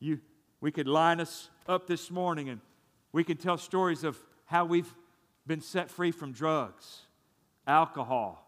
You, 0.00 0.20
we 0.62 0.70
could 0.70 0.86
line 0.86 1.20
us 1.20 1.50
up 1.68 1.86
this 1.86 2.10
morning 2.10 2.48
and 2.48 2.60
we 3.12 3.24
can 3.24 3.36
tell 3.36 3.58
stories 3.58 4.04
of 4.04 4.16
how 4.46 4.64
we've 4.64 4.94
been 5.46 5.60
set 5.60 5.90
free 5.90 6.12
from 6.12 6.32
drugs, 6.32 7.00
alcohol, 7.66 8.46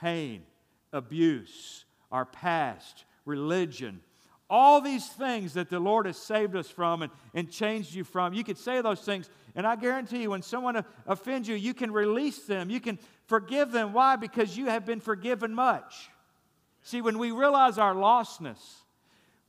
pain, 0.00 0.44
abuse, 0.92 1.84
our 2.12 2.24
past, 2.24 3.04
religion, 3.24 4.00
all 4.48 4.80
these 4.80 5.08
things 5.08 5.54
that 5.54 5.68
the 5.68 5.80
Lord 5.80 6.06
has 6.06 6.16
saved 6.16 6.54
us 6.54 6.70
from 6.70 7.02
and, 7.02 7.10
and 7.34 7.50
changed 7.50 7.92
you 7.92 8.04
from. 8.04 8.32
You 8.32 8.44
could 8.44 8.58
say 8.58 8.80
those 8.80 9.00
things, 9.00 9.28
and 9.56 9.66
I 9.66 9.74
guarantee 9.74 10.22
you, 10.22 10.30
when 10.30 10.42
someone 10.42 10.84
offends 11.04 11.48
you, 11.48 11.56
you 11.56 11.74
can 11.74 11.90
release 11.90 12.38
them. 12.44 12.70
You 12.70 12.78
can 12.78 12.96
forgive 13.26 13.72
them. 13.72 13.92
Why? 13.92 14.14
Because 14.14 14.56
you 14.56 14.66
have 14.66 14.86
been 14.86 15.00
forgiven 15.00 15.52
much. 15.52 16.10
See, 16.82 17.00
when 17.00 17.18
we 17.18 17.32
realize 17.32 17.76
our 17.76 17.94
lostness, 17.94 18.84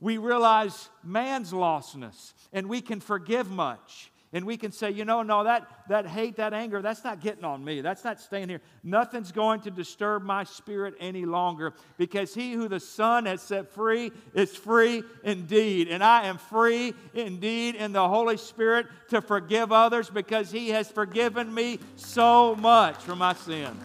we 0.00 0.18
realize 0.18 0.90
man's 1.02 1.52
lostness, 1.52 2.34
and 2.52 2.68
we 2.68 2.80
can 2.80 3.00
forgive 3.00 3.50
much 3.50 4.10
And 4.32 4.44
we 4.44 4.58
can 4.58 4.72
say, 4.72 4.90
you 4.90 5.06
know, 5.06 5.22
no, 5.22 5.44
that, 5.44 5.66
that 5.88 6.06
hate, 6.06 6.36
that 6.36 6.52
anger, 6.52 6.82
that's 6.82 7.02
not 7.02 7.20
getting 7.20 7.44
on 7.44 7.64
me. 7.64 7.80
That's 7.80 8.04
not 8.04 8.20
staying 8.20 8.50
here. 8.50 8.60
Nothing's 8.84 9.32
going 9.32 9.62
to 9.62 9.70
disturb 9.70 10.22
my 10.22 10.44
spirit 10.44 10.94
any 11.00 11.24
longer 11.24 11.72
because 11.96 12.34
he 12.34 12.52
who 12.52 12.68
the 12.68 12.80
Son 12.80 13.24
has 13.24 13.40
set 13.40 13.72
free 13.72 14.12
is 14.34 14.54
free 14.54 15.02
indeed. 15.24 15.88
And 15.88 16.04
I 16.04 16.26
am 16.26 16.36
free 16.36 16.92
indeed 17.14 17.74
in 17.74 17.92
the 17.92 18.06
Holy 18.06 18.36
Spirit 18.36 18.86
to 19.08 19.22
forgive 19.22 19.72
others 19.72 20.10
because 20.10 20.50
he 20.50 20.70
has 20.70 20.90
forgiven 20.90 21.52
me 21.52 21.78
so 21.96 22.54
much 22.54 23.02
for 23.02 23.16
my 23.16 23.32
sins. 23.32 23.82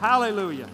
Hallelujah. 0.00 0.68